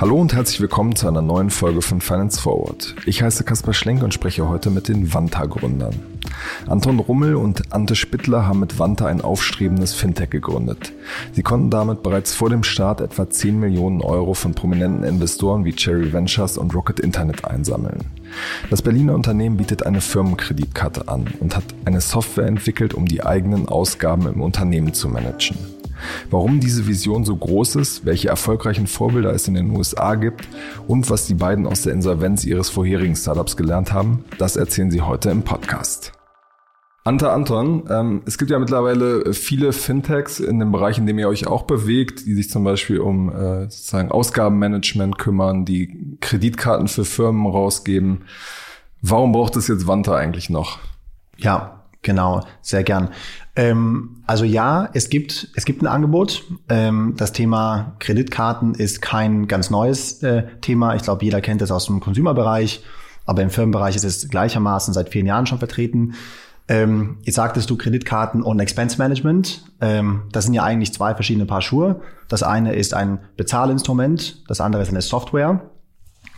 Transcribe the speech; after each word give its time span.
Hallo 0.00 0.20
und 0.20 0.34
herzlich 0.34 0.60
willkommen 0.60 0.96
zu 0.96 1.08
einer 1.08 1.22
neuen 1.22 1.50
Folge 1.50 1.80
von 1.80 2.00
Finance 2.00 2.40
Forward. 2.40 2.94
Ich 3.06 3.22
heiße 3.22 3.44
Kaspar 3.44 3.72
Schlenk 3.72 4.02
und 4.02 4.12
spreche 4.12 4.48
heute 4.48 4.70
mit 4.70 4.88
den 4.88 5.14
Vanta-Gründern. 5.14 5.94
Anton 6.66 6.98
Rummel 6.98 7.36
und 7.36 7.72
Ante 7.72 7.94
Spittler 7.94 8.46
haben 8.46 8.60
mit 8.60 8.78
Vanta 8.78 9.06
ein 9.06 9.20
aufstrebendes 9.20 9.94
Fintech 9.94 10.30
gegründet. 10.30 10.92
Sie 11.32 11.42
konnten 11.42 11.70
damit 11.70 12.02
bereits 12.02 12.34
vor 12.34 12.50
dem 12.50 12.64
Start 12.64 13.00
etwa 13.00 13.30
10 13.30 13.58
Millionen 13.58 14.00
Euro 14.02 14.34
von 14.34 14.54
prominenten 14.54 15.04
Investoren 15.04 15.64
wie 15.64 15.72
Cherry 15.72 16.12
Ventures 16.12 16.58
und 16.58 16.74
Rocket 16.74 17.00
Internet 17.00 17.44
einsammeln. 17.44 18.00
Das 18.70 18.82
Berliner 18.82 19.14
Unternehmen 19.14 19.56
bietet 19.56 19.84
eine 19.84 20.00
Firmenkreditkarte 20.00 21.08
an 21.08 21.26
und 21.40 21.56
hat 21.56 21.64
eine 21.84 22.00
Software 22.00 22.46
entwickelt, 22.46 22.94
um 22.94 23.06
die 23.06 23.24
eigenen 23.24 23.68
Ausgaben 23.68 24.26
im 24.26 24.40
Unternehmen 24.40 24.94
zu 24.94 25.08
managen. 25.08 25.56
Warum 26.30 26.60
diese 26.60 26.86
Vision 26.86 27.24
so 27.24 27.36
groß 27.36 27.76
ist, 27.76 28.04
welche 28.04 28.28
erfolgreichen 28.28 28.86
Vorbilder 28.86 29.32
es 29.32 29.48
in 29.48 29.54
den 29.54 29.70
USA 29.70 30.14
gibt 30.16 30.48
und 30.86 31.08
was 31.10 31.26
die 31.26 31.34
beiden 31.34 31.66
aus 31.66 31.82
der 31.82 31.92
Insolvenz 31.92 32.44
ihres 32.44 32.68
vorherigen 32.68 33.16
Startups 33.16 33.56
gelernt 33.56 33.92
haben, 33.92 34.24
das 34.38 34.56
erzählen 34.56 34.90
sie 34.90 35.00
heute 35.00 35.30
im 35.30 35.42
Podcast. 35.42 36.12
Ante 37.06 37.30
Anton, 37.30 37.84
ähm, 37.90 38.22
es 38.24 38.38
gibt 38.38 38.50
ja 38.50 38.58
mittlerweile 38.58 39.34
viele 39.34 39.74
Fintechs 39.74 40.40
in 40.40 40.58
dem 40.58 40.72
Bereich, 40.72 40.96
in 40.96 41.06
dem 41.06 41.18
ihr 41.18 41.28
euch 41.28 41.46
auch 41.46 41.64
bewegt, 41.64 42.24
die 42.24 42.34
sich 42.34 42.48
zum 42.48 42.64
Beispiel 42.64 42.98
um 42.98 43.28
äh, 43.28 43.64
sozusagen 43.64 44.10
Ausgabenmanagement 44.10 45.18
kümmern, 45.18 45.66
die 45.66 46.16
Kreditkarten 46.22 46.88
für 46.88 47.04
Firmen 47.04 47.46
rausgeben. 47.46 48.22
Warum 49.02 49.32
braucht 49.32 49.54
es 49.56 49.68
jetzt 49.68 49.86
Wanta 49.86 50.16
eigentlich 50.16 50.48
noch? 50.48 50.78
Ja, 51.36 51.82
genau, 52.00 52.40
sehr 52.62 52.84
gern. 52.84 53.10
Ähm, 53.54 54.22
also 54.26 54.46
ja, 54.46 54.88
es 54.94 55.10
gibt, 55.10 55.50
es 55.56 55.66
gibt 55.66 55.82
ein 55.82 55.86
Angebot. 55.86 56.44
Ähm, 56.70 57.12
das 57.18 57.32
Thema 57.32 57.96
Kreditkarten 57.98 58.74
ist 58.74 59.02
kein 59.02 59.46
ganz 59.46 59.68
neues 59.68 60.22
äh, 60.22 60.44
Thema. 60.62 60.94
Ich 60.94 61.02
glaube, 61.02 61.22
jeder 61.22 61.42
kennt 61.42 61.60
es 61.60 61.70
aus 61.70 61.84
dem 61.84 62.00
Consumer-Bereich, 62.00 62.82
aber 63.26 63.42
im 63.42 63.50
Firmenbereich 63.50 63.94
ist 63.94 64.04
es 64.04 64.30
gleichermaßen 64.30 64.94
seit 64.94 65.10
vielen 65.10 65.26
Jahren 65.26 65.44
schon 65.44 65.58
vertreten. 65.58 66.14
Ähm, 66.66 67.18
jetzt 67.22 67.36
sagtest 67.36 67.68
du 67.68 67.76
Kreditkarten 67.76 68.42
und 68.42 68.58
Expense 68.58 68.96
Management. 68.98 69.64
Ähm, 69.80 70.22
das 70.32 70.44
sind 70.44 70.54
ja 70.54 70.62
eigentlich 70.62 70.94
zwei 70.94 71.14
verschiedene 71.14 71.46
Paar 71.46 71.60
Schuhe. 71.60 72.00
Das 72.28 72.42
eine 72.42 72.74
ist 72.74 72.94
ein 72.94 73.20
Bezahlinstrument, 73.36 74.48
das 74.48 74.60
andere 74.60 74.82
ist 74.82 74.88
eine 74.88 75.02
Software. 75.02 75.70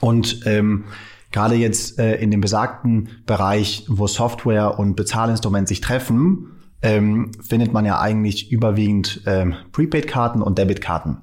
Und 0.00 0.40
ähm, 0.46 0.84
gerade 1.30 1.54
jetzt 1.54 1.98
äh, 1.98 2.16
in 2.16 2.30
dem 2.30 2.40
besagten 2.40 3.08
Bereich, 3.24 3.84
wo 3.88 4.06
Software 4.06 4.78
und 4.78 4.96
Bezahlinstrument 4.96 5.68
sich 5.68 5.80
treffen, 5.80 6.56
ähm, 6.82 7.30
findet 7.40 7.72
man 7.72 7.84
ja 7.84 8.00
eigentlich 8.00 8.50
überwiegend 8.50 9.22
ähm, 9.26 9.54
Prepaid-Karten 9.72 10.42
und 10.42 10.58
Debit-Karten. 10.58 11.18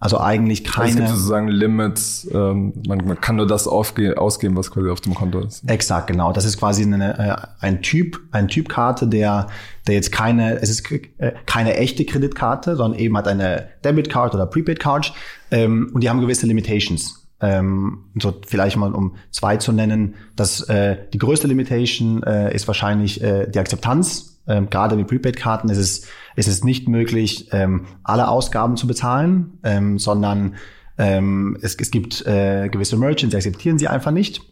Also 0.00 0.18
eigentlich 0.18 0.64
keine. 0.64 0.86
Also 0.86 0.90
es 0.90 0.96
gibt 0.96 1.08
sozusagen 1.10 1.48
Limits. 1.48 2.26
Ähm, 2.32 2.72
man, 2.88 3.04
man 3.06 3.20
kann 3.20 3.36
nur 3.36 3.46
das 3.46 3.68
ausgeben, 3.68 4.56
was 4.56 4.70
quasi 4.70 4.88
auf 4.88 5.02
dem 5.02 5.14
Konto 5.14 5.40
ist. 5.40 5.68
Exakt, 5.68 6.06
genau. 6.06 6.32
Das 6.32 6.46
ist 6.46 6.58
quasi 6.58 6.82
eine, 6.82 7.18
äh, 7.18 7.36
ein 7.60 7.82
Typ, 7.82 8.18
ein 8.30 8.48
Typ 8.48 8.70
Karte, 8.70 9.06
der, 9.06 9.48
der 9.86 9.94
jetzt 9.94 10.10
keine, 10.10 10.58
es 10.62 10.70
ist 10.70 10.90
äh, 10.90 11.32
keine 11.44 11.76
echte 11.76 12.06
Kreditkarte, 12.06 12.76
sondern 12.76 12.98
eben 12.98 13.14
hat 13.14 13.28
eine 13.28 13.68
Debit 13.84 14.08
Card 14.08 14.34
oder 14.34 14.46
Prepaid 14.46 14.80
Card. 14.80 15.12
Ähm, 15.50 15.90
und 15.92 16.02
die 16.02 16.08
haben 16.08 16.22
gewisse 16.22 16.46
Limitations. 16.46 17.19
Ähm, 17.42 18.04
so 18.20 18.34
vielleicht 18.46 18.76
mal 18.76 18.94
um 18.94 19.16
zwei 19.30 19.56
zu 19.56 19.72
nennen. 19.72 20.14
Das 20.36 20.60
äh, 20.68 20.98
die 21.12 21.18
größte 21.18 21.46
Limitation 21.46 22.22
äh, 22.22 22.54
ist 22.54 22.66
wahrscheinlich 22.66 23.22
äh, 23.22 23.48
die 23.48 23.58
Akzeptanz 23.58 24.30
ähm, 24.50 24.68
gerade 24.68 24.96
mit 24.96 25.06
Prepaid-Karten 25.06 25.68
ist 25.68 25.78
es, 25.78 26.06
ist 26.34 26.48
es 26.48 26.64
nicht 26.64 26.88
möglich, 26.88 27.48
ähm, 27.52 27.86
alle 28.02 28.28
Ausgaben 28.28 28.76
zu 28.76 28.86
bezahlen, 28.86 29.58
ähm, 29.62 29.98
sondern 29.98 30.56
ähm, 30.98 31.56
es, 31.62 31.76
es 31.76 31.90
gibt 31.90 32.26
äh, 32.26 32.68
gewisse 32.68 32.96
Merchants, 32.96 33.30
die 33.30 33.36
akzeptieren 33.36 33.78
sie 33.78 33.88
einfach 33.88 34.10
nicht. 34.10 34.42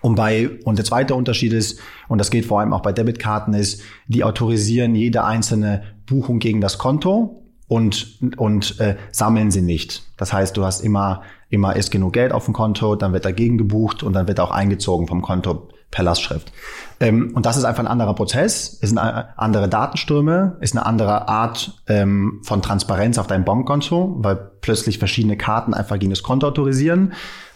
Und 0.00 0.14
bei, 0.14 0.48
und 0.64 0.78
der 0.78 0.84
zweite 0.84 1.14
Unterschied 1.14 1.52
ist, 1.52 1.80
und 2.08 2.18
das 2.18 2.30
geht 2.30 2.46
vor 2.46 2.60
allem 2.60 2.72
auch 2.72 2.82
bei 2.82 2.92
Debitkarten, 2.92 3.52
ist, 3.52 3.82
die 4.06 4.24
autorisieren 4.24 4.94
jede 4.94 5.24
einzelne 5.24 5.82
Buchung 6.06 6.38
gegen 6.38 6.60
das 6.60 6.78
Konto 6.78 7.42
und, 7.68 8.18
und 8.38 8.80
äh, 8.80 8.96
sammeln 9.12 9.50
sie 9.50 9.60
nicht. 9.62 10.02
Das 10.16 10.32
heißt, 10.32 10.56
du 10.56 10.64
hast 10.64 10.80
immer, 10.80 11.22
immer 11.50 11.76
ist 11.76 11.90
genug 11.90 12.14
Geld 12.14 12.32
auf 12.32 12.46
dem 12.46 12.54
Konto, 12.54 12.96
dann 12.96 13.12
wird 13.12 13.26
dagegen 13.26 13.58
gebucht 13.58 14.02
und 14.02 14.14
dann 14.14 14.26
wird 14.26 14.40
auch 14.40 14.50
eingezogen 14.50 15.06
vom 15.06 15.22
Konto 15.22 15.68
per 15.90 16.04
Lastschrift. 16.04 16.50
Ähm, 17.00 17.32
und 17.34 17.46
das 17.46 17.56
ist 17.56 17.64
einfach 17.64 17.82
ein 17.82 17.86
anderer 17.86 18.14
Prozess, 18.14 18.68
ist 18.68 18.96
eine 18.96 19.38
andere 19.38 19.68
Datenströme, 19.68 20.56
ist 20.60 20.76
eine 20.76 20.84
andere 20.84 21.28
Art 21.28 21.82
ähm, 21.86 22.40
von 22.42 22.62
Transparenz 22.62 23.18
auf 23.18 23.26
deinem 23.26 23.44
Bankkonto, 23.44 24.16
weil 24.18 24.36
plötzlich 24.60 24.98
verschiedene 24.98 25.36
Karten 25.36 25.74
einfach 25.74 25.98
gegen 25.98 26.10
das 26.10 26.22
Konto 26.22 26.48
autorisieren. 26.48 27.12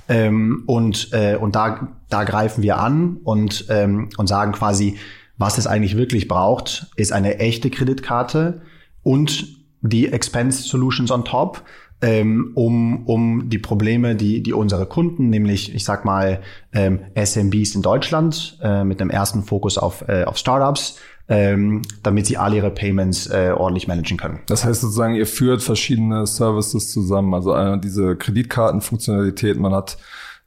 Ähm, 0.09 0.65
und 0.67 1.09
äh, 1.13 1.37
und 1.37 1.55
da, 1.55 1.89
da 2.11 2.25
greifen 2.25 2.63
wir 2.63 2.79
an 2.79 3.19
und, 3.25 3.67
ähm, 3.71 4.11
und 4.17 4.27
sagen 4.27 4.53
quasi, 4.53 4.99
was 5.39 5.59
es 5.59 5.67
eigentlich 5.67 5.97
wirklich 5.97 6.29
braucht, 6.29 6.89
ist 6.97 7.13
eine 7.13 7.39
echte 7.39 7.71
Kreditkarte 7.71 8.63
und 9.03 9.62
die 9.83 10.11
Expense 10.13 10.63
Solutions 10.63 11.11
on 11.11 11.25
top, 11.25 11.63
ähm, 12.01 12.53
um, 12.55 13.07
um 13.07 13.49
die 13.49 13.59
Probleme, 13.59 14.17
die, 14.17 14.43
die 14.43 14.53
unsere 14.53 14.87
Kunden, 14.87 15.31
nämlich 15.31 15.75
ich 15.75 15.85
sag 15.85 16.05
mal 16.05 16.41
ähm, 16.73 17.01
SMBs 17.15 17.77
in 17.77 17.83
Deutschland 17.83 18.59
äh, 18.63 18.83
mit 18.83 19.01
einem 19.01 19.11
ersten 19.11 19.45
Fokus 19.45 19.79
auf, 19.79 20.05
äh, 20.09 20.25
auf 20.25 20.37
Startups, 20.37 20.99
ähm, 21.29 21.83
damit 22.03 22.27
sie 22.27 22.37
alle 22.37 22.57
ihre 22.57 22.71
Payments 22.71 23.29
äh, 23.29 23.55
ordentlich 23.57 23.87
managen 23.87 24.17
können. 24.17 24.41
Das 24.47 24.65
heißt 24.65 24.81
sozusagen, 24.81 25.15
ihr 25.15 25.27
führt 25.27 25.63
verschiedene 25.63 26.27
Services 26.27 26.91
zusammen, 26.91 27.35
also 27.35 27.55
äh, 27.55 27.79
diese 27.79 28.17
Kreditkartenfunktionalität, 28.17 29.59
man 29.59 29.73
hat 29.73 29.97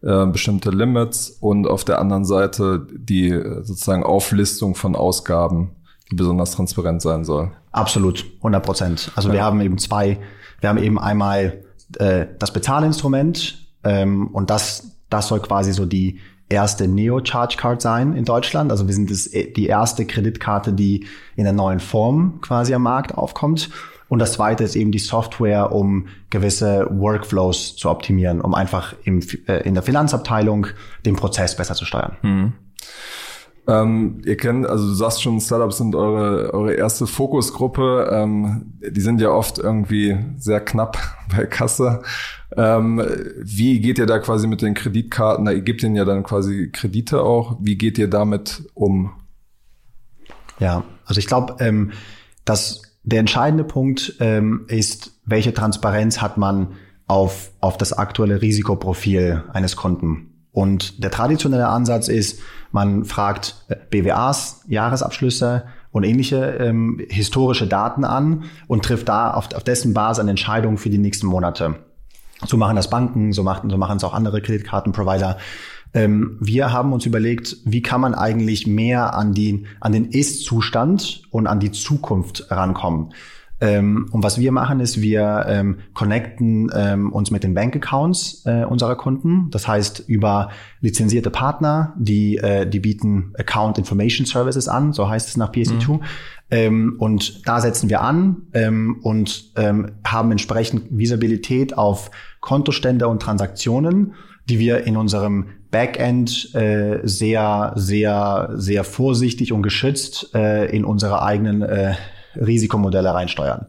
äh, 0.02 0.26
bestimmte 0.26 0.72
Limits 0.72 1.30
und 1.30 1.68
auf 1.68 1.86
der 1.86 2.00
anderen 2.00 2.26
Seite 2.26 2.86
die 2.94 3.30
äh, 3.30 3.64
sozusagen 3.64 4.04
Auflistung 4.04 4.76
von 4.76 4.96
Ausgaben, 4.96 5.72
die 6.12 6.16
besonders 6.16 6.52
transparent 6.52 7.02
sein 7.02 7.24
soll. 7.24 7.52
Absolut, 7.76 8.26
100 8.38 8.66
Prozent. 8.66 9.12
Also 9.16 9.30
ja. 9.30 9.36
wir 9.36 9.44
haben 9.44 9.62
eben 9.62 9.78
zwei 9.78 10.20
wir 10.60 10.70
haben 10.70 10.82
eben 10.82 11.00
einmal 11.00 11.64
äh, 12.00 12.26
das 12.40 12.52
Bezahlinstrument 12.52 13.60
ähm, 13.84 14.28
und 14.28 14.50
das, 14.50 14.98
das 15.10 15.28
soll 15.28 15.40
quasi 15.42 15.74
so 15.74 15.86
die 15.86 16.20
erste 16.50 16.88
Neo-Charge 16.88 17.58
Card 17.58 17.82
sein 17.82 18.14
in 18.16 18.26
Deutschland. 18.26 18.72
Also 18.72 18.88
wir 18.88 18.94
sind 18.94 19.10
das, 19.10 19.30
die 19.30 19.68
erste 19.68 20.06
Kreditkarte, 20.06 20.74
die 20.74 21.06
in 21.36 21.44
der 21.44 21.54
neuen 21.54 21.80
Form 21.80 22.40
quasi 22.42 22.74
am 22.74 22.84
Markt 22.84 23.16
aufkommt. 23.16 23.70
Und 24.08 24.20
das 24.20 24.34
zweite 24.34 24.64
ist 24.64 24.76
eben 24.76 24.92
die 24.92 25.00
Software, 25.00 25.72
um 25.72 26.08
gewisse 26.30 26.88
Workflows 26.92 27.76
zu 27.76 27.90
optimieren, 27.90 28.42
um 28.42 28.54
einfach 28.54 28.96
im, 29.04 29.22
äh, 29.48 29.68
in 29.68 29.74
der 29.74 29.84
Finanzabteilung 29.84 30.68
den 31.06 31.16
Prozess 31.16 31.56
besser 31.56 31.74
zu 31.74 31.86
steuern. 31.86 32.18
Hm. 32.22 32.54
Ähm, 33.68 34.22
ihr 34.26 34.38
kennt, 34.38 34.68
also 34.68 34.88
du 34.88 34.94
sagst 34.94 35.24
schon, 35.24 35.42
Startups 35.42 35.78
sind 35.78 35.96
eure, 35.96 36.54
eure 36.54 36.74
erste 36.74 37.08
Fokusgruppe. 37.08 38.10
Ähm, 38.12 38.74
die 38.80 39.02
sind 39.02 39.20
ja 39.22 39.30
oft 39.30 39.58
irgendwie 39.58 40.18
sehr 40.38 40.60
knapp 40.60 40.98
bei 41.36 41.46
Kasse. 41.46 42.04
Ähm, 42.56 43.04
wie 43.42 43.80
geht 43.80 43.98
ihr 43.98 44.06
da 44.06 44.20
quasi 44.20 44.48
mit 44.48 44.62
den 44.62 44.76
Kreditkarten? 44.76 45.46
Da 45.46 45.52
ihr 45.52 45.62
gebt 45.62 45.82
ihnen 45.84 45.96
ja 45.96 46.06
dann 46.06 46.24
quasi 46.24 46.70
Kredite 46.72 47.22
auch. 47.22 47.58
Wie 47.60 47.76
geht 47.76 47.98
ihr 47.98 48.10
damit 48.10 48.64
um? 48.76 49.12
Ja, 50.60 50.84
also 51.06 51.20
ich 51.20 51.28
glaube, 51.28 51.56
ähm, 51.60 51.92
dass 52.46 52.84
der 53.04 53.20
entscheidende 53.20 53.64
Punkt 53.64 54.16
ähm, 54.20 54.66
ist, 54.68 55.20
welche 55.26 55.54
Transparenz 55.54 56.22
hat 56.22 56.38
man 56.38 56.74
auf, 57.08 57.52
auf 57.62 57.78
das 57.78 57.94
aktuelle 57.94 58.42
Risikoprofil 58.42 59.44
eines 59.52 59.76
Kunden. 59.76 60.35
Und 60.56 61.04
der 61.04 61.12
traditionelle 61.12 61.68
Ansatz 61.68 62.08
ist, 62.08 62.40
man 62.72 63.04
fragt 63.04 63.66
äh, 63.68 63.76
BWAs, 63.90 64.64
Jahresabschlüsse 64.68 65.66
und 65.92 66.06
ähnliche 66.06 66.38
ähm, 66.60 67.02
historische 67.10 67.68
Daten 67.68 68.06
an 68.06 68.46
und 68.68 68.86
trifft 68.86 69.10
da 69.10 69.32
auf, 69.32 69.54
auf 69.54 69.66
dessen 69.66 69.94
Basis 69.94 70.22
eine 70.22 70.30
Entscheidung 70.30 70.78
für 70.78 70.90
die 70.90 70.98
nächsten 70.98 71.28
Monate. 71.28 71.76
So 72.46 72.56
machen 72.56 72.78
das 72.78 72.90
Banken, 72.90 73.34
so 73.34 73.44
machen, 73.44 73.70
so 73.70 73.78
machen 73.78 73.98
es 73.98 74.06
auch 74.06 74.14
andere 74.14 74.42
Kreditkartenprovider. 74.42 75.38
Ähm, 75.94 76.38
wir 76.40 76.72
haben 76.72 76.94
uns 76.94 77.06
überlegt, 77.06 77.58
wie 77.66 77.82
kann 77.82 78.00
man 78.00 78.16
eigentlich 78.16 78.66
mehr 78.66 79.14
an, 79.14 79.34
die, 79.34 79.66
an 79.82 79.92
den 79.92 80.06
Ist-Zustand 80.06 81.24
und 81.32 81.48
an 81.48 81.60
die 81.60 81.72
Zukunft 81.74 82.50
rankommen. 82.50 83.10
Ähm, 83.62 84.10
und 84.12 84.24
was 84.24 84.38
wir 84.38 84.52
machen, 84.52 84.82
ist, 84.82 85.02
wir 85.02 85.46
ähm, 85.48 85.78
connecten 85.94 86.70
ähm, 86.76 87.14
uns 87.14 87.32
mit 87.32 87.44
den 87.44 87.54
Bankaccounts 87.54 88.44
äh, 88.46 88.66
unserer 88.66 88.96
Kunden. 88.96 89.50
Das 89.52 89.68
heißt, 89.68 90.04
über 90.08 90.50
lizenzierte 90.82 91.30
Partner, 91.30 91.94
die, 91.98 92.38
äh, 92.38 92.68
die 92.68 92.82
bieten 92.82 93.34
Account 93.38 93.78
Information 93.78 94.26
Services 94.26 94.68
an, 94.68 94.92
so 94.92 95.08
heißt 95.08 95.30
es 95.30 95.38
nach 95.38 95.52
PSD2. 95.54 95.94
Mhm. 95.94 96.02
Ähm, 96.52 96.96
und 97.00 97.48
da 97.48 97.62
setzen 97.62 97.90
wir 97.90 98.02
an 98.02 98.44
ähm, 98.54 99.00
und 99.02 99.52
ähm, 99.56 99.94
haben 100.06 100.32
entsprechend 100.32 100.86
Visibilität 100.92 101.78
auf 101.78 102.12
Kontostände 102.42 103.08
und 103.08 103.22
Transaktionen, 103.22 104.14
die 104.48 104.60
wir 104.60 104.86
in 104.86 104.98
unserem 104.98 105.48
Backend 105.72 106.54
äh, 106.54 107.00
sehr, 107.04 107.74
sehr, 107.76 108.52
sehr 108.54 108.84
vorsichtig 108.84 109.54
und 109.54 109.64
geschützt 109.64 110.36
äh, 110.36 110.66
in 110.66 110.86
unserer 110.86 111.24
eigenen 111.24 111.64
äh, 111.64 111.96
Risikomodelle 112.36 113.14
reinsteuern. 113.14 113.68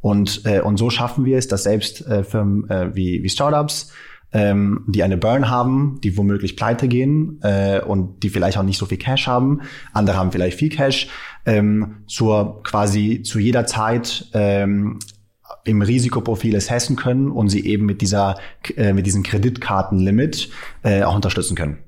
Und, 0.00 0.42
äh, 0.46 0.60
und 0.60 0.78
so 0.78 0.90
schaffen 0.90 1.24
wir 1.24 1.36
es, 1.36 1.48
dass 1.48 1.64
selbst 1.64 2.06
äh, 2.06 2.24
Firmen 2.24 2.68
äh, 2.70 2.94
wie, 2.94 3.22
wie 3.22 3.28
Startups, 3.28 3.92
ähm, 4.32 4.84
die 4.86 5.02
eine 5.02 5.16
Burn 5.16 5.50
haben, 5.50 6.00
die 6.02 6.16
womöglich 6.16 6.56
pleite 6.56 6.88
gehen 6.88 7.40
äh, 7.42 7.80
und 7.80 8.22
die 8.22 8.30
vielleicht 8.30 8.58
auch 8.58 8.62
nicht 8.62 8.78
so 8.78 8.86
viel 8.86 8.98
Cash 8.98 9.26
haben, 9.26 9.62
andere 9.92 10.16
haben 10.16 10.32
vielleicht 10.32 10.58
viel 10.58 10.68
Cash, 10.68 11.08
ähm, 11.46 12.04
zur 12.06 12.62
quasi 12.62 13.22
zu 13.22 13.38
jeder 13.38 13.66
Zeit 13.66 14.28
ähm, 14.32 15.00
im 15.64 15.82
Risikoprofil 15.82 16.56
assessmen 16.56 16.96
können 16.96 17.30
und 17.30 17.48
sie 17.48 17.66
eben 17.66 17.86
mit 17.86 18.00
dieser 18.00 18.36
äh, 18.76 18.92
mit 18.92 19.06
diesem 19.06 19.22
Kreditkartenlimit 19.22 20.50
äh, 20.82 21.02
auch 21.02 21.14
unterstützen 21.14 21.56
können. 21.56 21.78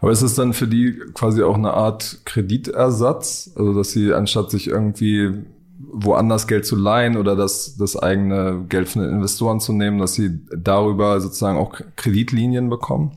Aber 0.00 0.10
ist 0.10 0.22
es 0.22 0.34
dann 0.34 0.52
für 0.52 0.66
die 0.66 0.98
quasi 1.14 1.42
auch 1.42 1.54
eine 1.54 1.74
Art 1.74 2.20
Kreditersatz? 2.24 3.52
Also, 3.56 3.74
dass 3.74 3.92
sie 3.92 4.12
anstatt 4.12 4.50
sich 4.50 4.66
irgendwie 4.68 5.44
woanders 5.92 6.46
Geld 6.46 6.66
zu 6.66 6.76
leihen 6.76 7.16
oder 7.16 7.36
das, 7.36 7.76
das 7.76 7.96
eigene 7.96 8.64
Geld 8.68 8.88
von 8.88 9.02
den 9.02 9.12
Investoren 9.12 9.60
zu 9.60 9.72
nehmen, 9.72 9.98
dass 9.98 10.14
sie 10.14 10.40
darüber 10.56 11.20
sozusagen 11.20 11.58
auch 11.58 11.80
Kreditlinien 11.96 12.70
bekommen? 12.70 13.12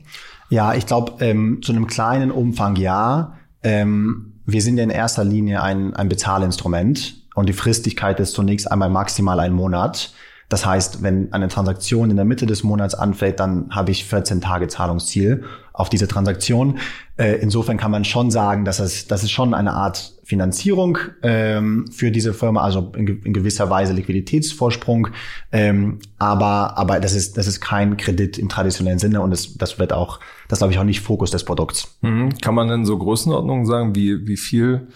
Ja, 0.48 0.74
ich 0.74 0.86
glaube, 0.86 1.24
ähm, 1.24 1.60
zu 1.62 1.72
einem 1.72 1.86
kleinen 1.86 2.30
Umfang 2.30 2.76
ja. 2.76 3.36
Ähm, 3.62 4.34
wir 4.44 4.62
sind 4.62 4.76
ja 4.76 4.84
in 4.84 4.90
erster 4.90 5.24
Linie 5.24 5.62
ein, 5.62 5.94
ein 5.94 6.08
Bezahlinstrument 6.08 7.26
und 7.34 7.48
die 7.48 7.52
Fristigkeit 7.52 8.20
ist 8.20 8.32
zunächst 8.32 8.70
einmal 8.70 8.90
maximal 8.90 9.40
ein 9.40 9.52
Monat. 9.52 10.12
Das 10.48 10.64
heißt, 10.64 11.02
wenn 11.02 11.32
eine 11.32 11.48
Transaktion 11.48 12.10
in 12.10 12.16
der 12.16 12.24
Mitte 12.24 12.46
des 12.46 12.62
Monats 12.62 12.94
anfällt, 12.94 13.40
dann 13.40 13.70
habe 13.70 13.90
ich 13.90 14.04
14 14.04 14.40
Tage 14.40 14.68
Zahlungsziel 14.68 15.42
auf 15.76 15.90
diese 15.90 16.08
Transaktion. 16.08 16.78
Äh, 17.18 17.34
insofern 17.34 17.76
kann 17.76 17.90
man 17.90 18.04
schon 18.04 18.30
sagen, 18.30 18.64
dass 18.64 18.80
es, 18.80 19.06
das 19.06 19.22
ist 19.22 19.30
schon 19.30 19.52
eine 19.52 19.74
Art 19.74 20.14
Finanzierung 20.24 20.98
ähm, 21.22 21.86
für 21.92 22.10
diese 22.10 22.32
Firma, 22.32 22.62
also 22.62 22.92
in, 22.96 23.06
in 23.22 23.32
gewisser 23.32 23.68
Weise 23.68 23.92
Liquiditätsvorsprung. 23.92 25.08
Ähm, 25.52 25.98
aber, 26.18 26.78
aber 26.78 26.98
das 26.98 27.14
ist, 27.14 27.36
das 27.36 27.46
ist 27.46 27.60
kein 27.60 27.98
Kredit 27.98 28.38
im 28.38 28.48
traditionellen 28.48 28.98
Sinne 28.98 29.20
und 29.20 29.30
das, 29.30 29.54
das 29.56 29.78
wird 29.78 29.92
auch, 29.92 30.18
das 30.48 30.58
glaube 30.58 30.72
ich 30.72 30.78
auch 30.78 30.84
nicht 30.84 31.00
Fokus 31.00 31.30
des 31.30 31.44
Produkts. 31.44 31.98
Mhm. 32.00 32.30
Kann 32.40 32.54
man 32.54 32.68
denn 32.68 32.86
so 32.86 32.96
Größenordnungen 32.96 33.66
sagen, 33.66 33.94
wie, 33.94 34.26
wie 34.26 34.38
viel 34.38 34.88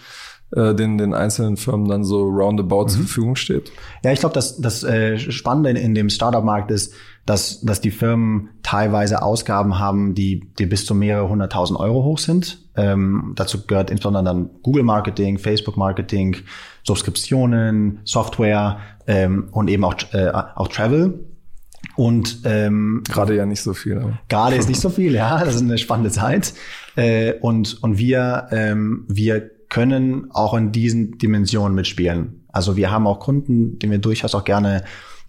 äh, 0.55 0.73
den, 0.73 0.97
den 0.97 1.13
einzelnen 1.13 1.57
Firmen 1.57 1.87
dann 1.87 2.03
so 2.03 2.23
roundabout 2.23 2.85
mhm. 2.85 2.89
zur 2.89 2.99
Verfügung 3.01 3.35
steht? 3.35 3.71
Ja, 4.03 4.11
ich 4.11 4.19
glaube, 4.19 4.33
das, 4.33 4.59
das 4.59 4.83
äh, 4.83 5.19
Spannende 5.19 5.69
in, 5.69 5.75
in 5.75 5.95
dem 5.95 6.09
Startup-Markt 6.09 6.71
ist, 6.71 6.93
dass, 7.25 7.61
dass 7.61 7.81
die 7.81 7.91
Firmen 7.91 8.49
teilweise 8.63 9.21
Ausgaben 9.21 9.79
haben, 9.79 10.15
die, 10.15 10.51
die 10.57 10.65
bis 10.65 10.85
zu 10.85 10.95
mehrere 10.95 11.29
hunderttausend 11.29 11.79
Euro 11.79 12.03
hoch 12.03 12.17
sind. 12.17 12.59
Ähm, 12.75 13.33
dazu 13.35 13.65
gehört 13.65 13.91
insbesondere 13.91 14.23
dann 14.23 14.49
Google 14.63 14.83
Marketing, 14.83 15.37
Facebook 15.37 15.77
Marketing, 15.77 16.37
Subskriptionen, 16.83 17.99
Software 18.05 18.79
ähm, 19.07 19.49
und 19.51 19.69
eben 19.69 19.83
auch, 19.83 19.95
äh, 20.13 20.31
auch 20.31 20.67
Travel. 20.67 21.25
Und 21.95 22.41
ähm, 22.45 23.03
gerade 23.07 23.35
ja 23.35 23.45
nicht 23.45 23.61
so 23.61 23.73
viel. 23.73 23.97
Aber. 23.97 24.19
Gerade 24.29 24.55
ist 24.55 24.69
nicht 24.69 24.81
so 24.81 24.89
viel, 24.89 25.13
ja. 25.13 25.43
Das 25.43 25.55
ist 25.55 25.61
eine 25.61 25.77
spannende 25.77 26.11
Zeit. 26.11 26.53
Äh, 26.95 27.33
und 27.41 27.81
und 27.83 27.97
wir 27.97 28.47
ähm, 28.51 29.05
wir 29.07 29.49
können 29.69 30.29
auch 30.31 30.53
in 30.53 30.71
diesen 30.71 31.17
Dimensionen 31.17 31.73
mitspielen. 31.75 32.45
Also 32.51 32.75
wir 32.75 32.91
haben 32.91 33.07
auch 33.07 33.19
Kunden, 33.19 33.79
denen 33.79 33.91
wir 33.91 33.99
durchaus 33.99 34.35
auch 34.35 34.43
gerne 34.43 34.83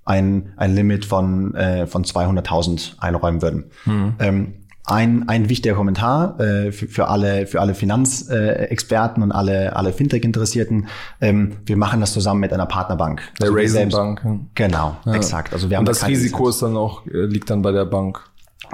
ein, 0.05 0.53
ein 0.57 0.75
Limit 0.75 1.05
von, 1.05 1.55
äh, 1.55 1.87
von 1.87 2.05
200.000 2.05 2.99
einräumen 2.99 3.43
würden. 3.43 3.65
Mhm. 3.85 4.15
Ähm, 4.19 4.55
ein, 4.85 5.29
ein 5.29 5.49
wichtiger 5.49 5.77
Kommentar 5.77 6.41
äh, 6.41 6.73
für, 6.73 6.89
für 6.89 7.09
alle 7.09 7.47
für 7.47 7.61
alle 7.61 7.75
Finanzexperten 7.75 9.23
äh, 9.23 9.25
und 9.25 9.33
alle 9.33 9.77
alle 9.77 9.93
Fintech-Interessierten. 9.93 10.89
Ähm, 11.21 11.59
wir 11.67 11.77
machen 11.77 12.01
das 12.01 12.13
zusammen 12.13 12.41
mit 12.41 12.53
einer 12.53 12.67
Partnerbank. 12.67 13.23
Der 13.41 13.47
also 13.47 13.55
Raisin 13.57 13.91
Bank. 13.91 14.23
Genau, 14.55 14.97
ja. 15.05 15.15
exakt. 15.15 15.53
Also 15.53 15.71
wir 15.71 15.77
haben 15.77 15.83
und 15.83 15.89
das 15.89 16.07
Risiko 16.07 16.49
ist 16.49 16.63
dann 16.63 16.77
auch 16.77 17.07
äh, 17.07 17.27
liegt 17.27 17.51
dann 17.51 17.63
bei 17.63 17.71
der 17.71 17.85
Bank. 17.85 18.21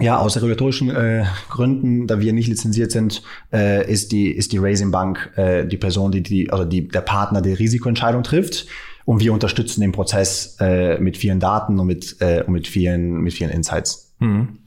Ja, 0.01 0.19
aus 0.19 0.37
regulatorischen 0.37 0.91
äh, 0.91 1.25
Gründen, 1.51 2.07
da 2.07 2.21
wir 2.21 2.33
nicht 2.33 2.47
lizenziert 2.47 2.93
sind, 2.93 3.23
äh, 3.53 3.91
ist 3.91 4.13
die 4.13 4.31
ist 4.31 4.53
die 4.53 4.59
Raising 4.59 4.91
Bank 4.91 5.33
äh, 5.37 5.67
die 5.67 5.77
Person, 5.77 6.13
die 6.13 6.23
die 6.23 6.51
also 6.51 6.65
die 6.65 6.89
der 6.89 7.01
Partner 7.01 7.43
der 7.43 7.59
Risikoentscheidung 7.59 8.23
trifft 8.23 8.67
und 9.09 9.21
wir 9.21 9.33
unterstützen 9.33 9.81
den 9.81 9.93
Prozess 9.93 10.59
äh, 10.61 10.99
mit 10.99 11.17
vielen 11.17 11.41
Daten 11.41 11.81
und 11.81 11.87
mit 11.87 12.17
äh, 12.21 12.43
und 12.43 12.53
mit 12.53 12.69
vielen 12.69 13.23
mit 13.23 13.33
vielen 13.33 13.49
Insights. 13.49 14.15
Mhm. 14.19 14.59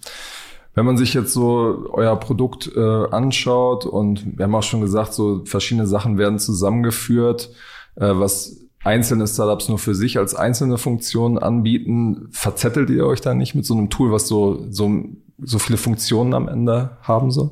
Wenn 0.73 0.83
man 0.83 0.97
sich 0.97 1.13
jetzt 1.13 1.31
so 1.31 1.87
euer 1.93 2.19
Produkt 2.19 2.71
äh, 2.75 2.79
anschaut 3.11 3.85
und 3.85 4.39
wir 4.39 4.45
haben 4.45 4.55
auch 4.55 4.63
schon 4.63 4.81
gesagt, 4.81 5.13
so 5.13 5.45
verschiedene 5.45 5.85
Sachen 5.85 6.17
werden 6.17 6.39
zusammengeführt, 6.39 7.51
äh, 7.97 8.13
was 8.15 8.65
einzelne 8.83 9.27
Startups 9.27 9.69
nur 9.69 9.77
für 9.77 9.93
sich 9.93 10.17
als 10.17 10.33
einzelne 10.33 10.79
Funktionen 10.79 11.37
anbieten, 11.37 12.27
verzettelt 12.31 12.89
ihr 12.89 13.05
euch 13.05 13.21
da 13.21 13.35
nicht 13.35 13.53
mit 13.53 13.67
so 13.67 13.75
einem 13.75 13.91
Tool, 13.91 14.11
was 14.11 14.27
so, 14.27 14.65
so, 14.71 15.05
so 15.37 15.59
viele 15.59 15.77
Funktionen 15.77 16.33
am 16.33 16.47
Ende 16.47 16.97
haben 17.03 17.29
soll? 17.29 17.51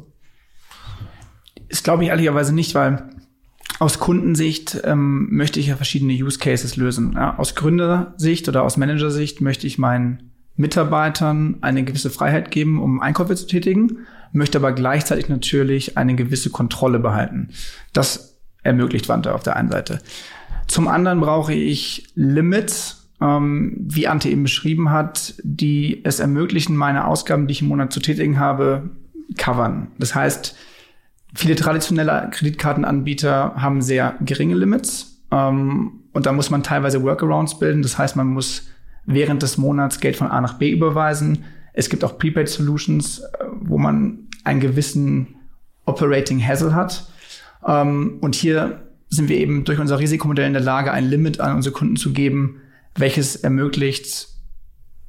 Das 1.69 1.83
glaube 1.83 2.01
ich 2.03 2.09
ehrlicherweise 2.09 2.55
nicht, 2.55 2.73
weil 2.73 3.11
aus 3.79 3.97
Kundensicht 3.97 4.81
ähm, 4.83 5.29
möchte 5.31 5.59
ich 5.59 5.67
ja 5.67 5.77
verschiedene 5.77 6.13
Use 6.13 6.37
Cases 6.37 6.75
lösen. 6.75 7.13
Ja, 7.13 7.37
aus 7.37 7.55
Gründersicht 7.55 8.47
oder 8.49 8.63
aus 8.63 8.77
Managersicht 8.77 9.41
möchte 9.41 9.67
ich 9.67 9.77
meinen 9.77 10.31
Mitarbeitern 10.57 11.57
eine 11.61 11.83
gewisse 11.83 12.09
Freiheit 12.09 12.51
geben, 12.51 12.81
um 12.81 12.99
Einkäufe 12.99 13.35
zu 13.35 13.47
tätigen, 13.47 13.99
möchte 14.33 14.57
aber 14.57 14.73
gleichzeitig 14.73 15.29
natürlich 15.29 15.97
eine 15.97 16.15
gewisse 16.15 16.49
Kontrolle 16.49 16.99
behalten. 16.99 17.49
Das 17.93 18.37
ermöglicht 18.61 19.07
Wanda 19.07 19.33
auf 19.33 19.43
der 19.43 19.55
einen 19.55 19.71
Seite. 19.71 19.99
Zum 20.67 20.89
anderen 20.89 21.21
brauche 21.21 21.53
ich 21.53 22.11
Limits, 22.15 23.09
ähm, 23.21 23.77
wie 23.79 24.09
Ante 24.09 24.29
eben 24.29 24.43
beschrieben 24.43 24.91
hat, 24.91 25.35
die 25.41 26.01
es 26.03 26.19
ermöglichen, 26.19 26.75
meine 26.75 27.07
Ausgaben, 27.07 27.47
die 27.47 27.53
ich 27.53 27.61
im 27.61 27.69
Monat 27.69 27.93
zu 27.93 28.01
tätigen 28.01 28.37
habe, 28.37 28.89
covern. 29.37 29.87
Das 29.97 30.13
heißt, 30.13 30.55
viele 31.33 31.55
traditionelle 31.55 32.29
Kreditkartenanbieter 32.31 33.53
haben 33.55 33.81
sehr 33.81 34.15
geringe 34.21 34.55
Limits 34.55 35.23
ähm, 35.31 36.03
und 36.13 36.25
da 36.25 36.31
muss 36.31 36.49
man 36.49 36.63
teilweise 36.63 37.03
Workarounds 37.03 37.59
bilden. 37.59 37.81
Das 37.81 37.97
heißt, 37.97 38.15
man 38.15 38.27
muss 38.27 38.67
während 39.05 39.43
des 39.43 39.57
Monats 39.57 39.99
Geld 39.99 40.15
von 40.15 40.27
A 40.27 40.41
nach 40.41 40.55
B 40.57 40.71
überweisen. 40.71 41.45
Es 41.73 41.89
gibt 41.89 42.03
auch 42.03 42.17
Prepaid 42.17 42.49
Solutions, 42.49 43.19
äh, 43.19 43.45
wo 43.61 43.77
man 43.77 44.27
einen 44.43 44.59
gewissen 44.59 45.35
Operating 45.85 46.45
Hassle 46.45 46.73
hat. 46.73 47.07
Ähm, 47.65 48.17
und 48.21 48.35
hier 48.35 48.87
sind 49.09 49.29
wir 49.29 49.37
eben 49.37 49.63
durch 49.63 49.79
unser 49.79 49.99
Risikomodell 49.99 50.47
in 50.47 50.53
der 50.53 50.61
Lage, 50.61 50.91
ein 50.91 51.05
Limit 51.05 51.39
an 51.39 51.55
unsere 51.55 51.73
Kunden 51.73 51.95
zu 51.95 52.13
geben, 52.13 52.61
welches 52.95 53.35
ermöglicht, 53.35 54.27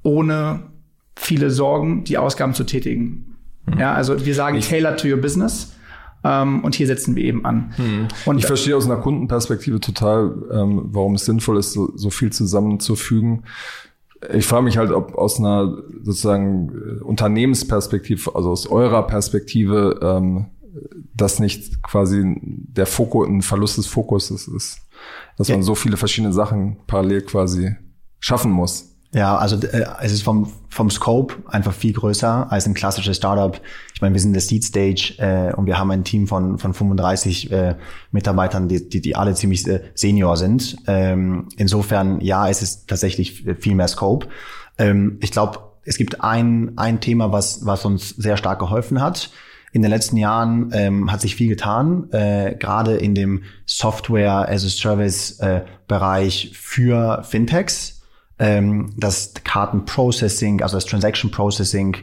ohne 0.03 0.71
viele 1.17 1.51
Sorgen 1.51 2.05
die 2.05 2.19
Ausgaben 2.19 2.55
zu 2.55 2.65
tätigen. 2.65 3.37
Hm. 3.67 3.79
Ja, 3.79 3.95
also 3.95 4.25
wir 4.25 4.35
sagen 4.35 4.61
tailored 4.61 5.01
to 5.01 5.09
your 5.09 5.19
business. 5.19 5.75
Ähm, 6.23 6.63
und 6.65 6.75
hier 6.75 6.87
setzen 6.87 7.17
wir 7.17 7.25
eben 7.25 7.45
an. 7.45 7.73
Hm. 7.77 8.09
Und 8.27 8.39
ich 8.39 8.47
verstehe 8.47 8.77
aus 8.77 8.87
einer 8.87 8.97
Kundenperspektive 8.97 9.81
total, 9.81 10.35
ähm, 10.53 10.89
warum 10.93 11.15
es 11.15 11.25
sinnvoll 11.25 11.59
ist, 11.59 11.73
so, 11.73 11.91
so 11.97 12.11
viel 12.11 12.31
zusammenzufügen. 12.31 13.45
Ich 14.35 14.47
frage 14.47 14.65
mich 14.65 14.77
halt, 14.77 14.91
ob 14.91 15.15
aus 15.15 15.39
einer 15.39 15.79
sozusagen 16.03 16.99
äh, 17.01 17.03
Unternehmensperspektive, 17.03 18.35
also 18.35 18.51
aus 18.51 18.67
eurer 18.67 19.07
Perspektive, 19.07 19.99
ähm, 20.03 20.47
das 21.15 21.41
nicht 21.41 21.83
quasi 21.83 22.37
der 22.43 22.87
Fokus, 22.87 23.29
ein 23.29 23.43
Verlust 23.43 23.79
des 23.79 23.87
Fokuses 23.87 24.47
ist, 24.47 24.81
dass 25.37 25.49
ja. 25.49 25.57
man 25.57 25.63
so 25.63 25.75
viele 25.75 25.97
verschiedene 25.97 26.33
Sachen 26.33 26.79
parallel 26.87 27.23
quasi 27.23 27.75
schaffen 28.19 28.53
muss. 28.53 28.90
Ja, 29.13 29.37
also 29.37 29.57
äh, 29.67 29.87
es 30.03 30.13
ist 30.13 30.23
vom, 30.23 30.53
vom 30.69 30.89
Scope 30.89 31.35
einfach 31.47 31.73
viel 31.73 31.93
größer 31.93 32.51
als 32.51 32.67
ein 32.67 32.75
klassisches 32.75 33.17
Startup. 33.17 33.61
Ich 33.95 34.01
meine, 34.01 34.15
wir 34.15 34.21
sind 34.21 34.31
in 34.31 34.35
der 34.35 34.43
Seed 34.43 34.65
Stage 34.65 35.15
äh, 35.19 35.53
und 35.55 35.67
wir 35.67 35.79
haben 35.79 35.91
ein 35.91 36.05
Team 36.05 36.29
von, 36.29 36.59
von 36.59 36.75
35 36.75 37.51
äh, 37.51 37.75
Mitarbeitern, 38.13 38.69
die, 38.69 38.89
die, 38.89 39.01
die 39.01 39.17
alle 39.17 39.35
ziemlich 39.35 39.67
äh, 39.67 39.81
senior 39.95 40.37
sind. 40.37 40.77
Ähm, 40.87 41.49
insofern, 41.57 42.21
ja, 42.21 42.49
es 42.49 42.63
ist 42.63 42.89
tatsächlich 42.89 43.45
viel 43.59 43.75
mehr 43.75 43.89
Scope. 43.89 44.29
Ähm, 44.79 45.19
ich 45.21 45.33
glaube, 45.33 45.59
es 45.85 45.97
gibt 45.97 46.23
ein, 46.23 46.73
ein 46.77 47.01
Thema, 47.01 47.33
was, 47.33 47.67
was 47.67 47.85
uns 47.85 48.11
sehr 48.11 48.37
stark 48.37 48.61
geholfen 48.61 49.01
hat 49.01 49.31
in 49.73 49.83
den 49.83 49.91
letzten 49.91 50.17
Jahren 50.17 50.71
ähm, 50.73 51.13
hat 51.13 51.21
sich 51.21 51.37
viel 51.37 51.49
getan, 51.49 52.11
äh, 52.13 52.57
gerade 52.59 52.97
in 52.97 53.15
dem 53.15 53.45
Software 53.67 54.49
as 54.49 54.65
a 54.65 54.69
Service 54.69 55.39
äh, 55.39 55.63
für 56.53 57.23
Fintechs. 57.23 58.00
Ähm, 58.41 58.93
das 58.97 59.35
Kartenprocessing, 59.45 60.63
also 60.63 60.77
das 60.77 60.87
Transaction 60.87 61.31
Processing, 61.31 61.99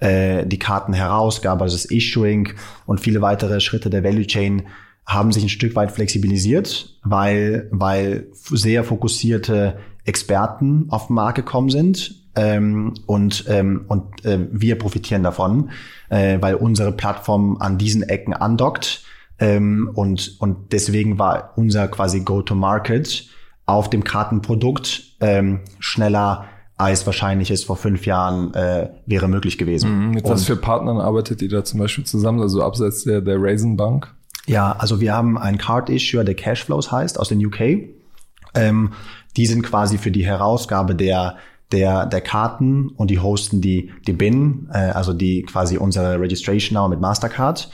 äh, 0.00 0.44
die 0.46 0.58
Kartenherausgabe, 0.58 1.62
also 1.62 1.76
das 1.76 1.84
Issuing 1.84 2.54
und 2.86 2.98
viele 2.98 3.20
weitere 3.20 3.60
Schritte 3.60 3.90
der 3.90 4.02
Value 4.02 4.26
Chain 4.26 4.62
haben 5.06 5.30
sich 5.30 5.44
ein 5.44 5.48
Stück 5.48 5.76
weit 5.76 5.92
flexibilisiert, 5.92 6.98
weil, 7.04 7.68
weil 7.70 8.26
sehr 8.32 8.82
fokussierte 8.82 9.78
Experten 10.04 10.86
auf 10.88 11.06
den 11.06 11.14
Markt 11.14 11.36
gekommen 11.36 11.70
sind, 11.70 12.22
ähm, 12.34 12.94
und 13.06 13.44
ähm, 13.48 13.84
und 13.88 14.24
äh, 14.24 14.38
wir 14.50 14.78
profitieren 14.78 15.22
davon, 15.22 15.70
äh, 16.08 16.38
weil 16.40 16.54
unsere 16.54 16.92
Plattform 16.92 17.58
an 17.60 17.78
diesen 17.78 18.02
Ecken 18.02 18.32
andockt 18.32 19.04
ähm, 19.38 19.90
und 19.94 20.36
und 20.40 20.72
deswegen 20.72 21.18
war 21.18 21.52
unser 21.56 21.88
quasi 21.88 22.20
Go-to-Market 22.20 23.28
auf 23.72 23.90
dem 23.90 24.04
Kartenprodukt 24.04 25.02
ähm, 25.20 25.60
schneller 25.78 26.46
als 26.76 27.06
wahrscheinlich 27.06 27.50
es 27.50 27.64
vor 27.64 27.76
fünf 27.76 28.06
Jahren 28.06 28.54
äh, 28.54 28.88
wäre 29.06 29.28
möglich 29.28 29.56
gewesen. 29.56 30.06
Mhm. 30.06 30.10
Mit 30.12 30.28
was 30.28 30.44
für 30.44 30.56
Partnern 30.56 31.00
arbeitet 31.00 31.40
ihr 31.42 31.48
da 31.48 31.64
zum 31.64 31.78
Beispiel 31.78 32.04
zusammen? 32.04 32.40
Also 32.40 32.62
abseits 32.62 33.04
der, 33.04 33.20
der 33.20 33.36
Raisin 33.40 33.76
Bank? 33.76 34.12
Ja, 34.46 34.72
also 34.72 35.00
wir 35.00 35.14
haben 35.14 35.38
einen 35.38 35.58
Card 35.58 35.90
Issuer, 35.90 36.24
der 36.24 36.34
Cashflows 36.34 36.90
heißt, 36.90 37.20
aus 37.20 37.28
den 37.28 37.44
UK. 37.44 37.60
Ähm, 38.54 38.92
die 39.36 39.46
sind 39.46 39.62
quasi 39.62 39.98
für 39.98 40.10
die 40.10 40.24
Herausgabe 40.24 40.94
der 40.94 41.36
der, 41.72 42.06
der 42.06 42.20
Karten 42.20 42.90
und 42.90 43.10
die 43.10 43.18
hosten 43.18 43.60
die, 43.60 43.92
die 44.06 44.12
BIN, 44.12 44.68
äh, 44.72 44.90
also 44.90 45.12
die 45.12 45.42
quasi 45.42 45.78
unsere 45.78 46.20
Registration 46.20 46.74
Now 46.74 46.88
mit 46.88 47.00
Mastercard. 47.00 47.70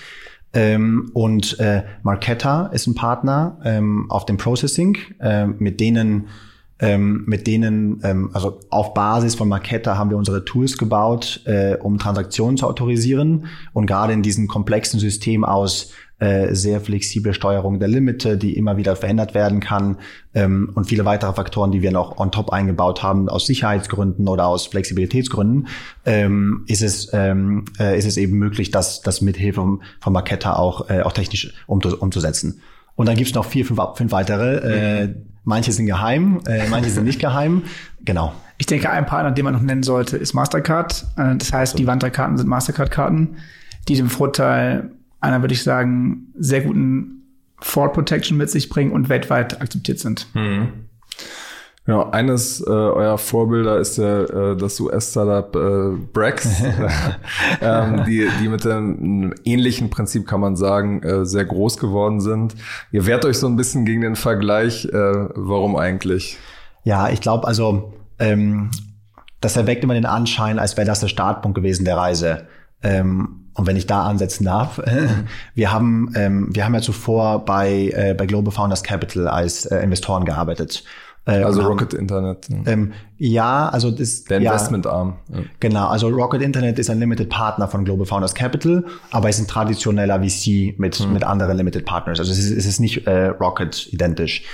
Ähm, 0.53 1.11
und 1.15 1.59
äh, 1.61 1.83
Marketa 2.03 2.67
ist 2.67 2.87
ein 2.87 2.95
Partner 2.95 3.59
ähm, 3.65 4.11
auf 4.11 4.25
dem 4.25 4.39
Processing, 4.39 4.97
äh, 5.21 5.47
mit 5.47 5.81
denen 5.81 6.29
ähm, 6.81 7.25
mit 7.27 7.47
denen, 7.47 8.01
ähm, 8.05 8.31
also 8.35 8.61
auf 8.71 8.95
Basis 8.95 9.35
von 9.35 9.49
Marketa 9.49 9.97
haben 9.99 10.11
wir 10.11 10.17
unsere 10.17 10.45
Tools 10.45 10.79
gebaut, 10.79 11.41
äh, 11.45 11.77
um 11.77 11.99
Transaktionen 11.99 12.57
zu 12.57 12.67
autorisieren. 12.67 13.47
Und 13.73 13.87
gerade 13.87 14.13
in 14.13 14.23
diesem 14.23 14.47
komplexen 14.47 15.01
System 15.01 15.45
aus 15.45 15.93
äh, 16.21 16.55
sehr 16.55 16.81
flexible 16.81 17.33
Steuerung 17.33 17.79
der 17.79 17.89
Limite, 17.89 18.37
die 18.37 18.57
immer 18.57 18.77
wieder 18.77 18.97
verändert 18.97 19.35
werden 19.35 19.61
kann 19.61 19.99
ähm, 20.35 20.73
und 20.75 20.87
viele 20.87 21.05
weitere 21.05 21.33
Faktoren, 21.33 21.71
die 21.71 21.81
wir 21.81 21.93
noch 21.93 22.19
on 22.19 22.33
top 22.33 22.51
eingebaut 22.51 23.03
haben 23.03 23.29
aus 23.29 23.47
Sicherheitsgründen 23.47 24.27
oder 24.27 24.47
aus 24.47 24.67
Flexibilitätsgründen, 24.67 25.69
ähm, 26.05 26.65
ist 26.67 26.83
es 26.83 27.11
ähm, 27.13 27.67
äh, 27.79 27.97
ist 27.97 28.05
es 28.05 28.17
eben 28.17 28.37
möglich, 28.37 28.71
das 28.71 29.01
das 29.01 29.21
mit 29.21 29.37
Hilfe 29.37 29.79
von, 30.01 30.13
Marketa 30.13 30.55
auch 30.55 30.91
äh, 30.91 31.03
auch 31.03 31.13
technisch 31.13 31.55
um, 31.67 31.81
umzusetzen. 31.81 32.63
Und 32.97 33.07
dann 33.07 33.17
gibt's 33.17 33.35
noch 33.35 33.45
vier, 33.45 33.65
fünf, 33.65 33.81
fünf 33.95 34.11
weitere. 34.11 35.03
Äh, 35.03 35.15
manche 35.45 35.71
sind 35.71 35.87
geheim, 35.87 36.41
äh, 36.49 36.69
manche 36.69 36.91
sind 36.91 37.05
nicht 37.05 37.21
geheim. 37.21 37.63
Genau. 38.05 38.33
Ich 38.57 38.65
denke, 38.65 38.89
ein 38.89 39.05
Partner, 39.05 39.33
den 39.33 39.45
man 39.45 39.53
noch 39.53 39.61
nennen 39.61 39.83
sollte, 39.83 40.17
ist 40.17 40.33
Mastercard. 40.33 41.05
Äh, 41.17 41.37
das 41.37 41.53
heißt, 41.53 41.79
die 41.79 41.87
Wandterkarten 41.87 42.39
sind 42.39 42.49
Mastercard-Karten, 42.49 43.37
die 43.87 43.97
den 43.97 44.09
Vorteil 44.09 44.93
einer, 45.21 45.43
würde 45.43 45.55
ich 45.55 45.63
sagen, 45.63 46.33
sehr 46.39 46.63
guten 46.63 47.23
Fall 47.61 47.91
Protection 47.91 48.37
mit 48.37 48.51
sich 48.51 48.69
bringen 48.69 48.93
und 48.93 49.09
weltweit 49.09 49.61
akzeptiert 49.61 49.99
sind. 49.99 50.27
Mhm. 50.35 50.89
Genau, 51.89 52.11
eines 52.11 52.61
äh, 52.61 52.69
eurer 52.69 53.17
Vorbilder 53.17 53.79
ist 53.79 53.97
ja 53.97 54.25
äh, 54.25 54.57
das 54.59 54.79
US-Startup 54.79 55.57
äh, 55.57 55.97
Brex, 56.13 56.63
ähm, 57.63 58.05
die, 58.07 58.29
die 58.43 58.49
mit 58.49 58.67
einem 58.67 59.33
ähnlichen 59.47 59.89
Prinzip, 59.89 60.27
kann 60.27 60.41
man 60.41 60.55
sagen, 60.55 61.03
äh, 61.03 61.25
sehr 61.25 61.47
groß 61.47 61.79
geworden 61.79 62.21
sind. 62.21 62.55
Ihr 62.93 63.07
wehrt 63.07 63.25
euch 63.25 63.39
so 63.39 63.47
ein 63.47 63.57
bisschen 63.57 63.87
gegen 63.87 64.03
den 64.03 64.17
Vergleich. 64.17 64.85
Äh, 64.85 64.93
warum 64.93 65.77
eigentlich? 65.77 66.37
Ja, 66.85 67.09
ich 67.09 67.23
glaube, 67.23 67.47
also 67.47 67.95
ähm, 68.19 68.71
das 69.41 69.57
erweckt 69.57 69.83
immer 69.83 69.95
den 69.95 70.05
Anschein, 70.05 70.59
als 70.59 70.77
wäre 70.77 70.87
das 70.87 71.01
der 71.01 71.09
Startpunkt 71.09 71.55
gewesen 71.55 71.87
der 71.87 71.97
Reise. 71.97 72.49
Ähm, 72.83 73.47
und 73.55 73.67
wenn 73.67 73.77
ich 73.77 73.87
da 73.87 74.05
ansetzen 74.05 74.45
darf, 74.45 74.81
wir 75.55 75.73
haben 75.73 76.13
ähm, 76.15 76.49
wir 76.55 76.65
haben 76.65 76.75
ja 76.75 76.81
zuvor 76.81 77.45
bei 77.45 77.93
äh, 77.95 78.15
bei 78.17 78.27
Global 78.27 78.53
Founders 78.53 78.83
Capital 78.83 79.27
als 79.27 79.67
äh, 79.67 79.81
Investoren 79.81 80.25
gearbeitet. 80.25 80.85
Äh, 81.29 81.43
also 81.43 81.63
Rocket 81.63 81.93
haben, 81.93 82.01
Internet. 82.01 82.49
Ähm, 82.67 82.93
ja, 83.19 83.69
also 83.69 83.91
das 83.91 84.25
der 84.25 84.39
Investmentarm. 84.39 85.17
Ja. 85.29 85.41
Genau, 85.61 85.89
also 85.89 86.09
Rocket 86.09 86.41
Internet 86.41 86.79
ist 86.79 86.89
ein 86.89 87.01
Limited 87.01 87.29
Partner 87.29 87.69
von 87.69 87.85
Global 87.85 88.07
Founders 88.07 88.35
Capital, 88.35 88.85
aber 89.11 89.29
ist 89.29 89.39
ein 89.39 89.47
traditioneller 89.47 90.23
VC 90.23 90.79
mit 90.79 90.97
hm. 90.97 91.13
mit 91.13 91.25
anderen 91.25 91.57
Limited 91.57 91.85
Partners. 91.85 92.19
Also 92.19 92.33
es 92.33 92.39
ist, 92.39 92.51
es 92.53 92.65
ist 92.65 92.81
nicht 92.81 93.07
äh, 93.07 93.27
Rocket 93.27 93.93
identisch. 93.93 94.45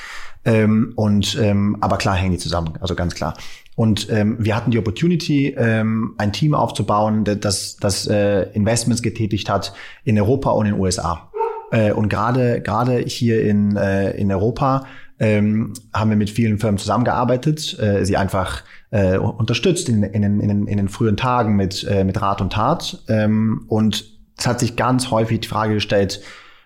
Ähm, 0.47 0.93
und 0.97 1.39
ähm, 1.41 1.77
aber 1.81 1.97
klar 1.97 2.17
hängen 2.17 2.33
die 2.33 2.39
zusammen, 2.39 2.75
also 2.81 2.95
ganz 2.95 3.15
klar. 3.15 3.35
Und 3.77 4.09
ähm, 4.11 4.37
wir 4.39 4.55
hatten 4.55 4.71
die 4.71 4.79
Opportunity, 4.79 5.55
ähm, 5.57 6.15
ein 6.19 6.33
Team 6.33 6.55
aufzubauen, 6.55 7.25
das, 7.25 7.77
das 7.77 8.07
äh, 8.07 8.43
Investments 8.53 9.03
getätigt 9.03 9.51
hat 9.51 9.73
in 10.05 10.19
Europa 10.19 10.51
und 10.51 10.67
in 10.67 10.75
den 10.75 10.81
USA. 10.81 11.31
Äh, 11.71 11.93
und 11.93 12.09
gerade 12.09 12.61
gerade 12.61 12.99
hier 12.99 13.43
in, 13.43 13.77
äh, 13.77 14.13
in 14.13 14.31
Europa 14.31 14.87
ähm, 15.19 15.73
haben 15.93 16.11
wir 16.11 16.17
mit 16.17 16.31
vielen 16.31 16.59
Firmen 16.59 16.79
zusammengearbeitet, 16.79 17.79
äh, 17.79 18.05
sie 18.05 18.17
einfach 18.17 18.63
äh, 18.91 19.17
unterstützt 19.17 19.89
in, 19.89 20.03
in, 20.03 20.23
in, 20.23 20.67
in, 20.67 20.77
den 20.77 20.89
frühen 20.89 21.17
Tagen 21.17 21.57
mit, 21.57 21.85
äh, 21.85 22.05
mit 22.05 22.21
Rat 22.21 22.41
und 22.41 22.53
Tat. 22.53 23.03
Ähm, 23.09 23.65
und 23.69 24.05
es 24.39 24.47
hat 24.47 24.61
sich 24.61 24.77
ganz 24.77 25.11
häufig 25.11 25.41
die 25.41 25.49
Frage 25.49 25.75
gestellt, 25.75 26.21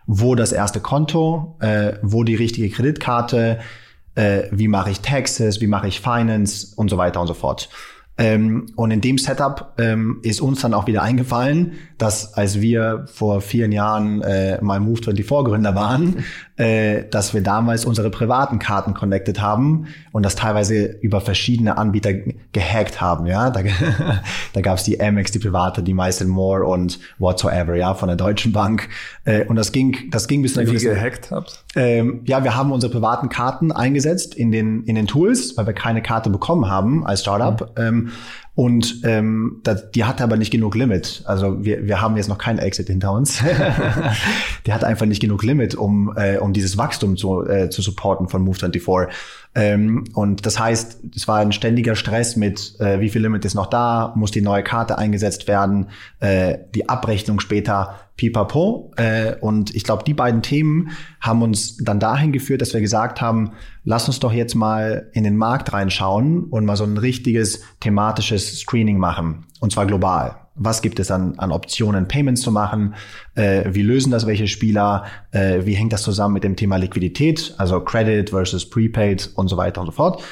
wo 0.06 0.34
das 0.34 0.52
erste 0.52 0.80
Konto, 0.80 1.56
äh, 1.60 1.94
wo 2.02 2.24
die 2.24 2.34
richtige 2.34 2.70
Kreditkarte, 2.70 3.58
äh, 4.18 4.48
wie 4.50 4.66
mache 4.66 4.90
ich 4.90 5.00
Taxes, 5.00 5.60
wie 5.60 5.68
mache 5.68 5.86
ich 5.86 6.00
Finance 6.00 6.74
und 6.74 6.90
so 6.90 6.98
weiter 6.98 7.20
und 7.20 7.28
so 7.28 7.34
fort. 7.34 7.68
Ähm, 8.18 8.66
und 8.74 8.90
in 8.90 9.00
dem 9.00 9.16
Setup 9.16 9.74
ähm, 9.78 10.18
ist 10.22 10.40
uns 10.40 10.60
dann 10.60 10.74
auch 10.74 10.88
wieder 10.88 11.02
eingefallen, 11.02 11.74
dass 11.98 12.34
als 12.34 12.60
wir 12.60 13.04
vor 13.06 13.40
vielen 13.40 13.70
Jahren 13.70 14.22
äh, 14.22 14.58
mal 14.60 14.80
Move24 14.80 15.44
Gründer 15.44 15.76
waren, 15.76 16.24
äh, 16.56 17.04
dass 17.08 17.32
wir 17.32 17.42
damals 17.42 17.84
unsere 17.84 18.10
privaten 18.10 18.58
Karten 18.58 18.92
connected 18.92 19.40
haben 19.40 19.86
und 20.10 20.24
das 20.24 20.34
teilweise 20.34 20.84
über 21.00 21.20
verschiedene 21.20 21.78
Anbieter 21.78 22.12
gehackt 22.52 23.00
haben. 23.00 23.26
Ja, 23.26 23.50
da, 23.50 23.62
da 24.52 24.60
gab 24.62 24.78
es 24.78 24.84
die 24.84 25.00
Amex, 25.00 25.30
die 25.30 25.38
private, 25.38 25.84
die 25.84 25.94
Mice 25.94 26.24
More 26.24 26.64
und 26.64 26.98
whatsoever, 27.18 27.76
ja, 27.76 27.94
von 27.94 28.08
der 28.08 28.16
Deutschen 28.16 28.52
Bank. 28.52 28.88
Äh, 29.24 29.44
und 29.44 29.54
das 29.54 29.70
ging, 29.70 30.10
das 30.10 30.26
ging 30.26 30.42
bis 30.42 30.56
Wie 30.56 30.64
gehackt 30.64 31.30
habt? 31.30 31.64
Ähm, 31.76 32.22
ja, 32.24 32.42
wir 32.42 32.56
haben 32.56 32.72
unsere 32.72 32.92
privaten 32.92 33.28
Karten 33.28 33.70
eingesetzt 33.70 34.34
in 34.34 34.50
den 34.50 34.82
in 34.84 34.96
den 34.96 35.06
Tools, 35.06 35.56
weil 35.56 35.66
wir 35.66 35.74
keine 35.74 36.02
Karte 36.02 36.30
bekommen 36.30 36.68
haben 36.68 37.06
als 37.06 37.20
Startup. 37.20 37.60
Mhm. 37.78 37.84
Ähm, 37.84 38.07
und 38.58 39.02
ähm, 39.04 39.60
das, 39.62 39.92
die 39.92 40.04
hatte 40.04 40.24
aber 40.24 40.36
nicht 40.36 40.50
genug 40.50 40.74
Limit. 40.74 41.22
Also 41.26 41.64
wir, 41.64 41.86
wir 41.86 42.00
haben 42.00 42.16
jetzt 42.16 42.28
noch 42.28 42.38
keinen 42.38 42.58
Exit 42.58 42.88
hinter 42.88 43.12
uns. 43.12 43.40
die 44.66 44.72
hat 44.72 44.82
einfach 44.82 45.06
nicht 45.06 45.20
genug 45.20 45.44
Limit, 45.44 45.76
um, 45.76 46.12
äh, 46.16 46.38
um 46.38 46.52
dieses 46.52 46.76
Wachstum 46.76 47.16
zu, 47.16 47.46
äh, 47.46 47.70
zu 47.70 47.82
supporten 47.82 48.28
von 48.28 48.44
Move24. 48.44 49.10
Ähm, 49.54 50.04
und 50.14 50.44
das 50.44 50.58
heißt, 50.58 50.98
es 51.14 51.28
war 51.28 51.38
ein 51.38 51.52
ständiger 51.52 51.94
Stress 51.94 52.34
mit, 52.34 52.74
äh, 52.80 52.98
wie 52.98 53.10
viel 53.10 53.22
Limit 53.22 53.44
ist 53.44 53.54
noch 53.54 53.66
da, 53.66 54.12
muss 54.16 54.32
die 54.32 54.42
neue 54.42 54.64
Karte 54.64 54.98
eingesetzt 54.98 55.46
werden, 55.46 55.90
äh, 56.18 56.58
die 56.74 56.88
Abrechnung 56.88 57.38
später 57.38 57.94
pipapo. 58.18 58.92
Äh, 58.96 59.36
und 59.40 59.74
ich 59.74 59.84
glaube, 59.84 60.04
die 60.04 60.12
beiden 60.12 60.42
Themen 60.42 60.90
haben 61.20 61.40
uns 61.40 61.78
dann 61.78 61.98
dahin 61.98 62.32
geführt, 62.32 62.60
dass 62.60 62.74
wir 62.74 62.82
gesagt 62.82 63.22
haben, 63.22 63.52
lass 63.84 64.06
uns 64.08 64.20
doch 64.20 64.32
jetzt 64.32 64.54
mal 64.54 65.08
in 65.14 65.24
den 65.24 65.38
Markt 65.38 65.72
reinschauen 65.72 66.44
und 66.44 66.66
mal 66.66 66.76
so 66.76 66.84
ein 66.84 66.98
richtiges 66.98 67.62
thematisches 67.80 68.60
Screening 68.60 68.98
machen. 68.98 69.46
Und 69.60 69.72
zwar 69.72 69.86
global. 69.86 70.36
Was 70.60 70.82
gibt 70.82 70.98
es 70.98 71.10
an, 71.12 71.38
an 71.38 71.52
Optionen, 71.52 72.08
Payments 72.08 72.42
zu 72.42 72.50
machen? 72.50 72.94
Äh, 73.36 73.66
wie 73.68 73.82
lösen 73.82 74.10
das 74.10 74.26
welche 74.26 74.48
Spieler? 74.48 75.04
Äh, 75.30 75.60
wie 75.64 75.74
hängt 75.74 75.92
das 75.92 76.02
zusammen 76.02 76.34
mit 76.34 76.42
dem 76.42 76.56
Thema 76.56 76.76
Liquidität, 76.76 77.54
also 77.58 77.80
Credit 77.80 78.28
versus 78.28 78.68
Prepaid 78.68 79.30
und 79.36 79.46
so 79.46 79.56
weiter 79.56 79.80
und 79.80 79.86
so 79.86 79.92
fort? 79.92 80.22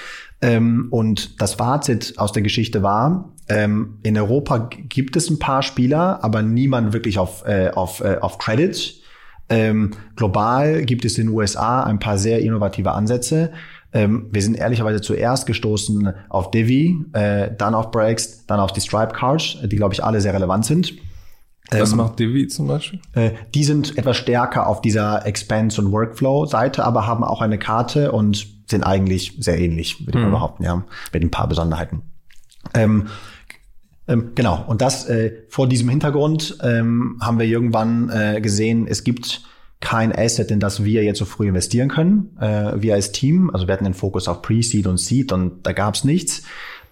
Ähm, 0.42 0.88
und 0.90 1.40
das 1.40 1.54
Fazit 1.54 2.14
aus 2.18 2.32
der 2.32 2.42
Geschichte 2.42 2.82
war, 2.82 3.32
ähm, 3.48 3.98
in 4.02 4.18
Europa 4.18 4.68
gibt 4.88 5.16
es 5.16 5.30
ein 5.30 5.38
paar 5.38 5.62
Spieler, 5.62 6.22
aber 6.22 6.42
niemand 6.42 6.92
wirklich 6.92 7.18
auf, 7.18 7.44
äh, 7.46 7.70
auf, 7.70 8.00
äh, 8.00 8.18
auf 8.20 8.38
Credit. 8.38 9.00
Ähm, 9.48 9.92
global 10.16 10.84
gibt 10.84 11.04
es 11.04 11.18
in 11.18 11.28
den 11.28 11.34
USA 11.34 11.84
ein 11.84 12.00
paar 12.00 12.18
sehr 12.18 12.40
innovative 12.40 12.92
Ansätze. 12.92 13.52
Ähm, 13.92 14.28
wir 14.32 14.42
sind 14.42 14.56
ehrlicherweise 14.56 15.00
zuerst 15.00 15.46
gestoßen 15.46 16.12
auf 16.28 16.50
Divi, 16.50 16.98
äh, 17.12 17.50
dann 17.56 17.74
auf 17.74 17.92
Breaks, 17.92 18.44
dann 18.46 18.58
auf 18.58 18.72
die 18.72 18.80
Stripe 18.80 19.14
Cards, 19.14 19.58
die 19.62 19.76
glaube 19.76 19.94
ich 19.94 20.02
alle 20.02 20.20
sehr 20.20 20.34
relevant 20.34 20.66
sind. 20.66 20.94
Was 21.70 21.92
ähm, 21.92 21.98
macht 21.98 22.18
Divi 22.18 22.48
zum 22.48 22.66
Beispiel? 22.66 23.00
Äh, 23.12 23.30
die 23.54 23.64
sind 23.64 23.96
etwas 23.96 24.16
stärker 24.16 24.66
auf 24.66 24.80
dieser 24.80 25.24
Expense- 25.24 25.80
und 25.80 25.92
Workflow-Seite, 25.92 26.84
aber 26.84 27.06
haben 27.06 27.24
auch 27.24 27.40
eine 27.40 27.58
Karte 27.58 28.12
und 28.12 28.55
sind 28.68 28.84
eigentlich 28.84 29.36
sehr 29.38 29.58
ähnlich, 29.58 30.06
würde 30.06 30.18
ich 30.18 30.22
mal 30.22 30.28
mhm. 30.28 30.34
behaupten, 30.34 30.64
ja, 30.64 30.84
mit 31.12 31.22
ein 31.22 31.30
paar 31.30 31.48
Besonderheiten. 31.48 32.02
Ähm, 32.74 33.06
ähm, 34.08 34.32
genau, 34.34 34.64
und 34.66 34.82
das 34.82 35.08
äh, 35.08 35.32
vor 35.48 35.68
diesem 35.68 35.88
Hintergrund 35.88 36.58
ähm, 36.62 37.18
haben 37.20 37.38
wir 37.38 37.46
irgendwann 37.46 38.08
äh, 38.10 38.40
gesehen, 38.40 38.86
es 38.88 39.04
gibt 39.04 39.42
kein 39.80 40.16
Asset, 40.16 40.50
in 40.50 40.60
das 40.60 40.84
wir 40.84 41.04
jetzt 41.04 41.18
so 41.18 41.24
früh 41.24 41.48
investieren 41.48 41.88
können. 41.88 42.36
Äh, 42.40 42.80
wir 42.80 42.94
als 42.94 43.12
Team, 43.12 43.50
also 43.50 43.66
wir 43.66 43.74
hatten 43.74 43.84
den 43.84 43.94
Fokus 43.94 44.26
auf 44.26 44.42
Pre-Seed 44.42 44.86
und 44.86 44.98
Seed 44.98 45.32
und 45.32 45.66
da 45.66 45.72
gab's 45.72 46.04
nichts. 46.04 46.42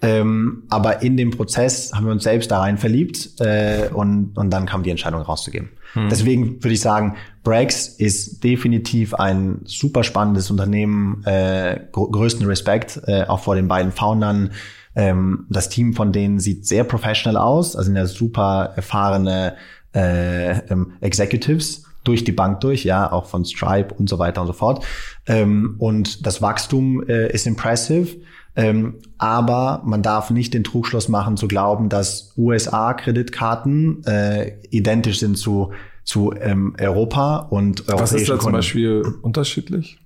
Ähm, 0.05 0.65
aber 0.69 1.03
in 1.03 1.17
dem 1.17 1.31
Prozess 1.31 1.93
haben 1.95 2.07
wir 2.07 2.13
uns 2.13 2.25
selbst 2.25 2.51
da 2.51 2.61
rein 2.61 2.79
verliebt 2.79 3.41
äh, 3.41 3.89
und, 3.93 4.37
und 4.37 4.51
dann 4.51 4.67
kam 4.67 4.83
die 4.83 4.91
Entscheidung 4.91 5.23
rauszugeben. 5.23 5.71
Hm. 5.95 6.09
Deswegen 6.09 6.63
würde 6.63 6.75
ich 6.75 6.81
sagen, 6.81 7.17
Breaks 7.43 7.89
ist 7.89 8.45
definitiv 8.45 9.15
ein 9.15 9.61
super 9.65 10.05
spannendes 10.05 10.51
Unternehmen, 10.51 11.23
äh, 11.25 11.81
gr 11.93 12.11
größten 12.11 12.47
Respekt 12.47 13.01
äh, 13.07 13.25
auch 13.25 13.41
vor 13.41 13.55
den 13.55 13.69
beiden 13.69 13.93
Foundern. 13.93 14.51
Ähm, 14.97 15.47
das 15.49 15.69
Team 15.69 15.95
von 15.95 16.13
denen 16.13 16.39
sieht 16.39 16.67
sehr 16.67 16.85
professional 16.85 17.37
aus, 17.37 17.75
also 17.75 17.87
sind 17.87 17.97
ja 17.97 18.07
super 18.07 18.73
erfahrene 18.77 19.55
äh, 19.95 20.59
ähm, 20.71 20.93
Executives 21.01 21.85
durch 22.05 22.25
die 22.25 22.33
Bank 22.33 22.61
durch, 22.61 22.85
ja, 22.85 23.11
auch 23.11 23.27
von 23.27 23.45
Stripe 23.45 23.95
und 23.95 24.09
so 24.09 24.19
weiter 24.19 24.43
und 24.43 24.47
so 24.47 24.53
fort. 24.53 24.85
Ähm, 25.27 25.77
und 25.79 26.27
das 26.27 26.43
Wachstum 26.43 27.03
äh, 27.09 27.33
ist 27.33 27.47
impressive. 27.47 28.19
Ähm, 28.57 29.01
aber 29.19 29.83
man 29.85 30.03
darf 30.03 30.31
nicht 30.31 30.55
den 30.55 30.65
Trugschluss 30.65 31.09
machen 31.09 31.37
zu 31.37 31.49
glauben, 31.49 31.89
dass 31.89 32.33
USA-Kreditkarten 32.37 34.05
äh, 34.05 34.53
identisch 34.71 35.19
sind 35.19 35.37
zu, 35.37 35.73
zu 36.05 36.33
ähm, 36.41 36.77
Europa 36.79 37.39
und 37.51 37.89
europäischen 37.89 38.01
Was 38.03 38.13
ist 38.13 38.31
da 38.31 38.39
zum 38.39 38.53
Beispiel 38.53 39.03
unterschiedlich? 39.23 39.99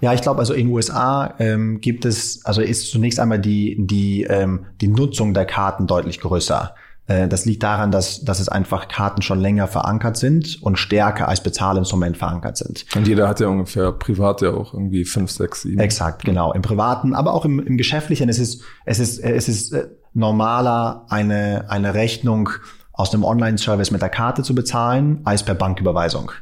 Ja, 0.00 0.12
ich 0.12 0.20
glaube, 0.20 0.40
also 0.40 0.52
in 0.52 0.66
den 0.66 0.74
USA 0.74 1.34
ähm, 1.38 1.80
gibt 1.80 2.04
es, 2.04 2.44
also 2.44 2.60
ist 2.60 2.90
zunächst 2.90 3.18
einmal 3.18 3.40
die, 3.40 3.76
die, 3.78 4.24
ähm, 4.24 4.66
die 4.80 4.88
Nutzung 4.88 5.34
der 5.34 5.46
Karten 5.46 5.86
deutlich 5.86 6.20
größer. 6.20 6.74
Äh, 7.06 7.28
das 7.28 7.44
liegt 7.44 7.62
daran, 7.62 7.90
dass, 7.90 8.24
dass 8.24 8.40
es 8.40 8.48
einfach 8.48 8.88
Karten 8.88 9.22
schon 9.22 9.40
länger 9.40 9.68
verankert 9.68 10.16
sind 10.16 10.62
und 10.62 10.78
stärker 10.78 11.28
als 11.28 11.42
Bezahlinstrument 11.42 12.16
verankert 12.16 12.56
sind. 12.56 12.86
Und 12.94 13.06
jeder 13.06 13.28
hat 13.28 13.40
ja 13.40 13.48
ungefähr 13.48 13.92
privat 13.92 14.42
ja 14.42 14.50
auch 14.50 14.74
irgendwie 14.74 15.04
fünf, 15.04 15.30
sechs, 15.30 15.62
sieben. 15.62 15.80
Exakt, 15.80 16.24
genau. 16.24 16.52
Im 16.52 16.62
Privaten, 16.62 17.14
aber 17.14 17.34
auch 17.34 17.44
im, 17.44 17.60
im 17.60 17.76
Geschäftlichen. 17.76 18.28
Es 18.28 18.38
ist, 18.38 18.62
es 18.84 18.98
ist, 18.98 19.18
es 19.18 19.48
ist 19.48 19.72
äh, 19.72 19.88
normaler, 20.14 21.06
eine, 21.08 21.66
eine 21.68 21.94
Rechnung 21.94 22.50
aus 22.92 23.12
einem 23.12 23.24
Online-Service 23.24 23.90
mit 23.90 24.00
der 24.00 24.08
Karte 24.08 24.42
zu 24.42 24.54
bezahlen, 24.54 25.20
als 25.24 25.42
per 25.42 25.54
Banküberweisung. 25.54 26.32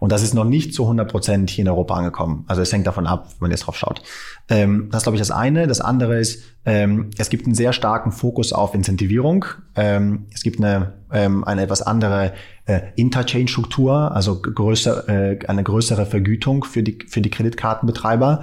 Und 0.00 0.12
das 0.12 0.22
ist 0.22 0.34
noch 0.34 0.44
nicht 0.44 0.74
zu 0.74 0.82
100 0.82 1.10
Prozent 1.10 1.50
hier 1.50 1.62
in 1.62 1.68
Europa 1.68 1.94
angekommen. 1.94 2.44
Also 2.46 2.62
es 2.62 2.72
hängt 2.72 2.86
davon 2.86 3.06
ab, 3.06 3.26
wenn 3.28 3.46
man 3.46 3.50
jetzt 3.50 3.66
drauf 3.66 3.76
schaut. 3.76 4.02
Ähm, 4.48 4.88
das 4.90 5.00
ist, 5.00 5.04
glaube 5.04 5.16
ich, 5.16 5.20
das 5.20 5.30
eine. 5.30 5.66
Das 5.66 5.80
andere 5.80 6.18
ist, 6.18 6.42
ähm, 6.66 7.10
es 7.18 7.30
gibt 7.30 7.46
einen 7.46 7.54
sehr 7.54 7.72
starken 7.72 8.12
Fokus 8.12 8.52
auf 8.52 8.74
Incentivierung. 8.74 9.44
Ähm, 9.76 10.26
es 10.32 10.42
gibt 10.42 10.58
eine, 10.58 10.94
ähm, 11.12 11.44
eine 11.44 11.62
etwas 11.62 11.82
andere 11.82 12.32
äh, 12.66 12.80
Interchange-Struktur, 12.96 14.12
also 14.12 14.40
größer, 14.40 15.08
äh, 15.08 15.38
eine 15.46 15.62
größere 15.62 16.06
Vergütung 16.06 16.64
für 16.64 16.82
die, 16.82 16.98
für 17.08 17.20
die 17.20 17.30
Kreditkartenbetreiber. 17.30 18.42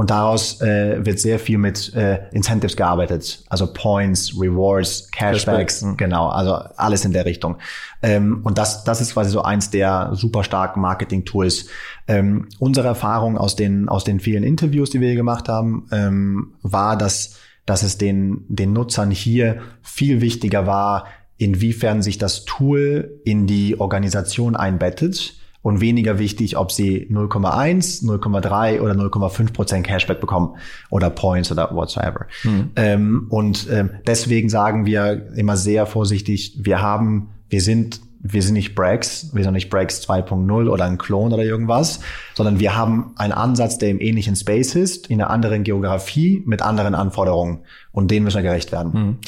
Und 0.00 0.08
daraus 0.08 0.62
äh, 0.62 1.04
wird 1.04 1.20
sehr 1.20 1.38
viel 1.38 1.58
mit 1.58 1.92
äh, 1.94 2.20
Incentives 2.32 2.74
gearbeitet, 2.74 3.44
also 3.50 3.70
Points, 3.70 4.32
Rewards, 4.34 5.10
Cashbacks, 5.10 5.80
Cashback. 5.80 5.98
genau, 5.98 6.28
also 6.30 6.54
alles 6.54 7.04
in 7.04 7.12
der 7.12 7.26
Richtung. 7.26 7.58
Ähm, 8.00 8.40
und 8.42 8.56
das, 8.56 8.82
das 8.84 9.02
ist 9.02 9.12
quasi 9.12 9.28
so 9.28 9.42
eins 9.42 9.68
der 9.68 10.12
super 10.14 10.42
starken 10.42 10.80
Marketing-Tools. 10.80 11.66
Ähm, 12.08 12.48
unsere 12.58 12.86
Erfahrung 12.86 13.36
aus 13.36 13.56
den, 13.56 13.90
aus 13.90 14.04
den 14.04 14.20
vielen 14.20 14.42
Interviews, 14.42 14.88
die 14.88 15.02
wir 15.02 15.08
hier 15.08 15.18
gemacht 15.18 15.50
haben, 15.50 15.86
ähm, 15.92 16.54
war, 16.62 16.96
dass, 16.96 17.34
dass 17.66 17.82
es 17.82 17.98
den, 17.98 18.46
den 18.48 18.72
Nutzern 18.72 19.10
hier 19.10 19.60
viel 19.82 20.22
wichtiger 20.22 20.66
war, 20.66 21.08
inwiefern 21.36 22.00
sich 22.00 22.16
das 22.16 22.46
Tool 22.46 23.20
in 23.26 23.46
die 23.46 23.78
Organisation 23.78 24.56
einbettet 24.56 25.39
und 25.62 25.80
weniger 25.80 26.18
wichtig, 26.18 26.56
ob 26.56 26.72
sie 26.72 27.06
0,1, 27.10 28.04
0,3 28.04 28.80
oder 28.80 28.92
0,5 28.92 29.52
Prozent 29.52 29.86
Cashback 29.86 30.20
bekommen 30.20 30.56
oder 30.88 31.10
Points 31.10 31.52
oder 31.52 31.74
whatsoever. 31.74 32.26
Mhm. 32.44 32.70
Ähm, 32.76 33.26
und 33.28 33.68
ähm, 33.70 33.90
deswegen 34.06 34.48
sagen 34.48 34.86
wir 34.86 35.34
immer 35.36 35.56
sehr 35.56 35.86
vorsichtig, 35.86 36.56
wir 36.58 36.80
haben, 36.80 37.30
wir 37.48 37.60
sind 37.60 38.00
wir 38.22 38.42
sind 38.42 38.52
nicht 38.52 38.74
Brax, 38.74 39.30
wir 39.32 39.44
sind 39.44 39.54
nicht 39.54 39.70
Brax 39.70 40.06
2.0 40.06 40.68
oder 40.68 40.84
ein 40.84 40.98
Klon 40.98 41.32
oder 41.32 41.42
irgendwas, 41.42 42.00
sondern 42.34 42.60
wir 42.60 42.76
haben 42.76 43.12
einen 43.16 43.32
Ansatz, 43.32 43.78
der 43.78 43.88
im 43.88 43.98
ähnlichen 43.98 44.36
Space 44.36 44.74
ist, 44.74 45.06
in 45.06 45.22
einer 45.22 45.30
anderen 45.30 45.64
Geografie, 45.64 46.42
mit 46.44 46.60
anderen 46.60 46.94
Anforderungen 46.94 47.60
und 47.92 48.10
denen 48.10 48.24
müssen 48.24 48.36
wir 48.36 48.42
gerecht 48.42 48.72
werden. 48.72 48.92
Mhm. 48.92 49.18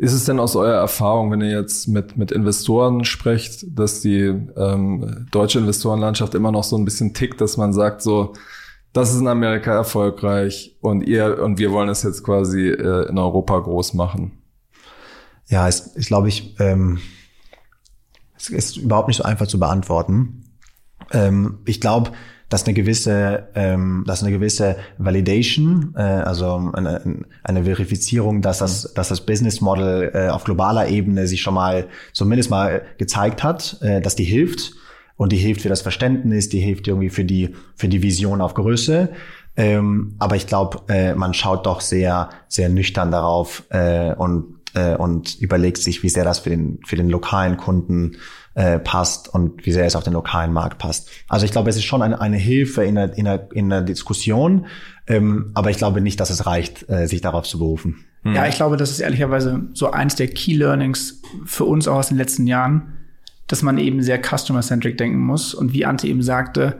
Ist 0.00 0.14
es 0.14 0.24
denn 0.24 0.40
aus 0.40 0.56
eurer 0.56 0.78
Erfahrung, 0.78 1.30
wenn 1.30 1.42
ihr 1.42 1.50
jetzt 1.50 1.86
mit, 1.86 2.16
mit 2.16 2.32
Investoren 2.32 3.04
sprecht, 3.04 3.66
dass 3.78 4.00
die 4.00 4.22
ähm, 4.56 5.26
deutsche 5.30 5.58
Investorenlandschaft 5.58 6.34
immer 6.34 6.50
noch 6.50 6.64
so 6.64 6.78
ein 6.78 6.86
bisschen 6.86 7.12
tickt, 7.12 7.38
dass 7.42 7.58
man 7.58 7.74
sagt 7.74 8.00
so, 8.00 8.32
das 8.94 9.12
ist 9.12 9.20
in 9.20 9.28
Amerika 9.28 9.74
erfolgreich 9.74 10.78
und 10.80 11.02
ihr 11.02 11.42
und 11.42 11.58
wir 11.58 11.70
wollen 11.70 11.90
es 11.90 12.02
jetzt 12.02 12.24
quasi 12.24 12.68
äh, 12.68 13.10
in 13.10 13.18
Europa 13.18 13.58
groß 13.58 13.92
machen? 13.92 14.40
Ja, 15.48 15.68
es 15.68 15.88
ist, 15.88 16.06
glaube 16.06 16.28
ich, 16.28 16.58
ähm, 16.60 16.98
es 18.38 18.48
ist 18.48 18.78
überhaupt 18.78 19.08
nicht 19.08 19.18
so 19.18 19.24
einfach 19.24 19.48
zu 19.48 19.58
beantworten. 19.58 20.46
Ähm, 21.12 21.58
ich 21.66 21.78
glaube, 21.78 22.12
dass 22.50 22.64
eine 22.64 22.74
gewisse, 22.74 23.48
ähm, 23.54 24.04
dass 24.06 24.22
eine 24.22 24.32
gewisse 24.32 24.76
Validation, 24.98 25.94
äh, 25.96 26.02
also 26.02 26.70
eine, 26.74 27.24
eine 27.42 27.64
Verifizierung, 27.64 28.42
dass 28.42 28.58
das, 28.58 28.92
dass 28.92 29.08
das 29.08 29.24
Business 29.24 29.60
Model 29.60 30.10
äh, 30.12 30.28
auf 30.28 30.44
globaler 30.44 30.88
Ebene 30.88 31.26
sich 31.26 31.40
schon 31.40 31.54
mal 31.54 31.86
zumindest 32.12 32.50
mal 32.50 32.82
gezeigt 32.98 33.42
hat, 33.42 33.78
äh, 33.80 34.02
dass 34.02 34.16
die 34.16 34.24
hilft 34.24 34.72
und 35.16 35.32
die 35.32 35.36
hilft 35.36 35.62
für 35.62 35.68
das 35.68 35.80
Verständnis, 35.80 36.48
die 36.48 36.60
hilft 36.60 36.88
irgendwie 36.88 37.10
für 37.10 37.24
die 37.24 37.54
für 37.76 37.88
die 37.88 38.02
Vision 38.02 38.40
auf 38.40 38.54
Größe. 38.54 39.10
Ähm, 39.56 40.16
aber 40.18 40.36
ich 40.36 40.46
glaube, 40.46 40.82
äh, 40.88 41.14
man 41.14 41.34
schaut 41.34 41.66
doch 41.66 41.80
sehr 41.80 42.30
sehr 42.48 42.68
nüchtern 42.68 43.12
darauf 43.12 43.62
äh, 43.70 44.12
und 44.14 44.59
äh, 44.74 44.94
und 44.96 45.40
überlegt 45.40 45.78
sich, 45.78 46.02
wie 46.02 46.08
sehr 46.08 46.24
das 46.24 46.40
für 46.40 46.50
den 46.50 46.80
für 46.84 46.96
den 46.96 47.08
lokalen 47.08 47.56
Kunden 47.56 48.16
äh, 48.54 48.78
passt 48.78 49.32
und 49.32 49.64
wie 49.64 49.72
sehr 49.72 49.84
es 49.84 49.96
auf 49.96 50.04
den 50.04 50.12
lokalen 50.12 50.52
Markt 50.52 50.78
passt. 50.78 51.08
Also 51.28 51.46
ich 51.46 51.52
glaube, 51.52 51.70
es 51.70 51.76
ist 51.76 51.84
schon 51.84 52.02
eine, 52.02 52.20
eine 52.20 52.36
Hilfe 52.36 52.84
in 52.84 52.96
der, 52.96 53.16
in 53.16 53.24
der, 53.24 53.48
in 53.52 53.70
der 53.70 53.82
Diskussion, 53.82 54.66
ähm, 55.06 55.50
aber 55.54 55.70
ich 55.70 55.78
glaube 55.78 56.00
nicht, 56.00 56.18
dass 56.18 56.30
es 56.30 56.46
reicht, 56.46 56.88
äh, 56.88 57.06
sich 57.06 57.20
darauf 57.20 57.46
zu 57.46 57.58
berufen. 57.58 58.04
Mhm. 58.22 58.34
Ja, 58.34 58.46
ich 58.46 58.56
glaube, 58.56 58.76
das 58.76 58.90
ist 58.90 59.00
ehrlicherweise 59.00 59.68
so 59.72 59.90
eins 59.90 60.16
der 60.16 60.28
Key 60.28 60.54
Learnings 60.54 61.22
für 61.44 61.64
uns 61.64 61.88
auch 61.88 61.96
aus 61.96 62.08
den 62.08 62.16
letzten 62.16 62.46
Jahren, 62.46 62.94
dass 63.46 63.62
man 63.62 63.78
eben 63.78 64.02
sehr 64.02 64.20
customer-centric 64.22 64.98
denken 64.98 65.20
muss. 65.20 65.54
Und 65.54 65.72
wie 65.72 65.86
Ante 65.86 66.06
eben 66.06 66.22
sagte, 66.22 66.78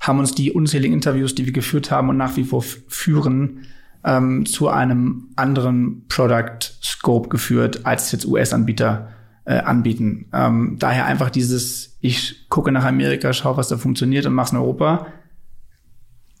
haben 0.00 0.18
uns 0.18 0.34
die 0.34 0.52
unzähligen 0.52 0.94
Interviews, 0.94 1.34
die 1.34 1.46
wir 1.46 1.52
geführt 1.52 1.90
haben 1.90 2.08
und 2.08 2.16
nach 2.16 2.36
wie 2.36 2.44
vor 2.44 2.62
führen, 2.62 3.66
ähm, 4.04 4.46
zu 4.46 4.68
einem 4.68 5.28
anderen 5.36 6.06
Product 6.08 6.58
Scope 6.82 7.28
geführt, 7.28 7.84
als 7.84 8.12
jetzt 8.12 8.26
US-Anbieter 8.26 9.08
äh, 9.44 9.58
anbieten. 9.58 10.26
Ähm, 10.32 10.76
daher 10.78 11.06
einfach 11.06 11.30
dieses, 11.30 11.96
ich 12.00 12.48
gucke 12.48 12.72
nach 12.72 12.84
Amerika, 12.84 13.32
schaue, 13.32 13.56
was 13.56 13.68
da 13.68 13.76
funktioniert 13.76 14.26
und 14.26 14.34
mach's 14.34 14.52
in 14.52 14.58
Europa. 14.58 15.06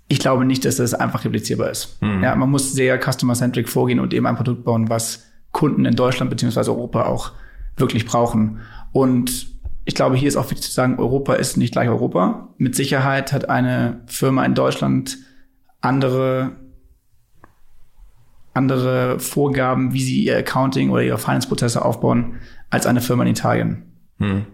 Ich 0.08 0.18
glaube 0.18 0.44
nicht, 0.44 0.64
dass 0.64 0.76
das 0.76 0.94
einfach 0.94 1.24
replizierbar 1.24 1.70
ist. 1.70 2.00
Mhm. 2.02 2.22
Ja, 2.22 2.34
man 2.34 2.50
muss 2.50 2.72
sehr 2.72 3.00
customer-centric 3.00 3.68
vorgehen 3.68 4.00
und 4.00 4.12
eben 4.12 4.26
ein 4.26 4.36
Produkt 4.36 4.64
bauen, 4.64 4.88
was 4.88 5.26
Kunden 5.52 5.84
in 5.84 5.96
Deutschland 5.96 6.30
beziehungsweise 6.30 6.70
Europa 6.70 7.04
auch 7.06 7.32
wirklich 7.76 8.06
brauchen. 8.06 8.60
Und 8.92 9.48
ich 9.84 9.94
glaube, 9.94 10.16
hier 10.16 10.28
ist 10.28 10.36
auch 10.36 10.50
wichtig 10.50 10.62
zu 10.62 10.72
sagen, 10.72 10.98
Europa 10.98 11.34
ist 11.34 11.56
nicht 11.56 11.72
gleich 11.72 11.88
Europa. 11.88 12.48
Mit 12.58 12.74
Sicherheit 12.74 13.32
hat 13.32 13.48
eine 13.48 14.02
Firma 14.06 14.44
in 14.44 14.54
Deutschland 14.54 15.18
andere 15.80 16.52
andere 18.60 19.18
Vorgaben, 19.18 19.92
wie 19.92 20.02
sie 20.02 20.24
ihr 20.24 20.36
Accounting 20.36 20.90
oder 20.90 21.02
ihre 21.02 21.18
Finance-Prozesse 21.18 21.84
aufbauen, 21.84 22.36
als 22.70 22.86
eine 22.86 23.00
Firma 23.00 23.24
in 23.24 23.30
Italien. 23.30 23.82
Hm. 24.18 24.46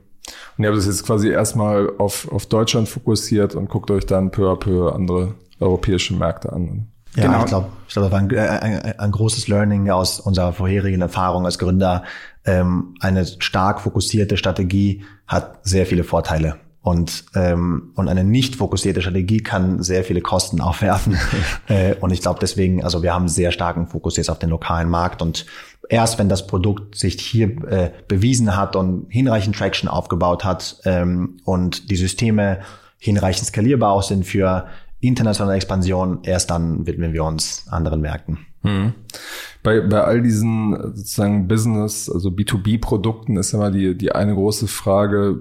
Und 0.56 0.64
ihr 0.64 0.68
habt 0.68 0.78
das 0.78 0.86
jetzt 0.86 1.04
quasi 1.04 1.28
erstmal 1.28 1.90
auf, 1.98 2.30
auf 2.32 2.46
Deutschland 2.46 2.88
fokussiert 2.88 3.54
und 3.54 3.68
guckt 3.68 3.90
euch 3.90 4.06
dann 4.06 4.30
peu 4.30 4.50
à 4.50 4.56
peu 4.56 4.90
andere 4.90 5.34
europäische 5.60 6.14
Märkte 6.14 6.52
an. 6.52 6.88
Ja, 7.14 7.26
genau. 7.26 7.40
ich 7.40 7.46
glaube, 7.46 7.68
ich 7.86 7.94
glaube, 7.94 8.10
das 8.10 8.12
war 8.12 8.20
ein, 8.20 8.62
ein, 8.62 8.98
ein, 8.98 9.10
großes 9.10 9.48
Learning 9.48 9.88
aus 9.90 10.20
unserer 10.20 10.52
vorherigen 10.52 11.00
Erfahrung 11.00 11.46
als 11.46 11.58
Gründer. 11.58 12.04
Ähm, 12.44 12.94
eine 13.00 13.26
stark 13.26 13.80
fokussierte 13.80 14.36
Strategie 14.36 15.04
hat 15.26 15.60
sehr 15.62 15.86
viele 15.86 16.04
Vorteile. 16.04 16.56
Und, 16.86 17.24
ähm, 17.34 17.90
und 17.96 18.06
eine 18.06 18.22
nicht 18.22 18.54
fokussierte 18.54 19.02
Strategie 19.02 19.42
kann 19.42 19.82
sehr 19.82 20.04
viele 20.04 20.20
Kosten 20.20 20.60
aufwerfen. 20.60 21.18
äh, 21.66 21.96
und 21.96 22.12
ich 22.12 22.20
glaube 22.20 22.38
deswegen, 22.40 22.84
also 22.84 23.02
wir 23.02 23.12
haben 23.12 23.26
sehr 23.26 23.50
starken 23.50 23.88
Fokus 23.88 24.16
jetzt 24.16 24.30
auf 24.30 24.38
den 24.38 24.50
lokalen 24.50 24.88
Markt 24.88 25.20
und 25.20 25.46
erst 25.88 26.20
wenn 26.20 26.28
das 26.28 26.46
Produkt 26.46 26.94
sich 26.94 27.20
hier 27.20 27.48
äh, 27.66 27.90
bewiesen 28.06 28.56
hat 28.56 28.76
und 28.76 29.06
hinreichend 29.08 29.56
Traction 29.56 29.88
aufgebaut 29.88 30.44
hat 30.44 30.76
ähm, 30.84 31.38
und 31.44 31.90
die 31.90 31.96
Systeme 31.96 32.60
hinreichend 32.98 33.48
skalierbar 33.48 33.90
auch 33.90 34.04
sind 34.04 34.24
für 34.24 34.68
internationale 35.00 35.56
Expansion, 35.56 36.20
erst 36.22 36.50
dann 36.50 36.86
widmen 36.86 37.12
wir 37.12 37.24
uns 37.24 37.64
anderen 37.68 38.00
Märkten. 38.00 38.46
Hm. 38.62 38.94
Bei, 39.64 39.80
bei 39.80 40.04
all 40.04 40.22
diesen 40.22 40.94
sozusagen 40.94 41.48
Business, 41.48 42.08
also 42.08 42.28
B2B-Produkten 42.28 43.36
ist 43.36 43.52
immer 43.52 43.72
die, 43.72 43.98
die 43.98 44.12
eine 44.12 44.34
große 44.34 44.68
Frage, 44.68 45.40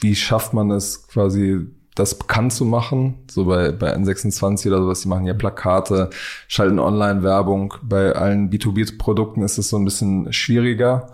wie 0.00 0.14
schafft 0.14 0.54
man 0.54 0.70
es 0.70 1.08
quasi, 1.08 1.60
das 1.94 2.16
bekannt 2.16 2.52
zu 2.52 2.64
machen? 2.64 3.14
So 3.30 3.44
bei, 3.44 3.72
bei 3.72 3.94
N26 3.94 4.68
oder 4.68 4.82
sowas, 4.82 5.00
die 5.00 5.08
machen 5.08 5.26
ja 5.26 5.34
Plakate, 5.34 6.10
schalten 6.46 6.78
Online-Werbung. 6.78 7.74
Bei 7.82 8.12
allen 8.12 8.50
B2B-Produkten 8.50 9.42
ist 9.42 9.58
es 9.58 9.68
so 9.68 9.76
ein 9.78 9.84
bisschen 9.84 10.32
schwieriger. 10.32 11.12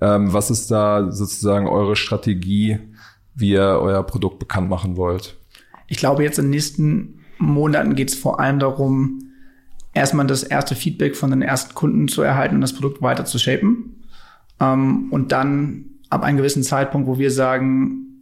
Ähm, 0.00 0.32
was 0.32 0.50
ist 0.50 0.70
da 0.70 1.10
sozusagen 1.10 1.68
eure 1.68 1.96
Strategie, 1.96 2.78
wie 3.34 3.50
ihr 3.50 3.78
euer 3.80 4.02
Produkt 4.02 4.38
bekannt 4.38 4.68
machen 4.68 4.96
wollt? 4.96 5.36
Ich 5.86 5.98
glaube, 5.98 6.24
jetzt 6.24 6.38
in 6.38 6.46
den 6.46 6.50
nächsten 6.50 7.20
Monaten 7.38 7.94
geht 7.94 8.10
es 8.10 8.16
vor 8.16 8.40
allem 8.40 8.58
darum, 8.58 9.30
erstmal 9.92 10.26
das 10.26 10.42
erste 10.42 10.74
Feedback 10.74 11.16
von 11.16 11.30
den 11.30 11.42
ersten 11.42 11.74
Kunden 11.74 12.08
zu 12.08 12.22
erhalten 12.22 12.56
und 12.56 12.60
das 12.60 12.72
Produkt 12.72 13.02
weiter 13.02 13.24
zu 13.24 13.38
shapen. 13.38 14.04
Ähm, 14.60 15.08
und 15.10 15.32
dann 15.32 15.86
ab 16.10 16.22
einem 16.22 16.36
gewissen 16.36 16.62
Zeitpunkt, 16.62 17.08
wo 17.08 17.18
wir 17.18 17.30
sagen, 17.30 18.13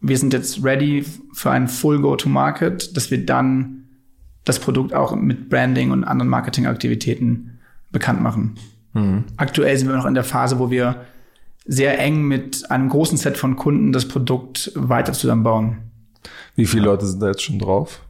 wir 0.00 0.18
sind 0.18 0.32
jetzt 0.32 0.64
ready 0.64 1.04
für 1.32 1.50
ein 1.50 1.68
Full 1.68 2.00
Go-to-Market, 2.00 2.96
dass 2.96 3.10
wir 3.10 3.24
dann 3.24 3.84
das 4.44 4.58
Produkt 4.58 4.94
auch 4.94 5.14
mit 5.14 5.48
Branding 5.48 5.90
und 5.90 6.04
anderen 6.04 6.28
Marketingaktivitäten 6.28 7.58
bekannt 7.90 8.22
machen. 8.22 8.56
Mhm. 8.94 9.24
Aktuell 9.36 9.76
sind 9.76 9.88
wir 9.88 9.96
noch 9.96 10.06
in 10.06 10.14
der 10.14 10.24
Phase, 10.24 10.58
wo 10.58 10.70
wir 10.70 11.04
sehr 11.66 11.98
eng 11.98 12.22
mit 12.22 12.70
einem 12.70 12.88
großen 12.88 13.18
Set 13.18 13.36
von 13.36 13.56
Kunden 13.56 13.92
das 13.92 14.08
Produkt 14.08 14.72
weiter 14.74 15.12
zusammenbauen. 15.12 15.78
Wie 16.54 16.66
viele 16.66 16.86
Leute 16.86 17.06
sind 17.06 17.20
da 17.20 17.28
jetzt 17.28 17.42
schon 17.42 17.58
drauf? 17.58 18.00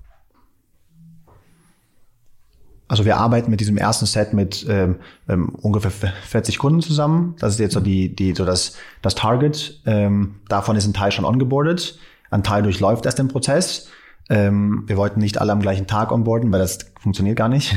Also 2.89 3.05
wir 3.05 3.19
arbeiten 3.19 3.51
mit 3.51 3.61
diesem 3.61 3.77
ersten 3.77 4.07
Set 4.07 4.33
mit 4.33 4.67
ähm, 4.69 4.97
ähm, 5.29 5.51
ungefähr 5.51 5.91
40 5.91 6.59
Kunden 6.59 6.81
zusammen. 6.81 7.37
Das 7.39 7.53
ist 7.53 7.61
jetzt 7.61 7.75
so 7.75 7.81
die, 7.81 8.15
die 8.15 8.35
so 8.35 8.47
das, 8.47 8.77
das 9.03 9.15
Target. 9.15 9.81
Ähm, 9.85 10.37
davon 10.49 10.75
ist 10.75 10.87
ein 10.87 10.95
Teil 10.95 11.13
schon 11.13 11.27
ongeboardet. 11.27 11.99
Ein 12.31 12.43
Teil 12.43 12.63
durchläuft 12.63 13.05
erst 13.05 13.19
den 13.19 13.29
Prozess. 13.29 13.89
Ähm, 14.31 14.85
wir 14.87 14.99
wollten 14.99 15.21
nicht 15.21 15.41
alle 15.41 15.53
am 15.53 15.61
gleichen 15.61 15.87
Tag 15.87 16.13
onboarden, 16.13 16.53
weil 16.53 16.61
das 16.61 16.79
funktioniert 17.01 17.37
gar 17.37 17.49
nicht. 17.49 17.75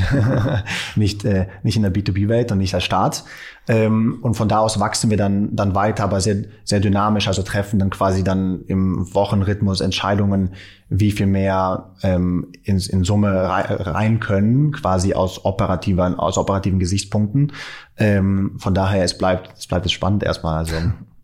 nicht, 0.96 1.24
äh, 1.24 1.46
nicht 1.62 1.76
in 1.76 1.82
der 1.82 1.92
B2B-Welt 1.92 2.52
und 2.52 2.58
nicht 2.58 2.74
als 2.74 2.84
Start. 2.84 3.24
Ähm, 3.68 4.18
und 4.22 4.34
von 4.34 4.48
da 4.48 4.58
aus 4.58 4.78
wachsen 4.78 5.08
wir 5.08 5.16
dann, 5.16 5.54
dann 5.56 5.74
weiter, 5.74 6.04
aber 6.04 6.20
sehr, 6.20 6.44
sehr 6.64 6.80
dynamisch, 6.80 7.28
also 7.28 7.42
treffen 7.42 7.78
dann 7.78 7.90
quasi 7.90 8.22
dann 8.22 8.62
im 8.66 9.14
Wochenrhythmus 9.14 9.80
Entscheidungen, 9.80 10.50
wie 10.90 11.12
viel 11.12 11.26
mehr 11.26 11.92
ähm, 12.02 12.48
in, 12.64 12.78
in 12.78 13.04
Summe 13.04 13.32
rein 13.32 14.20
können, 14.20 14.72
quasi 14.72 15.14
aus 15.14 15.44
operativen, 15.44 16.16
aus 16.16 16.36
operativen 16.36 16.78
Gesichtspunkten. 16.78 17.52
Ähm, 17.96 18.56
von 18.58 18.74
daher, 18.74 19.04
es 19.04 19.16
bleibt, 19.16 19.56
es 19.56 19.66
bleibt 19.66 19.90
spannend 19.90 20.22
erstmal. 20.22 20.58
Also 20.58 20.74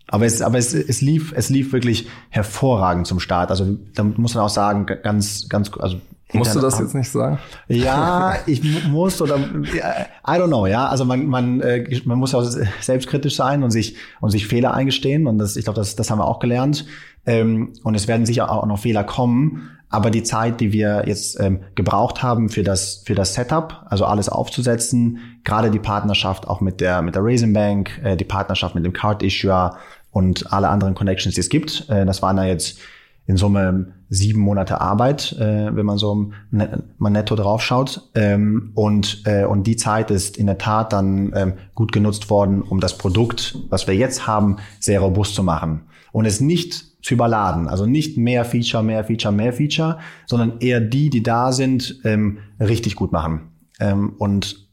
aber 0.08 0.26
es, 0.26 0.42
aber 0.42 0.58
es, 0.58 0.74
es 0.74 1.00
lief, 1.00 1.32
es 1.36 1.50
lief 1.50 1.72
wirklich 1.72 2.08
hervorragend 2.30 3.06
zum 3.06 3.20
Start. 3.20 3.50
Also 3.50 3.76
da 3.94 4.02
muss 4.02 4.34
man 4.34 4.44
auch 4.44 4.48
sagen, 4.48 4.86
ganz, 5.02 5.48
ganz, 5.48 5.70
also 5.78 5.98
Musst 6.32 6.54
du 6.54 6.60
das 6.60 6.78
jetzt 6.78 6.94
nicht 6.94 7.08
sagen? 7.08 7.38
Ja, 7.68 8.36
ich 8.46 8.62
muss 8.88 9.20
oder 9.22 9.38
I 9.38 9.80
don't 10.26 10.48
know, 10.48 10.66
ja. 10.66 10.86
Also 10.86 11.04
man, 11.04 11.26
man, 11.26 11.60
äh, 11.60 12.00
man 12.04 12.18
muss 12.18 12.32
ja 12.32 12.40
auch 12.40 12.50
selbstkritisch 12.80 13.36
sein 13.36 13.62
und 13.62 13.70
sich 13.70 13.96
und 14.20 14.30
sich 14.30 14.46
Fehler 14.46 14.74
eingestehen 14.74 15.26
und 15.26 15.38
das, 15.38 15.56
ich 15.56 15.64
glaube, 15.64 15.80
das, 15.80 15.96
das 15.96 16.10
haben 16.10 16.18
wir 16.18 16.26
auch 16.26 16.38
gelernt. 16.38 16.84
Ähm, 17.24 17.72
und 17.82 17.94
es 17.94 18.08
werden 18.08 18.26
sicher 18.26 18.50
auch 18.50 18.66
noch 18.66 18.78
Fehler 18.78 19.04
kommen. 19.04 19.70
Aber 19.90 20.10
die 20.10 20.22
Zeit, 20.22 20.60
die 20.60 20.72
wir 20.72 21.04
jetzt 21.06 21.40
ähm, 21.40 21.60
gebraucht 21.74 22.22
haben 22.22 22.50
für 22.50 22.62
das 22.62 23.02
für 23.06 23.14
das 23.14 23.32
Setup, 23.32 23.86
also 23.88 24.04
alles 24.04 24.28
aufzusetzen, 24.28 25.40
gerade 25.44 25.70
die 25.70 25.78
Partnerschaft 25.78 26.46
auch 26.46 26.60
mit 26.60 26.82
der 26.82 27.00
mit 27.00 27.14
der 27.14 27.24
Raisin 27.24 27.54
Bank, 27.54 27.98
äh, 28.04 28.14
die 28.14 28.24
Partnerschaft 28.24 28.74
mit 28.74 28.84
dem 28.84 28.92
Card 28.92 29.22
Issuer 29.22 29.78
und 30.18 30.52
alle 30.52 30.68
anderen 30.68 30.94
Connections, 30.96 31.36
die 31.36 31.40
es 31.40 31.48
gibt, 31.48 31.88
äh, 31.88 32.04
das 32.04 32.22
waren 32.22 32.36
da 32.36 32.44
jetzt 32.44 32.80
in 33.26 33.36
Summe 33.36 33.92
sieben 34.08 34.40
Monate 34.40 34.80
Arbeit, 34.80 35.32
äh, 35.38 35.76
wenn 35.76 35.86
man 35.86 35.96
so 35.96 36.30
mal 36.50 37.10
netto 37.10 37.36
draufschaut. 37.36 38.10
Ähm, 38.14 38.72
und, 38.74 39.22
äh, 39.26 39.44
und 39.44 39.66
die 39.66 39.76
Zeit 39.76 40.10
ist 40.10 40.36
in 40.36 40.46
der 40.46 40.58
Tat 40.58 40.92
dann 40.92 41.32
ähm, 41.36 41.52
gut 41.74 41.92
genutzt 41.92 42.30
worden, 42.30 42.62
um 42.62 42.80
das 42.80 42.98
Produkt, 42.98 43.58
was 43.68 43.86
wir 43.86 43.94
jetzt 43.94 44.26
haben, 44.26 44.56
sehr 44.80 45.00
robust 45.00 45.34
zu 45.34 45.44
machen. 45.44 45.82
Und 46.10 46.24
es 46.24 46.40
nicht 46.40 47.04
zu 47.04 47.14
überladen. 47.14 47.68
Also 47.68 47.86
nicht 47.86 48.16
mehr 48.16 48.44
Feature, 48.44 48.82
mehr 48.82 49.04
Feature, 49.04 49.32
mehr 49.32 49.52
Feature, 49.52 49.98
sondern 50.26 50.58
eher 50.58 50.80
die, 50.80 51.10
die 51.10 51.22
da 51.22 51.52
sind, 51.52 52.00
ähm, 52.04 52.38
richtig 52.58 52.96
gut 52.96 53.12
machen. 53.12 53.52
Ähm, 53.78 54.14
und 54.18 54.67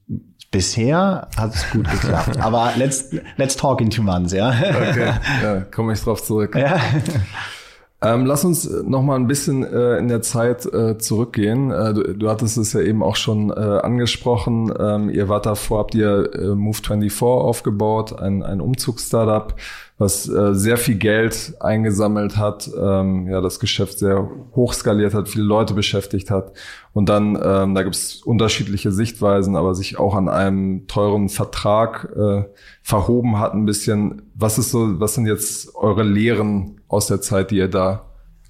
bisher 0.51 1.27
hat 1.37 1.53
es 1.53 1.69
gut 1.71 1.89
geklappt. 1.89 2.37
Aber 2.39 2.73
let's, 2.77 3.09
let's 3.37 3.55
talk 3.55 3.81
in 3.81 3.89
two 3.89 4.03
months, 4.03 4.33
ja. 4.33 4.49
Okay, 4.49 5.13
ja, 5.43 5.59
komme 5.71 5.93
ich 5.93 6.01
drauf 6.01 6.23
zurück. 6.23 6.55
Ja. 6.55 6.79
Ähm, 8.05 8.27
lass 8.27 8.45
uns 8.45 8.69
noch 8.69 9.01
mal 9.01 9.15
ein 9.15 9.25
bisschen 9.25 9.63
äh, 9.63 9.97
in 9.97 10.07
der 10.09 10.21
Zeit 10.21 10.71
äh, 10.71 10.99
zurückgehen. 10.99 11.71
Äh, 11.71 11.93
du, 11.95 12.13
du, 12.13 12.29
hattest 12.29 12.55
es 12.55 12.73
ja 12.73 12.81
eben 12.81 13.01
auch 13.01 13.15
schon 13.15 13.49
äh, 13.49 13.53
angesprochen. 13.53 14.71
Ähm, 14.77 15.09
ihr 15.09 15.27
wart 15.27 15.47
davor, 15.47 15.79
habt 15.79 15.95
ihr 15.95 16.29
äh, 16.35 16.37
Move24 16.49 17.23
aufgebaut, 17.23 18.19
ein, 18.19 18.43
ein 18.43 18.61
Umzugsstartup 18.61 19.55
was 19.97 20.27
äh, 20.27 20.53
sehr 20.53 20.75
viel 20.75 20.95
Geld 20.95 21.53
eingesammelt 21.61 22.35
hat, 22.35 22.69
ähm, 22.77 23.29
ja, 23.29 23.39
das 23.39 23.61
Geschäft 23.61 23.97
sehr 23.97 24.29
hoch 24.53 24.73
skaliert 24.73 25.13
hat, 25.13 25.29
viele 25.29 25.45
Leute 25.45 25.73
beschäftigt 25.73 26.31
hat. 26.31 26.51
Und 26.91 27.07
dann, 27.07 27.39
ähm, 27.41 27.75
da 27.75 27.83
gibt 27.83 27.95
es 27.95 28.15
unterschiedliche 28.15 28.91
Sichtweisen, 28.91 29.55
aber 29.55 29.73
sich 29.73 29.97
auch 29.97 30.13
an 30.15 30.27
einem 30.27 30.87
teuren 30.87 31.29
Vertrag 31.29 32.09
verhoben 32.81 33.39
hat 33.39 33.53
ein 33.53 33.65
bisschen. 33.65 34.21
Was 34.35 34.57
ist 34.57 34.71
so, 34.71 34.99
was 34.99 35.15
sind 35.15 35.27
jetzt 35.27 35.75
eure 35.75 36.03
Lehren 36.03 36.81
aus 36.95 37.07
der 37.07 37.21
Zeit, 37.21 37.51
die 37.51 37.57
ihr 37.57 37.69
da 37.69 38.05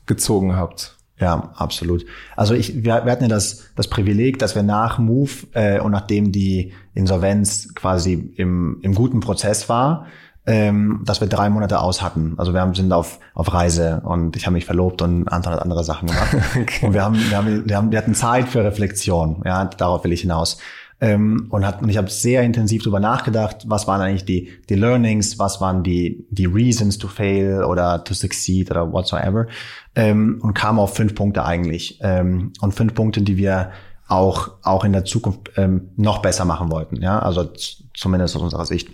gezogen 0.05 0.55
habt? 0.55 0.95
Ja, 1.19 1.53
absolut. 1.55 2.05
Also 2.35 2.53
ich, 2.53 2.83
wir, 2.83 3.05
wir 3.05 3.11
hatten 3.11 3.23
ja 3.23 3.29
das, 3.29 3.63
das 3.75 3.87
Privileg, 3.87 4.37
dass 4.39 4.55
wir 4.55 4.63
nach 4.63 4.99
Move 4.99 5.31
äh, 5.53 5.79
und 5.79 5.91
nachdem 5.91 6.31
die 6.31 6.73
Insolvenz 6.93 7.73
quasi 7.73 8.33
im, 8.35 8.79
im 8.81 8.93
guten 8.93 9.21
Prozess 9.21 9.69
war, 9.69 10.07
ähm, 10.45 11.01
dass 11.05 11.21
wir 11.21 11.27
drei 11.27 11.49
Monate 11.49 11.79
aus 11.79 12.01
hatten. 12.01 12.35
Also 12.37 12.53
wir 12.53 12.61
haben, 12.61 12.75
sind 12.75 12.91
auf, 12.91 13.19
auf 13.33 13.53
Reise 13.53 14.01
und 14.03 14.35
ich 14.35 14.45
habe 14.45 14.53
mich 14.53 14.65
verlobt 14.65 15.01
und 15.01 15.27
Anton 15.29 15.53
hat 15.53 15.61
andere 15.61 15.83
Sachen 15.83 16.07
gemacht. 16.07 16.35
okay. 16.61 16.85
Und 16.85 16.93
wir 16.93 17.01
haben, 17.01 17.15
wir 17.15 17.37
haben, 17.37 17.63
wir 17.67 17.77
haben, 17.77 17.91
wir 17.91 17.97
hatten 17.97 18.13
Zeit 18.13 18.49
für 18.49 18.63
Reflexion. 18.63 19.41
Ja, 19.45 19.65
darauf 19.65 20.03
will 20.03 20.11
ich 20.11 20.21
hinaus. 20.21 20.57
Ähm, 21.05 21.45
und, 21.51 21.67
hat, 21.67 21.83
und 21.83 21.89
ich 21.89 21.97
habe 21.97 22.09
sehr 22.09 22.41
intensiv 22.41 22.81
darüber 22.81 22.99
nachgedacht, 22.99 23.65
was 23.67 23.85
waren 23.85 24.01
eigentlich 24.01 24.25
die, 24.25 24.49
die 24.69 24.73
Learnings, 24.73 25.37
was 25.37 25.61
waren 25.61 25.83
die, 25.83 26.25
die 26.31 26.47
Reasons 26.47 26.97
to 26.97 27.07
fail 27.07 27.63
oder 27.63 28.03
to 28.03 28.15
succeed 28.15 28.71
oder 28.71 28.91
whatsoever. 28.91 29.45
Ähm, 29.93 30.39
und 30.41 30.55
kam 30.55 30.79
auf 30.79 30.95
fünf 30.95 31.13
Punkte 31.13 31.45
eigentlich. 31.45 31.99
Ähm, 32.01 32.53
und 32.59 32.73
fünf 32.73 32.95
Punkte, 32.95 33.21
die 33.21 33.37
wir 33.37 33.69
auch, 34.07 34.53
auch 34.63 34.83
in 34.83 34.93
der 34.93 35.05
Zukunft 35.05 35.51
ähm, 35.57 35.89
noch 35.95 36.23
besser 36.23 36.43
machen 36.43 36.71
wollten. 36.71 36.99
Ja, 37.03 37.19
also 37.19 37.51
zumindest 37.93 38.35
aus 38.35 38.41
unserer 38.41 38.65
Sicht 38.65 38.89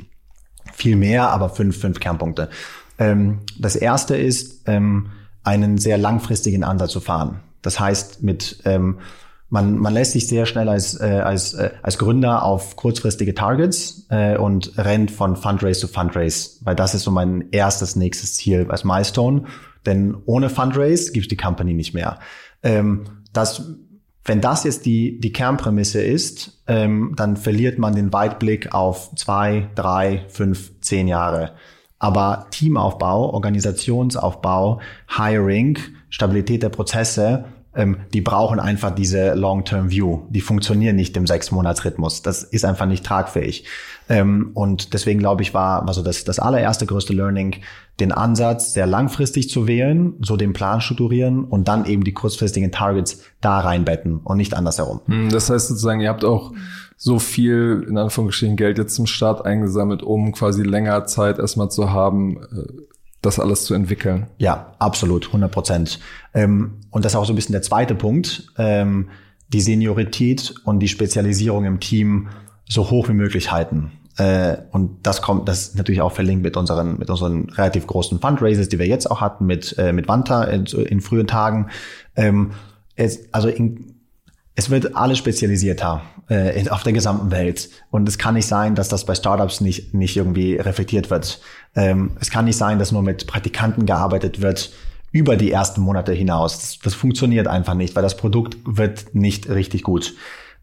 viel 0.74 0.98
mehr, 0.98 1.30
aber 1.30 1.48
fünf, 1.48 1.80
fünf 1.80 2.02
Kernpunkte. 2.02 2.50
Ähm, 3.00 3.40
das 3.58 3.78
erste 3.78 4.18
ist, 4.18 4.68
ähm, 4.68 5.12
einen 5.44 5.78
sehr 5.78 5.98
langfristigen 5.98 6.66
Ansatz 6.66 6.92
zu 6.92 7.00
fahren. 7.00 7.40
Das 7.62 7.80
heißt, 7.80 8.22
mit 8.22 8.62
ähm, 8.66 8.98
man, 9.52 9.78
man 9.78 9.94
lässt 9.94 10.14
sich 10.14 10.28
sehr 10.28 10.46
schnell 10.46 10.70
als, 10.70 11.00
äh, 11.00 11.22
als, 11.24 11.54
äh, 11.54 11.72
als 11.84 11.98
Gründer 11.98 12.44
auf 12.44 12.78
kurzfristige 12.78 13.36
Targets 13.36 14.08
äh, 14.10 14.38
und 14.38 14.78
rennt 14.78 15.12
von 15.12 15.36
Fundraise 15.36 15.82
zu 15.82 15.88
Fundraise, 15.90 16.60
weil 16.62 16.76
das 16.76 16.96
ist 16.96 17.04
so 17.04 17.12
mein 17.12 17.50
erstes 17.52 17.98
nächstes 17.98 18.38
Ziel 18.38 18.66
als 18.70 18.86
Milestone. 18.86 19.44
Denn 19.86 20.16
ohne 20.26 20.50
Fundraise 20.50 21.12
gibt 21.12 21.26
es 21.26 21.30
die 21.30 21.38
Company 21.38 21.74
nicht 21.74 21.94
mehr. 21.94 22.20
Ähm, 22.64 23.04
das 23.34 23.76
wenn 24.24 24.40
das 24.40 24.64
jetzt 24.64 24.86
die, 24.86 25.20
die 25.20 25.34
Kernprämisse 25.34 26.00
ist, 26.00 26.62
ähm, 26.68 27.14
dann 27.18 27.38
verliert 27.38 27.80
man 27.80 27.96
den 27.96 28.14
Weitblick 28.14 28.72
auf 28.72 29.16
zwei, 29.16 29.70
drei, 29.74 30.26
fünf, 30.28 30.80
zehn 30.80 31.08
Jahre. 31.08 31.54
Aber 31.98 32.46
Teamaufbau, 32.52 33.34
Organisationsaufbau, 33.34 34.80
Hiring, 35.18 35.80
Stabilität 36.10 36.62
der 36.62 36.70
Prozesse, 36.70 37.46
ähm, 37.74 37.98
die 38.14 38.22
brauchen 38.22 38.60
einfach 38.60 38.92
diese 38.92 39.34
Long-Term 39.34 39.92
View. 39.92 40.24
Die 40.30 40.42
funktionieren 40.42 40.96
nicht 40.96 41.16
im 41.16 41.26
Sechs-Monats-Rhythmus. 41.26 42.22
Das 42.22 42.44
ist 42.44 42.66
einfach 42.66 42.86
nicht 42.86 43.06
tragfähig. 43.06 43.66
Ähm, 44.10 44.52
und 44.54 44.94
deswegen 44.94 45.20
glaube 45.20 45.42
ich, 45.42 45.54
war 45.54 45.88
also 45.88 46.02
das, 46.02 46.26
das 46.26 46.40
allererste 46.40 46.86
größte 46.86 47.14
Learning, 47.14 47.56
den 48.00 48.12
Ansatz 48.12 48.74
sehr 48.74 48.88
langfristig 48.88 49.50
zu 49.50 49.68
wählen, 49.68 50.16
so 50.22 50.36
den 50.36 50.54
Plan 50.54 50.82
strukturieren 50.82 51.46
und 51.46 51.68
dann 51.68 51.86
eben 51.86 52.04
die 52.04 52.14
kurzfristigen 52.14 52.72
Targets 52.72 53.24
da 53.40 53.60
reinbetten 53.60 54.18
und 54.18 54.38
nicht 54.38 54.54
andersherum. 54.54 55.02
Hm, 55.06 55.30
das 55.30 55.50
heißt 55.50 55.70
sozusagen, 55.70 56.02
ihr 56.02 56.10
habt 56.10 56.26
auch 56.26 56.52
so 56.98 57.20
viel, 57.20 57.86
in 57.88 57.98
Anführungsstrichen, 57.98 58.58
Geld 58.58 58.78
jetzt 58.78 58.96
zum 58.96 59.08
Start 59.08 59.46
eingesammelt, 59.46 60.04
um 60.04 60.34
quasi 60.34 60.62
länger 60.62 61.06
Zeit 61.06 61.40
erstmal 61.40 61.72
zu 61.72 61.92
haben, 61.92 62.38
äh, 62.38 62.82
das 63.22 63.40
alles 63.40 63.66
zu 63.66 63.74
entwickeln. 63.74 64.28
Ja, 64.38 64.74
absolut, 64.80 65.28
100 65.28 65.52
Prozent. 65.52 66.00
Ähm, 66.34 66.80
und 66.90 67.06
das 67.06 67.14
ist 67.14 67.16
auch 67.16 67.26
so 67.26 67.34
ein 67.34 67.36
bisschen 67.36 67.54
der 67.54 67.62
zweite 67.62 67.96
Punkt, 67.96 68.52
ähm, 68.58 69.10
die 69.50 69.62
Seniorität 69.62 70.54
und 70.64 70.80
die 70.80 70.88
Spezialisierung 70.88 71.66
im 71.66 71.80
Team 71.80 72.30
so 72.68 72.90
hoch 72.90 73.10
wie 73.10 73.14
möglich 73.14 73.52
halten. 73.52 73.92
Äh, 74.18 74.58
und 74.72 75.06
das 75.06 75.22
kommt, 75.22 75.48
das 75.48 75.70
ist 75.70 75.76
natürlich 75.78 76.02
auch 76.02 76.12
verlinkt 76.12 76.44
mit 76.44 76.58
unseren, 76.58 76.98
mit 76.98 77.10
unseren 77.10 77.50
relativ 77.50 77.88
großen 77.88 78.20
Fundraisers, 78.20 78.70
die 78.70 78.80
wir 78.80 78.88
jetzt 78.88 79.10
auch 79.10 79.22
hatten, 79.22 79.46
mit, 79.46 79.78
äh, 79.78 79.94
mit 79.94 80.08
Vanta 80.08 80.44
in, 80.46 80.66
in 80.66 81.02
frühen 81.02 81.28
Tagen. 81.28 81.70
Ähm, 82.16 82.52
es, 82.96 83.34
also 83.34 83.48
in, 83.50 83.96
es 84.56 84.70
wird 84.70 84.96
alles 84.96 85.18
spezialisierter 85.18 86.02
äh, 86.30 86.70
auf 86.70 86.84
der 86.84 86.94
gesamten 86.94 87.32
Welt. 87.32 87.70
Und 87.90 88.08
es 88.08 88.18
kann 88.18 88.36
nicht 88.36 88.48
sein, 88.48 88.76
dass 88.76 88.90
das 88.90 89.06
bei 89.06 89.16
Startups 89.16 89.62
nicht, 89.62 89.94
nicht 89.94 90.16
irgendwie 90.18 90.56
reflektiert 90.56 91.10
wird. 91.10 91.42
Ähm, 91.76 92.12
es 92.20 92.30
kann 92.30 92.46
nicht 92.46 92.58
sein, 92.58 92.80
dass 92.80 92.92
nur 92.92 93.02
mit 93.02 93.28
Praktikanten 93.28 93.86
gearbeitet 93.86 94.42
wird 94.42 94.72
über 95.12 95.36
die 95.36 95.52
ersten 95.52 95.82
Monate 95.82 96.14
hinaus. 96.14 96.60
Das, 96.60 96.80
das 96.80 96.94
funktioniert 96.94 97.48
einfach 97.48 97.74
nicht, 97.74 97.96
weil 97.96 98.04
das 98.04 98.18
Produkt 98.18 98.58
wird 98.66 99.14
nicht 99.14 99.50
richtig 99.50 99.84
gut. 99.84 100.14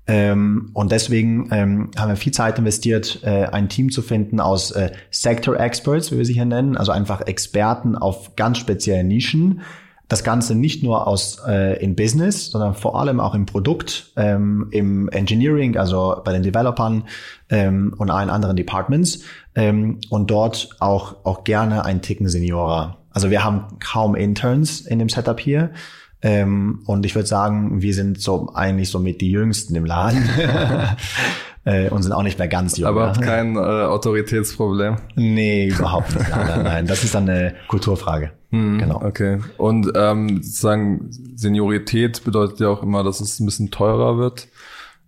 Ähm, 0.06 0.70
und 0.72 0.90
deswegen 0.90 1.48
ähm, 1.52 1.90
haben 1.96 2.08
wir 2.08 2.16
viel 2.16 2.32
Zeit 2.32 2.58
investiert, 2.58 3.20
äh, 3.22 3.44
ein 3.44 3.68
Team 3.68 3.90
zu 3.90 4.00
finden 4.00 4.40
aus 4.40 4.70
äh, 4.70 4.90
Sector 5.10 5.60
Experts, 5.60 6.10
wie 6.10 6.16
wir 6.16 6.24
sie 6.24 6.32
hier 6.32 6.46
nennen, 6.46 6.78
also 6.78 6.92
einfach 6.92 7.20
Experten 7.26 7.94
auf 7.94 8.34
ganz 8.34 8.56
speziellen 8.56 9.08
Nischen, 9.08 9.60
das 10.08 10.24
Ganze 10.24 10.54
nicht 10.54 10.82
nur 10.82 11.06
aus 11.06 11.38
äh, 11.46 11.82
in 11.82 11.94
Business, 11.94 12.50
sondern 12.50 12.74
vor 12.74 12.98
allem 12.98 13.20
auch 13.20 13.34
im 13.34 13.44
Produkt, 13.44 14.12
ähm, 14.16 14.68
im 14.70 15.08
Engineering, 15.10 15.76
also 15.76 16.20
bei 16.24 16.32
den 16.32 16.42
Developern 16.42 17.04
ähm, 17.50 17.94
und 17.98 18.10
allen 18.10 18.30
anderen 18.30 18.56
Departments 18.56 19.20
ähm, 19.54 20.00
und 20.08 20.30
dort 20.30 20.70
auch 20.80 21.24
auch 21.24 21.44
gerne 21.44 21.84
ein 21.84 22.00
Ticken 22.00 22.28
Seniorer. 22.28 22.96
Also 23.10 23.30
wir 23.30 23.44
haben 23.44 23.78
kaum 23.80 24.14
Interns 24.14 24.80
in 24.80 24.98
dem 24.98 25.08
Setup 25.08 25.38
hier. 25.38 25.72
Ähm, 26.20 26.82
und 26.86 27.06
ich 27.06 27.14
würde 27.14 27.28
sagen, 27.28 27.80
wir 27.80 27.94
sind 27.94 28.20
so 28.20 28.50
eigentlich 28.52 28.90
so 28.90 28.98
mit 28.98 29.20
die 29.20 29.30
Jüngsten 29.30 29.76
im 29.76 29.84
Laden. 29.84 30.28
äh, 31.68 31.90
und 31.90 32.02
sind 32.02 32.12
auch 32.12 32.22
nicht 32.22 32.38
mehr 32.38 32.48
ganz 32.48 32.78
jung. 32.78 32.88
Aber 32.88 33.09
habt 33.09 33.20
kein 33.20 33.57
äh, 33.57 33.59
Autoritätsproblem? 33.59 34.96
Nee, 35.16 35.68
überhaupt 35.78 36.16
nicht. 36.16 36.31
Nein, 36.31 36.62
nein, 36.62 36.87
das 36.87 37.04
ist 37.04 37.14
dann 37.14 37.28
eine 37.28 37.54
Kulturfrage. 37.68 38.33
Mhm, 38.50 38.78
genau. 38.78 39.02
Okay. 39.02 39.40
Und 39.59 39.92
ähm, 39.94 40.42
sozusagen 40.42 41.11
Seniorität 41.37 42.24
bedeutet 42.24 42.61
ja 42.61 42.68
auch 42.68 42.83
immer, 42.83 43.04
dass 43.04 43.20
es 43.20 43.38
ein 43.38 43.44
bisschen 43.44 43.70
teurer 43.70 44.16
wird. 44.16 44.48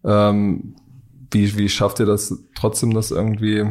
Ähm, 0.04 0.74
wie, 1.30 1.56
wie 1.56 1.68
schafft 1.68 2.00
ihr 2.00 2.06
das 2.06 2.34
trotzdem, 2.54 2.92
das 2.92 3.10
irgendwie 3.10 3.66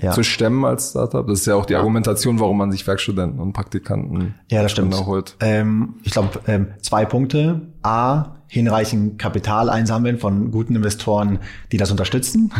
ja. 0.00 0.12
zu 0.12 0.22
stemmen 0.22 0.64
als 0.64 0.90
Startup? 0.90 1.26
Das 1.26 1.40
ist 1.40 1.46
ja 1.46 1.56
auch 1.56 1.66
die 1.66 1.74
Argumentation, 1.74 2.38
warum 2.38 2.58
man 2.58 2.70
sich 2.70 2.86
Werkstudenten 2.86 3.40
und 3.40 3.52
Praktikanten 3.54 4.36
ja, 4.50 4.62
das 4.62 4.70
stimmt. 4.70 4.94
holt. 5.06 5.34
Ähm, 5.40 5.94
ich 6.04 6.12
glaube, 6.12 6.40
ähm, 6.46 6.68
zwei 6.80 7.04
Punkte. 7.06 7.72
A, 7.82 8.37
hinreichend 8.48 9.18
Kapital 9.18 9.68
einsammeln 9.68 10.18
von 10.18 10.50
guten 10.50 10.74
Investoren, 10.74 11.38
die 11.70 11.76
das 11.76 11.90
unterstützen. 11.90 12.50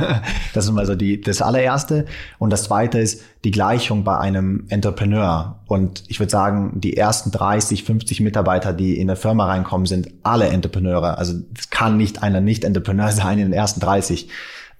das 0.54 0.68
ist 0.68 0.78
also 0.78 0.94
die, 0.94 1.20
das 1.20 1.42
allererste. 1.42 2.06
Und 2.38 2.50
das 2.50 2.64
zweite 2.64 3.00
ist 3.00 3.22
die 3.42 3.50
Gleichung 3.50 4.04
bei 4.04 4.16
einem 4.16 4.66
Entrepreneur. 4.68 5.58
Und 5.66 6.04
ich 6.06 6.20
würde 6.20 6.30
sagen, 6.30 6.80
die 6.80 6.96
ersten 6.96 7.32
30, 7.32 7.82
50 7.82 8.20
Mitarbeiter, 8.20 8.72
die 8.72 8.98
in 8.98 9.10
eine 9.10 9.16
Firma 9.16 9.46
reinkommen, 9.46 9.86
sind 9.86 10.10
alle 10.22 10.46
Entrepreneure. 10.46 11.18
Also 11.18 11.34
es 11.58 11.70
kann 11.70 11.96
nicht 11.96 12.22
einer 12.22 12.40
Nicht-Entrepreneur 12.40 13.10
sein 13.12 13.38
in 13.38 13.46
den 13.46 13.52
ersten 13.52 13.80
30. 13.80 14.28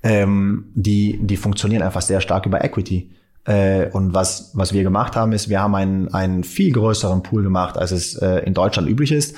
Ähm, 0.05 0.67
die, 0.75 1.19
die 1.21 1.37
funktionieren 1.37 1.83
einfach 1.83 2.03
sehr 2.03 2.21
stark 2.21 2.47
über 2.47 2.65
Equity. 2.65 3.11
Äh, 3.47 3.89
und 3.91 4.15
was, 4.15 4.53
was 4.55 4.73
wir 4.73 4.85
gemacht 4.85 5.17
haben, 5.17 5.33
ist, 5.33 5.49
wir 5.49 5.61
haben 5.61 5.75
einen, 5.75 6.15
einen 6.15 6.45
viel 6.45 6.73
größeren 6.73 7.25
Pool 7.25 7.43
gemacht, 7.43 7.77
als 7.77 7.91
es 7.91 8.15
äh, 8.15 8.45
in 8.45 8.55
Deutschland 8.55 8.89
üblich 8.89 9.11
ist 9.11 9.35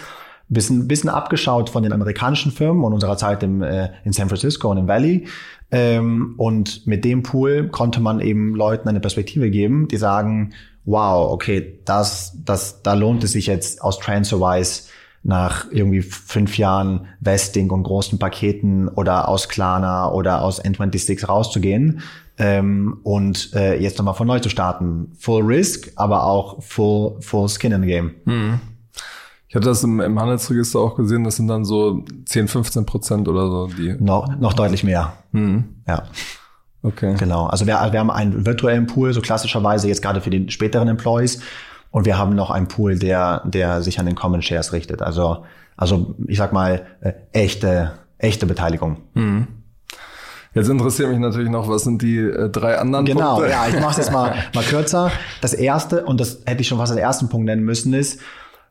bisschen, 0.49 0.89
bisschen 0.89 1.11
abgeschaut 1.11 1.71
von 1.71 1.83
den 1.83 1.93
amerikanischen 1.93 2.53
Firmen 2.53 2.85
und 2.85 2.93
unserer 2.93 3.17
Zeit 3.17 3.43
im, 3.43 3.63
äh, 3.63 3.91
in 4.05 4.13
San 4.13 4.29
Francisco 4.29 4.71
und 4.71 4.79
im 4.79 4.89
Valley. 4.89 5.27
Ähm, 5.71 6.35
und 6.37 6.87
mit 6.87 7.05
dem 7.05 7.23
Pool 7.23 7.69
konnte 7.69 8.01
man 8.01 8.21
eben 8.21 8.55
Leuten 8.55 8.89
eine 8.89 9.01
Perspektive 9.01 9.51
geben, 9.51 9.89
die 9.89 9.97
sagen, 9.97 10.53
wow, 10.85 11.33
okay, 11.33 11.81
das, 11.85 12.37
das, 12.45 12.83
da 12.83 12.95
lohnt 12.95 13.25
es 13.25 13.33
sich 13.33 13.47
jetzt 13.47 13.83
aus 13.83 13.99
TransferWise 13.99 14.85
nach 15.23 15.67
irgendwie 15.71 16.03
fünf 16.03 16.59
Jahren 16.59 17.07
Vesting 17.21 17.71
und 17.71 17.83
großen 17.83 18.19
Paketen 18.19 18.89
oder 18.89 19.29
aus 19.29 19.49
Klarna 19.49 20.13
oder 20.13 20.43
aus 20.43 20.63
N26 20.63 21.27
rauszugehen 21.27 22.03
ähm, 22.37 22.99
und 23.03 23.55
äh, 23.55 23.81
jetzt 23.81 23.97
nochmal 23.99 24.15
von 24.15 24.27
neu 24.27 24.41
zu 24.41 24.51
starten. 24.51 25.13
Full 25.19 25.43
Risk, 25.43 25.93
aber 25.97 26.25
auch 26.25 26.63
full, 26.63 27.17
full 27.21 27.49
Skin 27.49 27.73
in 27.73 27.83
the 27.83 27.89
Game. 27.89 28.15
Mhm. 28.27 28.61
Ich 29.55 29.57
hatte 29.57 29.69
das 29.69 29.85
im, 29.85 30.01
im 30.01 30.21
Handelsregister 30.21 30.81
auch 30.81 30.97
gesehen, 30.97 31.23
das 31.23 31.37
sind 31.37 31.47
dann 31.47 31.64
so 31.64 32.05
10, 32.27 32.49
15 32.49 32.87
Prozent 32.87 33.29
oder 33.29 33.49
so. 33.49 33.69
Die 33.69 33.93
noch, 34.01 34.37
noch 34.40 34.53
deutlich 34.53 34.83
mehr. 34.83 35.12
Mhm. 35.31 35.77
Ja. 35.87 36.03
Okay. 36.83 37.14
Genau. 37.17 37.47
Also 37.47 37.64
wir, 37.64 37.75
wir 37.93 38.01
haben 38.01 38.11
einen 38.11 38.47
virtuellen 38.47 38.88
Pool, 38.88 39.12
so 39.12 39.21
klassischerweise 39.21 39.87
jetzt 39.87 40.03
gerade 40.03 40.21
für 40.21 40.31
die 40.31 40.51
späteren 40.51 40.88
Employees. 40.88 41.38
Und 41.93 42.05
wir 42.05 42.19
haben 42.19 42.35
noch 42.35 42.51
einen 42.51 42.67
Pool, 42.67 42.99
der, 42.99 43.43
der 43.45 43.81
sich 43.81 44.01
an 44.01 44.07
den 44.07 44.17
Common 44.17 44.43
Shares 44.43 44.73
richtet. 44.73 45.03
Also, 45.03 45.45
also 45.77 46.17
ich 46.27 46.38
sag 46.38 46.53
mal, 46.53 46.87
äh, 47.01 47.12
echte, 47.31 47.93
echte 48.19 48.47
Beteiligung. 48.47 49.03
Mhm. 49.14 49.47
Jetzt 50.53 50.69
interessiert 50.69 51.11
mich 51.11 51.21
natürlich 51.21 51.51
noch, 51.51 51.69
was 51.69 51.85
sind 51.85 52.03
die 52.03 52.19
äh, 52.19 52.51
drei 52.51 52.77
anderen 52.77 53.05
genau, 53.05 53.37
Punkte? 53.37 53.51
Genau, 53.53 53.62
ja, 53.62 53.69
ich 53.69 53.81
mache 53.81 53.93
es 53.93 53.99
jetzt 53.99 54.12
mal, 54.12 54.35
mal 54.53 54.64
kürzer. 54.64 55.12
Das 55.40 55.55
erste, 55.55 56.05
und 56.05 56.21
das 56.21 56.40
hätte 56.45 56.62
ich 56.62 56.67
schon 56.67 56.79
fast 56.79 56.90
als 56.90 57.01
ersten 57.01 57.29
Punkt 57.29 57.47
nennen 57.47 57.62
müssen, 57.62 57.95
ist, 57.95 58.19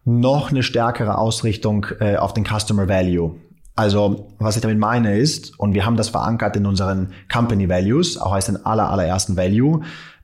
noch 0.06 0.52
eine 0.52 0.64
stärkere 0.64 1.18
Ausrichtung 1.18 1.86
äh, 2.00 2.18
auf 2.18 2.34
den 2.34 2.46
Customer 2.46 2.88
Value. 2.88 3.36
Also, 3.76 4.34
was 4.38 4.56
ich 4.56 4.62
damit 4.62 4.78
meine 4.78 5.18
ist, 5.18 5.58
und 5.60 5.74
wir 5.74 5.86
haben 5.86 5.98
das 5.98 6.10
verankert 6.10 6.56
in 6.56 6.66
unseren 6.66 7.14
Company 7.32 7.68
Values, 7.70 8.18
auch 8.18 8.32
als 8.32 8.46
den 8.46 8.66
aller, 8.66 8.90
allerersten 8.90 9.36
Value, 9.36 9.82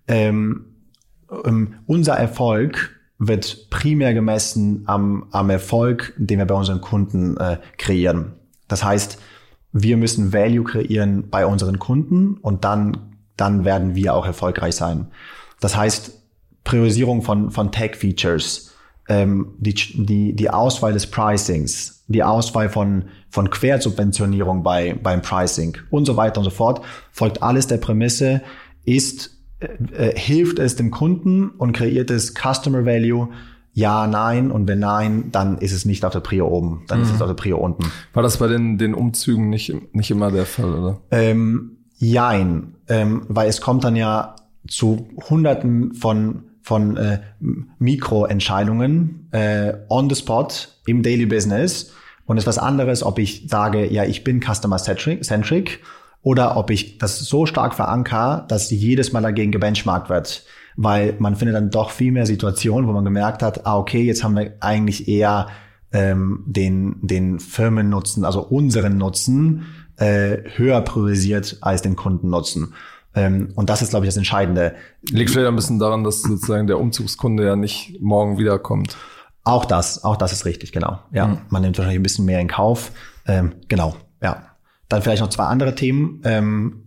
ähm, 0.07 0.65
ähm, 1.45 1.75
unser 1.85 2.15
Erfolg 2.15 2.95
wird 3.17 3.69
primär 3.69 4.13
gemessen 4.13 4.83
am, 4.85 5.25
am 5.31 5.49
Erfolg, 5.49 6.13
den 6.17 6.39
wir 6.39 6.45
bei 6.45 6.55
unseren 6.55 6.81
Kunden 6.81 7.37
äh, 7.37 7.57
kreieren. 7.77 8.33
Das 8.67 8.83
heißt, 8.83 9.19
wir 9.71 9.97
müssen 9.97 10.33
Value 10.33 10.63
kreieren 10.63 11.29
bei 11.29 11.45
unseren 11.45 11.79
Kunden 11.79 12.35
und 12.35 12.63
dann, 12.63 13.15
dann 13.35 13.65
werden 13.65 13.93
wir 13.95 14.13
auch 14.13 14.25
erfolgreich 14.25 14.75
sein. 14.75 15.07
Das 15.59 15.75
heißt, 15.75 16.23
Priorisierung 16.63 17.21
von, 17.21 17.51
von 17.51 17.71
Tech-Features, 17.71 18.73
ähm, 19.09 19.55
die, 19.57 19.73
die, 19.73 20.33
die 20.35 20.49
Auswahl 20.49 20.93
des 20.93 21.07
Pricings, 21.07 22.03
die 22.07 22.23
Auswahl 22.23 22.69
von, 22.69 23.05
von 23.29 23.49
Quersubventionierung 23.49 24.63
bei, 24.63 24.93
beim 24.93 25.21
Pricing 25.21 25.77
und 25.89 26.05
so 26.05 26.15
weiter 26.15 26.39
und 26.39 26.45
so 26.45 26.51
fort, 26.51 26.81
folgt 27.11 27.43
alles 27.43 27.67
der 27.67 27.77
Prämisse, 27.77 28.41
ist, 28.85 29.37
äh, 29.59 30.09
äh, 30.09 30.17
hilft 30.17 30.59
es 30.59 30.75
dem 30.75 30.91
Kunden 30.91 31.49
und 31.49 31.73
kreiert 31.73 32.11
es 32.11 32.33
Customer 32.35 32.85
Value, 32.85 33.29
ja, 33.73 34.07
nein. 34.07 34.51
Und 34.51 34.67
wenn 34.67 34.79
nein, 34.79 35.29
dann 35.31 35.57
ist 35.59 35.71
es 35.71 35.85
nicht 35.85 36.03
auf 36.03 36.11
der 36.11 36.19
Prio 36.19 36.47
oben. 36.47 36.83
Dann 36.87 36.99
mhm. 36.99 37.05
ist 37.05 37.15
es 37.15 37.21
auf 37.21 37.27
der 37.27 37.35
Prio 37.35 37.57
unten. 37.57 37.91
War 38.13 38.23
das 38.23 38.37
bei 38.37 38.47
den, 38.47 38.77
den 38.77 38.93
Umzügen 38.93 39.49
nicht, 39.49 39.73
nicht 39.93 40.11
immer 40.11 40.31
der 40.31 40.45
Fall, 40.45 40.73
oder? 40.73 41.01
Ähm, 41.11 41.77
jein. 41.97 42.75
Ähm, 42.87 43.21
weil 43.29 43.47
es 43.47 43.61
kommt 43.61 43.83
dann 43.83 43.95
ja 43.95 44.35
zu 44.67 45.07
Hunderten 45.29 45.93
von 45.93 46.48
von 46.61 46.97
äh, 46.97 47.19
Mikroentscheidungen 47.79 49.29
äh, 49.31 49.73
on 49.89 50.09
the 50.09 50.15
spot 50.15 50.49
im 50.85 51.03
Daily 51.03 51.25
Business. 51.25 51.93
Und 52.25 52.37
es 52.37 52.43
ist 52.43 52.47
was 52.47 52.57
anderes, 52.59 53.03
ob 53.03 53.17
ich 53.17 53.45
sage, 53.47 53.91
ja, 53.91 54.03
ich 54.03 54.23
bin 54.23 54.41
Customer 54.41 54.77
Centric 54.77 55.81
oder 56.21 56.57
ob 56.57 56.69
ich 56.69 56.97
das 56.97 57.19
so 57.19 57.45
stark 57.45 57.73
verankere, 57.73 58.45
dass 58.47 58.69
jedes 58.69 59.13
Mal 59.13 59.21
dagegen 59.21 59.51
gebenchmarkt 59.51 60.09
wird. 60.09 60.45
Weil 60.75 61.15
man 61.19 61.35
findet 61.35 61.55
dann 61.55 61.71
doch 61.71 61.89
viel 61.89 62.11
mehr 62.11 62.25
Situationen, 62.25 62.87
wo 62.87 62.93
man 62.93 63.03
gemerkt 63.03 63.41
hat, 63.41 63.65
ah, 63.65 63.77
okay, 63.77 64.03
jetzt 64.03 64.23
haben 64.23 64.35
wir 64.35 64.53
eigentlich 64.59 65.07
eher 65.07 65.47
ähm, 65.91 66.43
den, 66.45 66.97
den 67.01 67.39
Firmennutzen, 67.39 68.23
also 68.23 68.41
unseren 68.41 68.97
Nutzen, 68.97 69.65
äh, 69.97 70.37
höher 70.55 70.81
priorisiert 70.81 71.57
als 71.61 71.81
den 71.81 71.95
Kundennutzen. 71.95 72.73
Ähm, 73.15 73.51
und 73.55 73.69
das 73.69 73.81
ist, 73.81 73.89
glaube 73.89 74.05
ich, 74.05 74.09
das 74.09 74.17
Entscheidende. 74.17 74.75
Liegt 75.09 75.31
vielleicht 75.31 75.47
ein 75.47 75.55
bisschen 75.55 75.79
daran, 75.79 76.03
dass 76.03 76.21
sozusagen 76.21 76.67
der 76.67 76.79
Umzugskunde 76.79 77.45
ja 77.45 77.55
nicht 77.55 77.99
morgen 78.01 78.37
wiederkommt. 78.37 78.95
Auch 79.43 79.65
das, 79.65 80.03
auch 80.03 80.15
das 80.15 80.31
ist 80.31 80.45
richtig, 80.45 80.71
genau. 80.71 80.99
Ja, 81.11 81.27
mhm. 81.27 81.37
man 81.49 81.61
nimmt 81.61 81.77
wahrscheinlich 81.77 81.99
ein 81.99 82.03
bisschen 82.03 82.25
mehr 82.25 82.39
in 82.39 82.47
Kauf. 82.47 82.91
Ähm, 83.25 83.53
genau, 83.67 83.95
ja. 84.21 84.43
Dann 84.89 85.01
vielleicht 85.01 85.21
noch 85.21 85.29
zwei 85.29 85.45
andere 85.45 85.75
Themen. 85.75 86.21
Ähm, 86.23 86.83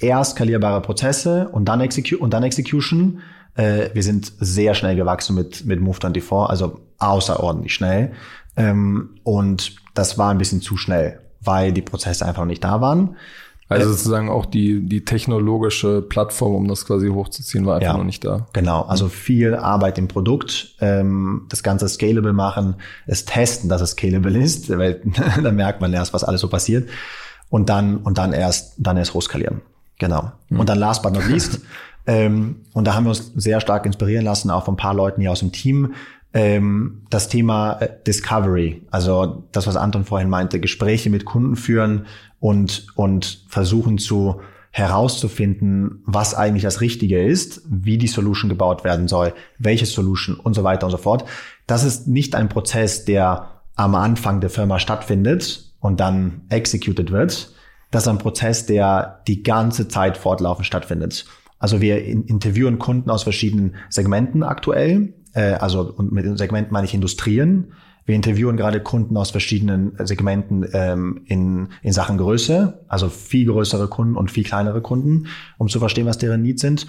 erst 0.00 0.32
skalierbare 0.32 0.80
Prozesse 0.82 1.48
und 1.48 1.66
dann, 1.66 1.80
Execu 1.80 2.16
und 2.16 2.30
dann 2.30 2.42
Execution. 2.42 3.20
Äh, 3.54 3.90
wir 3.94 4.02
sind 4.02 4.32
sehr 4.38 4.74
schnell 4.74 4.96
gewachsen 4.96 5.34
mit, 5.34 5.64
mit 5.64 5.80
Move24, 5.80 6.46
also 6.46 6.80
außerordentlich 6.98 7.74
schnell. 7.74 8.12
Ähm, 8.56 9.16
und 9.22 9.76
das 9.94 10.18
war 10.18 10.30
ein 10.30 10.38
bisschen 10.38 10.60
zu 10.60 10.76
schnell, 10.76 11.20
weil 11.40 11.72
die 11.72 11.82
Prozesse 11.82 12.26
einfach 12.26 12.42
noch 12.42 12.48
nicht 12.48 12.64
da 12.64 12.80
waren. 12.80 13.16
Also 13.68 13.90
sozusagen 13.90 14.28
auch 14.28 14.46
die, 14.46 14.80
die 14.80 15.04
technologische 15.04 16.02
Plattform, 16.02 16.54
um 16.54 16.68
das 16.68 16.86
quasi 16.86 17.08
hochzuziehen, 17.08 17.64
war 17.64 17.76
einfach 17.76 17.92
ja, 17.92 17.96
noch 17.96 18.04
nicht 18.04 18.24
da. 18.24 18.46
Genau, 18.52 18.82
also 18.82 19.08
viel 19.08 19.54
Arbeit 19.54 19.98
im 19.98 20.08
Produkt, 20.08 20.74
ähm, 20.80 21.46
das 21.48 21.62
Ganze 21.62 21.88
scalable 21.88 22.32
machen, 22.32 22.76
es 23.06 23.24
testen, 23.24 23.68
dass 23.70 23.80
es 23.80 23.92
scalable 23.92 24.38
ist, 24.38 24.68
weil 24.70 25.00
dann 25.42 25.56
merkt 25.56 25.80
man 25.80 25.92
erst, 25.92 26.12
was 26.12 26.24
alles 26.24 26.40
so 26.42 26.48
passiert. 26.48 26.88
Und 27.48 27.68
dann, 27.68 27.98
und 27.98 28.18
dann 28.18 28.32
erst, 28.32 28.74
dann 28.78 28.96
erst 28.96 29.14
hochskalieren. 29.14 29.62
Genau. 29.98 30.32
Mhm. 30.48 30.60
Und 30.60 30.68
dann 30.68 30.78
last 30.78 31.02
but 31.02 31.12
not 31.12 31.26
least, 31.28 31.60
ähm, 32.06 32.56
und 32.72 32.86
da 32.86 32.94
haben 32.94 33.04
wir 33.04 33.10
uns 33.10 33.32
sehr 33.34 33.60
stark 33.60 33.86
inspirieren 33.86 34.24
lassen, 34.24 34.50
auch 34.50 34.64
von 34.64 34.74
ein 34.74 34.78
paar 34.78 34.94
Leuten 34.94 35.20
hier 35.20 35.32
aus 35.32 35.40
dem 35.40 35.52
Team, 35.52 35.94
ähm, 36.34 37.02
das 37.10 37.28
Thema 37.28 37.74
äh, 37.80 37.88
Discovery, 38.06 38.82
also 38.90 39.44
das, 39.52 39.68
was 39.68 39.76
Anton 39.76 40.04
vorhin 40.04 40.28
meinte, 40.28 40.58
Gespräche 40.58 41.08
mit 41.08 41.24
Kunden 41.24 41.54
führen 41.54 42.06
und, 42.44 42.88
und 42.94 43.42
versuchen 43.48 43.96
zu 43.96 44.42
herauszufinden, 44.70 46.02
was 46.04 46.34
eigentlich 46.34 46.62
das 46.62 46.82
Richtige 46.82 47.24
ist, 47.24 47.62
wie 47.70 47.96
die 47.96 48.06
Solution 48.06 48.50
gebaut 48.50 48.84
werden 48.84 49.08
soll, 49.08 49.32
welche 49.58 49.86
Solution 49.86 50.36
und 50.36 50.52
so 50.52 50.62
weiter 50.62 50.84
und 50.84 50.90
so 50.90 50.98
fort. 50.98 51.24
Das 51.66 51.84
ist 51.84 52.06
nicht 52.06 52.34
ein 52.34 52.50
Prozess, 52.50 53.06
der 53.06 53.62
am 53.76 53.94
Anfang 53.94 54.42
der 54.42 54.50
Firma 54.50 54.78
stattfindet 54.78 55.72
und 55.80 56.00
dann 56.00 56.42
executed 56.50 57.12
wird. 57.12 57.50
Das 57.90 58.02
ist 58.02 58.08
ein 58.08 58.18
Prozess, 58.18 58.66
der 58.66 59.22
die 59.26 59.42
ganze 59.42 59.88
Zeit 59.88 60.18
fortlaufend 60.18 60.66
stattfindet. 60.66 61.24
Also 61.58 61.80
wir 61.80 62.04
interviewen 62.04 62.78
Kunden 62.78 63.08
aus 63.08 63.22
verschiedenen 63.22 63.76
Segmenten 63.88 64.42
aktuell 64.42 65.14
äh, 65.34 65.54
also 65.54 65.92
und 65.96 66.12
mit 66.12 66.24
dem 66.24 66.36
Segment 66.36 66.70
meine 66.70 66.86
ich 66.86 66.94
Industrien. 66.94 67.72
Wir 68.06 68.14
interviewen 68.14 68.56
gerade 68.56 68.80
Kunden 68.80 69.16
aus 69.16 69.30
verschiedenen 69.30 69.92
Segmenten 70.04 70.66
ähm, 70.72 71.22
in, 71.26 71.68
in 71.82 71.92
Sachen 71.92 72.18
Größe, 72.18 72.84
also 72.86 73.08
viel 73.08 73.46
größere 73.46 73.88
Kunden 73.88 74.16
und 74.16 74.30
viel 74.30 74.44
kleinere 74.44 74.82
Kunden, 74.82 75.28
um 75.56 75.68
zu 75.68 75.78
verstehen, 75.78 76.06
was 76.06 76.18
deren 76.18 76.42
Needs 76.42 76.60
sind. 76.60 76.86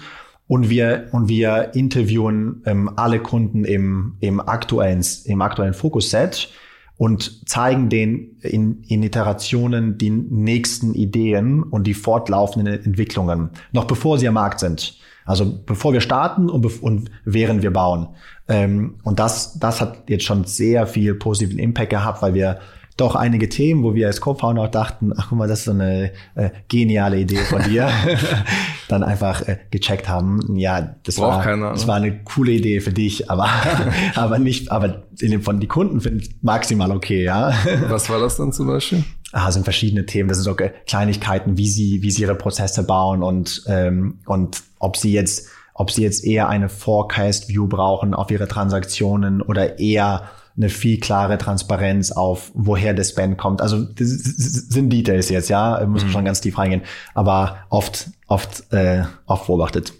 Und 0.48 0.70
wir, 0.70 1.08
und 1.12 1.28
wir 1.28 1.74
interviewen 1.74 2.62
ähm, 2.66 2.90
alle 2.96 3.18
Kunden 3.18 3.64
im, 3.64 4.16
im 4.20 4.40
aktuellen, 4.40 5.04
im 5.24 5.42
aktuellen 5.42 5.74
Fokusset 5.74 6.50
und 6.98 7.48
zeigen 7.48 7.88
den 7.88 8.38
in, 8.40 8.82
in 8.84 9.02
Iterationen 9.02 9.98
die 9.98 10.10
nächsten 10.10 10.94
Ideen 10.94 11.62
und 11.62 11.86
die 11.86 11.94
fortlaufenden 11.94 12.84
Entwicklungen, 12.84 13.50
noch 13.72 13.84
bevor 13.84 14.18
sie 14.18 14.28
am 14.28 14.34
Markt 14.34 14.60
sind. 14.60 14.98
Also 15.26 15.60
bevor 15.66 15.92
wir 15.92 16.00
starten 16.00 16.48
und, 16.48 16.82
und 16.82 17.10
während 17.24 17.62
wir 17.62 17.72
bauen. 17.72 18.08
Ähm, 18.48 18.94
und 19.02 19.18
das, 19.18 19.58
das 19.58 19.80
hat 19.80 20.08
jetzt 20.08 20.24
schon 20.24 20.44
sehr 20.44 20.86
viel 20.86 21.14
positiven 21.14 21.58
Impact 21.58 21.90
gehabt, 21.90 22.22
weil 22.22 22.32
wir 22.32 22.60
doch 22.96 23.14
einige 23.14 23.48
Themen, 23.48 23.82
wo 23.82 23.94
wir 23.94 24.06
als 24.06 24.20
Co-Founder 24.20 24.62
auch 24.62 24.70
dachten, 24.70 25.12
ach 25.16 25.28
guck 25.28 25.38
mal, 25.38 25.48
das 25.48 25.60
ist 25.60 25.64
so 25.66 25.72
eine 25.72 26.12
äh, 26.34 26.50
geniale 26.68 27.18
Idee 27.18 27.44
von 27.44 27.62
dir, 27.62 27.90
dann 28.88 29.02
einfach 29.02 29.42
äh, 29.42 29.58
gecheckt 29.70 30.08
haben, 30.08 30.56
ja, 30.56 30.96
das 31.02 31.16
Braucht 31.16 31.36
war, 31.36 31.42
keiner, 31.42 31.70
das 31.70 31.82
ne? 31.82 31.88
war 31.88 31.96
eine 31.96 32.24
coole 32.24 32.52
Idee 32.52 32.80
für 32.80 32.92
dich, 32.92 33.30
aber 33.30 33.48
aber 34.14 34.38
nicht, 34.38 34.70
aber 34.70 35.02
in 35.20 35.30
dem, 35.30 35.42
von 35.42 35.60
die 35.60 35.66
Kunden 35.66 36.00
finden 36.00 36.20
es 36.20 36.30
maximal 36.40 36.90
okay, 36.90 37.22
ja. 37.22 37.52
Was 37.88 38.08
war 38.08 38.18
das 38.18 38.36
dann 38.36 38.52
zum 38.52 38.66
Beispiel? 38.66 39.04
Ah, 39.32 39.50
sind 39.50 39.64
verschiedene 39.64 40.06
Themen. 40.06 40.28
Das 40.28 40.38
sind 40.38 40.44
so 40.44 40.56
Kleinigkeiten, 40.86 41.58
wie 41.58 41.68
sie, 41.68 42.02
wie 42.02 42.10
sie 42.10 42.22
ihre 42.22 42.36
Prozesse 42.36 42.84
bauen 42.84 43.22
und 43.22 43.64
ähm, 43.66 44.20
und 44.24 44.62
ob 44.78 44.96
sie 44.96 45.12
jetzt, 45.12 45.48
ob 45.74 45.90
sie 45.90 46.02
jetzt 46.02 46.24
eher 46.24 46.48
eine 46.48 46.68
Forecast 46.68 47.48
View 47.48 47.66
brauchen 47.66 48.14
auf 48.14 48.30
ihre 48.30 48.48
Transaktionen 48.48 49.42
oder 49.42 49.78
eher 49.78 50.30
eine 50.56 50.68
viel 50.68 50.98
klare 50.98 51.38
Transparenz 51.38 52.12
auf, 52.12 52.50
woher 52.54 52.94
der 52.94 53.04
Spend 53.04 53.36
kommt. 53.36 53.60
Also 53.60 53.82
das 53.82 54.08
sind 54.08 54.90
Details 54.90 55.28
jetzt, 55.28 55.48
ja, 55.48 55.84
muss 55.86 56.02
man 56.02 56.12
schon 56.12 56.24
ganz 56.24 56.40
tief 56.40 56.56
reingehen, 56.58 56.82
aber 57.14 57.58
oft, 57.68 58.08
oft, 58.26 58.72
äh, 58.72 59.04
oft 59.26 59.46
beobachtet. 59.46 59.92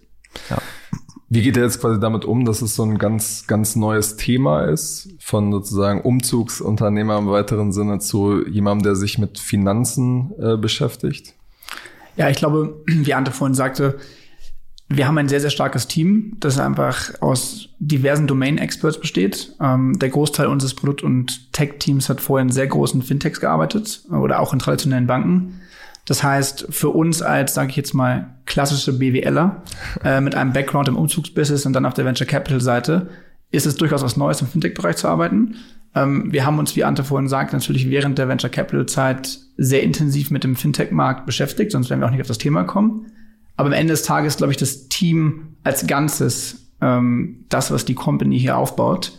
Ja. 0.50 0.58
Wie 1.28 1.42
geht 1.42 1.56
er 1.56 1.64
jetzt 1.64 1.80
quasi 1.80 1.98
damit 1.98 2.24
um, 2.24 2.44
dass 2.44 2.62
es 2.62 2.76
so 2.76 2.84
ein 2.84 2.98
ganz, 2.98 3.46
ganz 3.48 3.74
neues 3.74 4.16
Thema 4.16 4.64
ist, 4.64 5.08
von 5.18 5.50
sozusagen 5.50 6.00
Umzugsunternehmer 6.02 7.18
im 7.18 7.28
weiteren 7.28 7.72
Sinne 7.72 7.98
zu 7.98 8.46
jemandem, 8.46 8.84
der 8.84 8.96
sich 8.96 9.18
mit 9.18 9.38
Finanzen 9.38 10.32
äh, 10.40 10.56
beschäftigt? 10.56 11.34
Ja, 12.16 12.30
ich 12.30 12.36
glaube, 12.36 12.80
wie 12.86 13.12
Ante 13.12 13.32
vorhin 13.32 13.54
sagte, 13.54 13.98
wir 14.88 15.08
haben 15.08 15.18
ein 15.18 15.28
sehr, 15.28 15.40
sehr 15.40 15.50
starkes 15.50 15.88
Team, 15.88 16.36
das 16.38 16.58
einfach 16.58 17.20
aus 17.20 17.70
diversen 17.80 18.28
Domain-Experts 18.28 19.00
besteht. 19.00 19.54
Ähm, 19.60 19.98
der 19.98 20.10
Großteil 20.10 20.46
unseres 20.46 20.74
Produkt- 20.74 21.02
und 21.02 21.52
Tech-Teams 21.52 22.08
hat 22.08 22.20
vorher 22.20 22.42
in 22.42 22.52
sehr 22.52 22.68
großen 22.68 23.02
Fintechs 23.02 23.40
gearbeitet 23.40 24.02
oder 24.10 24.38
auch 24.38 24.52
in 24.52 24.60
traditionellen 24.60 25.08
Banken. 25.08 25.60
Das 26.06 26.22
heißt, 26.22 26.68
für 26.70 26.90
uns 26.90 27.20
als, 27.20 27.54
sage 27.54 27.70
ich 27.70 27.76
jetzt 27.76 27.94
mal, 27.94 28.36
klassische 28.46 28.96
BWLer 28.96 29.62
äh, 30.04 30.20
mit 30.20 30.36
einem 30.36 30.52
Background 30.52 30.86
im 30.86 30.96
Umzugsbusiness 30.96 31.66
und 31.66 31.72
dann 31.72 31.84
auf 31.84 31.94
der 31.94 32.04
Venture 32.04 32.28
Capital 32.28 32.60
Seite 32.60 33.08
ist 33.50 33.66
es 33.66 33.76
durchaus 33.76 34.02
was 34.02 34.16
Neues 34.16 34.40
im 34.40 34.46
Fintech-Bereich 34.46 34.96
zu 34.96 35.08
arbeiten. 35.08 35.56
Ähm, 35.96 36.32
wir 36.32 36.46
haben 36.46 36.60
uns, 36.60 36.76
wie 36.76 36.84
Ante 36.84 37.02
vorhin 37.02 37.28
sagt, 37.28 37.52
natürlich 37.52 37.90
während 37.90 38.18
der 38.18 38.28
Venture 38.28 38.50
Capital-Zeit 38.50 39.40
sehr 39.56 39.82
intensiv 39.82 40.30
mit 40.30 40.44
dem 40.44 40.54
Fintech-Markt 40.54 41.26
beschäftigt, 41.26 41.72
sonst 41.72 41.90
werden 41.90 42.00
wir 42.00 42.06
auch 42.06 42.12
nicht 42.12 42.20
auf 42.20 42.28
das 42.28 42.38
Thema 42.38 42.62
kommen. 42.62 43.06
Aber 43.56 43.68
am 43.68 43.72
Ende 43.72 43.92
des 43.92 44.02
Tages, 44.02 44.36
glaube 44.36 44.52
ich, 44.52 44.58
das 44.58 44.88
Team 44.88 45.56
als 45.64 45.86
Ganzes, 45.86 46.70
ähm, 46.80 47.44
das, 47.48 47.70
was 47.70 47.84
die 47.84 47.94
Company 47.94 48.38
hier 48.38 48.56
aufbaut. 48.56 49.18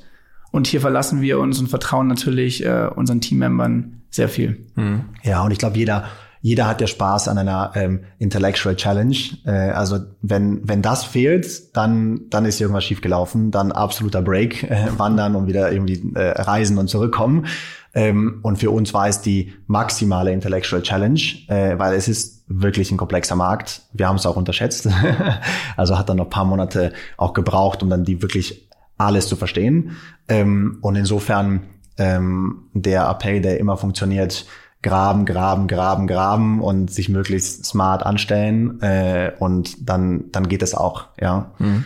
Und 0.52 0.68
hier 0.68 0.82
verlassen 0.82 1.22
wir 1.22 1.40
uns 1.40 1.60
und 1.60 1.68
vertrauen 1.68 2.08
natürlich 2.08 2.64
äh, 2.66 2.90
unseren 2.96 3.22
Teammembern 3.22 4.02
sehr 4.10 4.30
viel. 4.30 4.66
Mhm. 4.76 5.06
Ja, 5.24 5.44
und 5.44 5.52
ich 5.52 5.58
glaube, 5.58 5.78
jeder, 5.78 6.06
jeder 6.42 6.68
hat 6.68 6.80
ja 6.82 6.88
Spaß 6.88 7.28
an 7.28 7.38
einer 7.38 7.72
ähm, 7.76 8.02
Intellectual 8.20 8.76
Challenge. 8.76 9.18
Äh, 9.46 9.72
also 9.72 10.00
wenn, 10.22 10.68
wenn 10.68 10.82
das 10.82 11.04
fehlt, 11.04 11.76
dann, 11.76 12.22
dann 12.30 12.46
ist 12.46 12.62
irgendwas 12.62 12.86
schiefgelaufen. 12.86 13.52
Dann 13.52 13.72
absoluter 13.72 14.22
Break, 14.22 14.64
äh, 14.64 14.88
wandern 14.98 15.36
und 15.36 15.48
wieder 15.48 15.72
irgendwie 15.72 16.14
äh, 16.16 16.42
reisen 16.42 16.78
und 16.78 16.88
zurückkommen. 16.88 17.48
Ähm, 17.94 18.40
und 18.44 18.58
für 18.58 18.72
uns 18.72 18.94
war 18.94 19.08
es 19.08 19.22
die 19.22 19.54
maximale 19.66 20.32
Intellectual 20.32 20.82
Challenge, 20.82 21.20
äh, 21.48 21.78
weil 21.78 21.96
es 21.96 22.08
ist 22.08 22.37
wirklich 22.48 22.92
ein 22.92 22.98
komplexer 22.98 23.36
Markt. 23.36 23.82
Wir 23.94 24.08
haben 24.08 24.16
es 24.16 24.26
auch 24.26 24.36
unterschätzt. 24.36 24.88
also 25.78 25.98
hat 25.98 26.10
dann 26.10 26.18
noch 26.18 26.30
paar 26.30 26.46
Monate 26.46 26.94
auch 27.18 27.34
gebraucht, 27.34 27.84
um 27.84 27.90
dann 27.90 28.06
die 28.06 28.22
wirklich 28.22 28.70
alles 28.98 29.28
zu 29.28 29.36
verstehen. 29.36 29.98
Ähm, 30.28 30.80
und 30.82 30.96
insofern 30.96 31.64
ähm, 31.98 32.70
der 32.74 33.08
Appell, 33.10 33.42
der 33.42 33.60
immer 33.60 33.78
funktioniert, 33.78 34.46
graben, 34.82 35.26
graben, 35.26 35.68
graben, 35.68 36.08
graben 36.08 36.62
und 36.62 36.92
sich 36.92 37.10
möglichst 37.10 37.66
smart 37.66 38.06
anstellen 38.06 38.82
äh, 38.82 39.34
und 39.40 39.90
dann, 39.90 40.26
dann 40.32 40.48
geht 40.48 40.62
es 40.62 40.76
auch, 40.76 41.06
ja. 41.20 41.52
Mhm. 41.58 41.86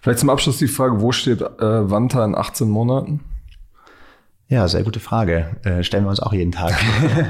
Vielleicht 0.00 0.20
zum 0.20 0.30
Abschluss 0.30 0.58
die 0.58 0.68
Frage, 0.68 1.00
wo 1.00 1.12
steht 1.12 1.42
äh, 1.42 1.90
Wanta 1.90 2.24
in 2.24 2.34
18 2.34 2.68
Monaten? 2.68 3.20
Ja, 4.52 4.68
sehr 4.68 4.82
gute 4.82 5.00
Frage. 5.00 5.46
Äh, 5.64 5.82
stellen 5.82 6.04
wir 6.04 6.10
uns 6.10 6.20
auch 6.20 6.34
jeden 6.34 6.52
Tag. 6.52 6.74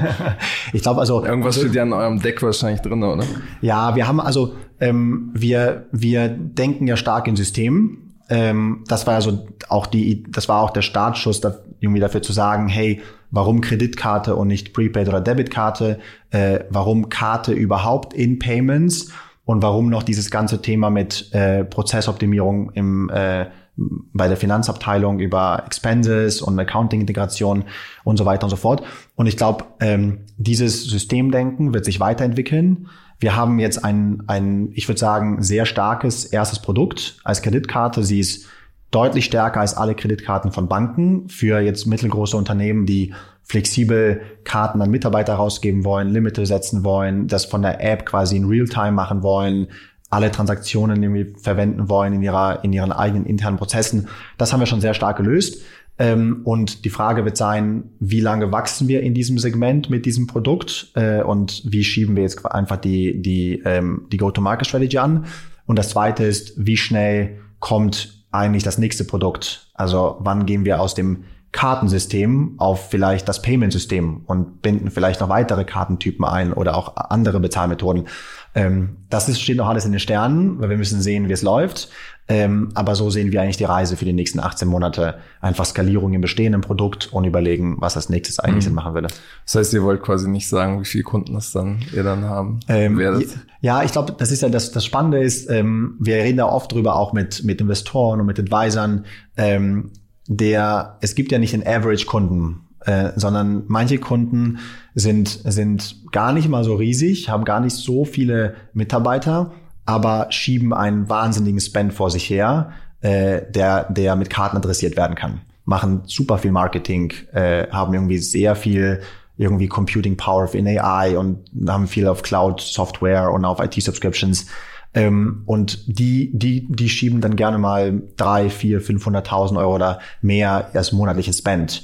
ich 0.73 0.81
glaube 0.81 0.99
also. 0.99 1.25
Irgendwas 1.25 1.55
steht 1.55 1.73
ja 1.73 1.83
an 1.83 1.93
eurem 1.93 2.21
Deck 2.21 2.43
wahrscheinlich 2.43 2.81
drin, 2.81 3.01
oder? 3.01 3.23
Ja, 3.61 3.95
wir 3.95 4.09
haben 4.09 4.19
also, 4.19 4.55
ähm, 4.81 5.31
wir, 5.33 5.85
wir 5.93 6.27
denken 6.27 6.85
ja 6.85 6.97
stark 6.97 7.29
in 7.29 7.37
Systemen. 7.37 8.19
Ähm, 8.27 8.83
das 8.89 9.07
war 9.07 9.13
ja 9.13 9.21
so 9.21 9.47
auch 9.69 9.87
die, 9.87 10.23
das 10.29 10.49
war 10.49 10.61
auch 10.61 10.71
der 10.71 10.81
Startschuss, 10.81 11.39
da, 11.39 11.55
irgendwie 11.79 12.01
dafür 12.01 12.21
zu 12.21 12.33
sagen, 12.33 12.67
hey, 12.67 13.01
warum 13.31 13.61
Kreditkarte 13.61 14.35
und 14.35 14.49
nicht 14.49 14.73
Prepaid 14.73 15.07
oder 15.07 15.21
Debitkarte? 15.21 15.99
Äh, 16.29 16.59
warum 16.71 17.07
Karte 17.07 17.53
überhaupt 17.53 18.13
in 18.13 18.37
Payments? 18.37 19.13
Und 19.45 19.61
warum 19.61 19.89
noch 19.89 20.03
dieses 20.03 20.29
ganze 20.29 20.61
Thema 20.61 20.89
mit 20.89 21.33
äh, 21.33 21.63
Prozessoptimierung 21.63 22.71
im 22.71 23.09
äh, 23.09 23.45
bei 23.75 24.27
der 24.27 24.37
Finanzabteilung 24.37 25.19
über 25.19 25.63
Expenses 25.65 26.41
und 26.41 26.59
Accounting-Integration 26.59 27.63
und 28.03 28.17
so 28.17 28.25
weiter 28.25 28.43
und 28.45 28.49
so 28.51 28.55
fort. 28.55 28.83
Und 29.15 29.25
ich 29.25 29.37
glaube, 29.37 29.65
ähm, 29.79 30.19
dieses 30.37 30.83
Systemdenken 30.83 31.73
wird 31.73 31.85
sich 31.85 31.99
weiterentwickeln. 31.99 32.87
Wir 33.19 33.35
haben 33.35 33.59
jetzt 33.59 33.83
ein, 33.83 34.23
ein, 34.27 34.69
ich 34.73 34.87
würde 34.87 34.99
sagen, 34.99 35.41
sehr 35.41 35.65
starkes 35.65 36.25
erstes 36.25 36.59
Produkt 36.59 37.17
als 37.23 37.41
Kreditkarte. 37.41 38.03
Sie 38.03 38.19
ist 38.19 38.47
deutlich 38.91 39.25
stärker 39.25 39.61
als 39.61 39.75
alle 39.75 39.95
Kreditkarten 39.95 40.51
von 40.51 40.67
Banken 40.67 41.27
für 41.29 41.59
jetzt 41.59 41.87
mittelgroße 41.87 42.37
Unternehmen, 42.37 42.85
die 42.85 43.13
flexibel 43.41 44.21
Karten 44.43 44.81
an 44.81 44.91
Mitarbeiter 44.91 45.33
rausgeben 45.33 45.83
wollen, 45.83 46.09
Limite 46.09 46.45
setzen 46.45 46.83
wollen, 46.83 47.27
das 47.27 47.45
von 47.45 47.61
der 47.61 47.83
App 47.83 48.05
quasi 48.05 48.37
in 48.37 48.45
Realtime 48.45 48.91
machen 48.91 49.23
wollen, 49.23 49.67
alle 50.13 50.31
Transaktionen 50.31 51.01
irgendwie 51.01 51.33
verwenden 51.39 51.89
wollen 51.89 52.13
in 52.13 52.21
ihrer 52.21 52.63
in 52.63 52.71
ihren 52.71 52.91
eigenen 52.91 53.25
internen 53.25 53.57
Prozessen. 53.57 54.07
Das 54.37 54.53
haben 54.53 54.59
wir 54.59 54.67
schon 54.67 54.81
sehr 54.81 54.93
stark 54.93 55.17
gelöst. 55.17 55.63
Ähm, 55.99 56.41
und 56.43 56.85
die 56.85 56.89
Frage 56.89 57.23
wird 57.23 57.37
sein, 57.37 57.91
wie 57.99 58.19
lange 58.19 58.51
wachsen 58.51 58.87
wir 58.87 59.01
in 59.01 59.13
diesem 59.13 59.37
Segment 59.37 59.89
mit 59.89 60.05
diesem 60.05 60.25
Produkt 60.25 60.91
äh, 60.95 61.21
und 61.21 61.61
wie 61.65 61.83
schieben 61.83 62.15
wir 62.15 62.23
jetzt 62.23 62.43
einfach 62.45 62.77
die 62.77 63.21
die 63.21 63.61
ähm, 63.65 64.07
die 64.11 64.17
Go-to-Market-Strategy 64.17 64.97
an. 64.97 65.25
Und 65.65 65.77
das 65.77 65.89
Zweite 65.89 66.23
ist, 66.23 66.53
wie 66.57 66.77
schnell 66.77 67.39
kommt 67.59 68.25
eigentlich 68.31 68.63
das 68.63 68.77
nächste 68.77 69.05
Produkt? 69.05 69.71
Also 69.73 70.17
wann 70.19 70.45
gehen 70.45 70.65
wir 70.65 70.81
aus 70.81 70.95
dem 70.95 71.23
Kartensystem 71.53 72.55
auf 72.57 72.89
vielleicht 72.89 73.29
das 73.29 73.41
Payment-System 73.43 74.23
und 74.25 74.61
binden 74.63 74.89
vielleicht 74.89 75.21
noch 75.21 75.29
weitere 75.29 75.63
Kartentypen 75.63 76.25
ein 76.25 76.51
oder 76.51 76.75
auch 76.75 76.95
andere 76.97 77.39
Bezahlmethoden. 77.39 78.07
Ähm, 78.55 78.97
das 79.09 79.29
ist, 79.29 79.41
steht 79.41 79.57
noch 79.57 79.67
alles 79.67 79.85
in 79.85 79.91
den 79.91 79.99
Sternen, 79.99 80.59
weil 80.59 80.69
wir 80.69 80.77
müssen 80.77 81.01
sehen, 81.01 81.27
wie 81.27 81.33
es 81.33 81.41
läuft. 81.41 81.89
Ähm, 82.27 82.69
aber 82.73 82.95
so 82.95 83.09
sehen 83.09 83.31
wir 83.31 83.41
eigentlich 83.41 83.57
die 83.57 83.65
Reise 83.65 83.97
für 83.97 84.05
die 84.05 84.13
nächsten 84.13 84.39
18 84.39 84.67
Monate. 84.67 85.15
Einfach 85.41 85.65
Skalierung 85.65 86.13
im 86.13 86.21
bestehenden 86.21 86.61
Produkt 86.61 87.11
und 87.11 87.25
überlegen, 87.25 87.75
was 87.79 87.97
als 87.97 88.09
nächstes 88.09 88.39
eigentlich 88.39 88.67
mhm. 88.67 88.75
Machen 88.75 88.93
würde. 88.93 89.07
Das 89.45 89.55
heißt, 89.55 89.73
ihr 89.73 89.83
wollt 89.83 90.01
quasi 90.01 90.29
nicht 90.29 90.47
sagen, 90.47 90.79
wie 90.79 90.85
viele 90.85 91.03
Kunden 91.03 91.33
das 91.33 91.51
dann 91.51 91.79
ihr 91.93 92.03
dann 92.03 92.23
haben 92.23 92.61
ähm, 92.69 92.97
werdet. 92.97 93.37
Ja, 93.59 93.83
ich 93.83 93.91
glaube, 93.91 94.15
das 94.17 94.31
ist 94.31 94.41
ja 94.41 94.49
das, 94.49 94.71
das 94.71 94.85
Spannende 94.85 95.21
ist, 95.21 95.49
ähm, 95.49 95.97
wir 95.99 96.15
reden 96.15 96.37
da 96.37 96.45
oft 96.45 96.71
drüber, 96.71 96.95
auch 96.95 97.11
mit, 97.11 97.43
mit 97.43 97.59
Investoren 97.59 98.21
und 98.21 98.25
mit 98.25 98.39
Advisern, 98.39 99.05
ähm, 99.35 99.91
der, 100.27 100.97
es 101.01 101.15
gibt 101.15 101.33
ja 101.33 101.39
nicht 101.39 101.53
den 101.53 101.65
Average-Kunden, 101.67 102.61
äh, 102.85 103.11
sondern 103.15 103.63
manche 103.67 103.97
Kunden 103.97 104.59
sind, 104.95 105.27
sind 105.43 106.11
gar 106.11 106.33
nicht 106.33 106.49
mal 106.49 106.63
so 106.63 106.75
riesig, 106.75 107.29
haben 107.29 107.45
gar 107.45 107.59
nicht 107.59 107.75
so 107.75 108.05
viele 108.05 108.55
Mitarbeiter, 108.73 109.51
aber 109.85 110.27
schieben 110.29 110.73
einen 110.73 111.09
wahnsinnigen 111.09 111.59
Spend 111.59 111.93
vor 111.93 112.09
sich 112.09 112.29
her, 112.29 112.71
äh, 113.01 113.41
der, 113.51 113.85
der 113.91 114.15
mit 114.15 114.29
Karten 114.29 114.57
adressiert 114.57 114.97
werden 114.97 115.15
kann. 115.15 115.41
Machen 115.65 116.01
super 116.05 116.37
viel 116.37 116.51
Marketing, 116.51 117.13
äh, 117.33 117.67
haben 117.69 117.93
irgendwie 117.93 118.17
sehr 118.17 118.55
viel 118.55 119.01
irgendwie 119.37 119.67
Computing 119.67 120.15
Power 120.15 120.53
in 120.53 120.67
AI 120.67 121.17
und 121.17 121.39
haben 121.67 121.87
viel 121.87 122.07
auf 122.07 122.21
Cloud 122.21 122.61
Software 122.61 123.31
und 123.31 123.45
auf 123.45 123.59
IT 123.59 123.81
Subscriptions 123.81 124.47
Ähm, 124.95 125.41
und 125.47 125.99
die, 125.99 126.29
die, 126.33 126.67
die 126.69 126.87
schieben 126.87 127.19
dann 127.19 127.35
gerne 127.35 127.57
mal 127.57 128.03
drei, 128.15 128.49
vier, 128.49 128.79
500.000 128.79 129.57
Euro 129.57 129.73
oder 129.75 129.99
mehr 130.21 130.69
als 130.73 130.91
monatliches 130.91 131.39
Spend. 131.39 131.83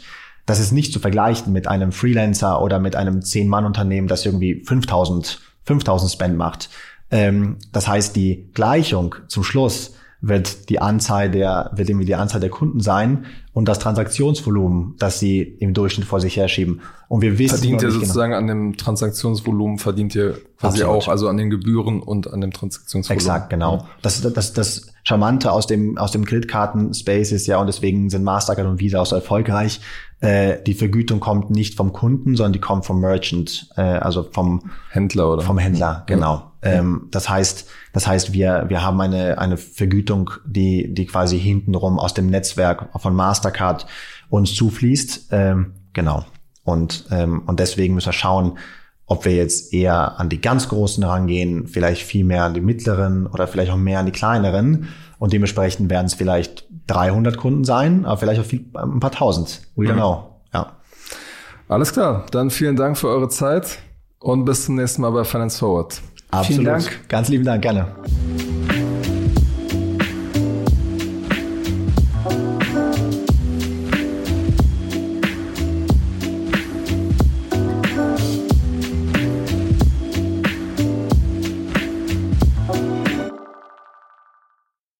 Das 0.49 0.59
ist 0.59 0.71
nicht 0.71 0.91
zu 0.91 0.99
vergleichen 0.99 1.53
mit 1.53 1.67
einem 1.67 1.91
Freelancer 1.91 2.59
oder 2.63 2.79
mit 2.79 2.95
einem 2.95 3.21
Zehn-Mann-Unternehmen, 3.21 4.07
das 4.07 4.25
irgendwie 4.25 4.63
5000, 4.65 5.39
5000 5.65 6.11
Spend 6.11 6.37
macht. 6.39 6.71
Ähm, 7.11 7.57
das 7.71 7.87
heißt, 7.87 8.15
die 8.15 8.49
Gleichung 8.55 9.13
zum 9.27 9.43
Schluss 9.43 9.93
wird 10.21 10.69
die 10.69 10.81
Anzahl 10.81 11.31
der, 11.31 11.71
wird 11.73 11.89
irgendwie 11.89 12.05
die 12.05 12.15
Anzahl 12.15 12.41
der 12.41 12.49
Kunden 12.49 12.81
sein 12.81 13.25
und 13.53 13.69
das 13.69 13.79
Transaktionsvolumen, 13.79 14.95
das 14.99 15.19
sie 15.19 15.41
im 15.41 15.73
Durchschnitt 15.73 16.07
vor 16.07 16.19
sich 16.19 16.35
herschieben. 16.35 16.81
Und 17.07 17.21
wir 17.21 17.39
wissen 17.39 17.57
verdient 17.57 17.81
ihr 17.81 17.87
genau 17.87 17.99
sozusagen 18.01 18.31
genau. 18.31 18.39
an 18.39 18.47
dem 18.47 18.77
Transaktionsvolumen 18.77 19.77
verdient 19.77 20.15
ihr 20.15 20.37
quasi 20.59 20.81
Absolut. 20.81 21.03
auch, 21.03 21.07
also 21.07 21.29
an 21.29 21.37
den 21.37 21.49
Gebühren 21.49 22.01
und 22.01 22.31
an 22.31 22.41
dem 22.41 22.51
Transaktionsvolumen. 22.51 23.17
Exakt, 23.17 23.49
genau. 23.49 23.87
Das, 24.01 24.21
das, 24.21 24.53
das 24.53 24.87
Charmante 25.03 25.51
aus 25.51 25.67
dem 25.67 25.97
aus 25.97 26.11
dem 26.11 26.25
Kreditkarten-Space 26.25 27.31
ist 27.31 27.47
ja 27.47 27.59
und 27.59 27.67
deswegen 27.67 28.09
sind 28.09 28.23
Mastercard 28.23 28.67
und 28.67 28.79
Visa 28.79 28.99
auch 28.99 29.05
so 29.05 29.15
erfolgreich. 29.15 29.79
Äh, 30.19 30.61
die 30.63 30.73
Vergütung 30.73 31.21
kommt 31.21 31.49
nicht 31.49 31.75
vom 31.75 31.93
Kunden, 31.93 32.35
sondern 32.35 32.53
die 32.53 32.59
kommt 32.59 32.85
vom 32.85 32.99
Merchant, 32.99 33.69
äh, 33.77 33.81
also 33.81 34.23
vom 34.23 34.69
Händler 34.89 35.31
oder 35.31 35.41
vom 35.43 35.57
Händler, 35.57 36.03
genau. 36.07 36.33
Ja. 36.33 36.48
Ähm, 36.61 37.07
das 37.11 37.29
heißt, 37.29 37.67
das 37.93 38.07
heißt, 38.07 38.33
wir, 38.33 38.65
wir 38.67 38.83
haben 38.83 38.99
eine, 38.99 39.37
eine 39.37 39.57
Vergütung, 39.57 40.31
die, 40.45 40.93
die 40.93 41.05
quasi 41.05 41.39
hintenrum 41.39 41.99
aus 41.99 42.13
dem 42.13 42.27
Netzwerk 42.27 42.89
von 42.99 43.15
Mastercard 43.15 43.87
uns 44.29 44.53
zufließt. 44.55 45.29
Ähm, 45.31 45.73
genau. 45.93 46.25
Und, 46.63 47.05
ähm, 47.11 47.43
und 47.45 47.59
deswegen 47.59 47.95
müssen 47.95 48.07
wir 48.07 48.13
schauen, 48.13 48.57
ob 49.05 49.25
wir 49.25 49.35
jetzt 49.35 49.73
eher 49.73 50.19
an 50.19 50.29
die 50.29 50.39
ganz 50.39 50.69
Großen 50.69 51.03
rangehen, 51.03 51.67
vielleicht 51.67 52.03
viel 52.03 52.23
mehr 52.23 52.43
an 52.43 52.53
die 52.53 52.61
mittleren 52.61 53.25
oder 53.25 53.47
vielleicht 53.47 53.71
auch 53.71 53.77
mehr 53.77 53.99
an 53.99 54.05
die 54.05 54.11
kleineren. 54.11 54.89
Und 55.17 55.33
dementsprechend 55.33 55.89
werden 55.89 56.05
es 56.05 56.13
vielleicht 56.13 56.65
300 56.87 57.35
Kunden 57.35 57.63
sein, 57.63 58.05
aber 58.05 58.17
vielleicht 58.17 58.39
auch 58.39 58.45
viel, 58.45 58.65
ein 58.75 58.99
paar 58.99 59.11
tausend. 59.11 59.61
We 59.75 59.85
don't 59.85 59.95
know. 59.95 60.41
Ja. 60.53 60.73
Alles 61.67 61.91
klar. 61.91 62.25
Dann 62.31 62.51
vielen 62.51 62.75
Dank 62.75 62.97
für 62.97 63.07
eure 63.07 63.29
Zeit 63.29 63.79
und 64.19 64.45
bis 64.45 64.65
zum 64.65 64.75
nächsten 64.75 65.01
Mal 65.01 65.11
bei 65.11 65.23
Finance 65.23 65.57
Forward. 65.57 66.01
Absolut. 66.31 66.61
Vielen 66.61 66.65
Dank. 66.65 67.09
Ganz 67.09 67.29
lieben 67.29 67.45
Dank, 67.45 67.61
gerne. 67.61 67.87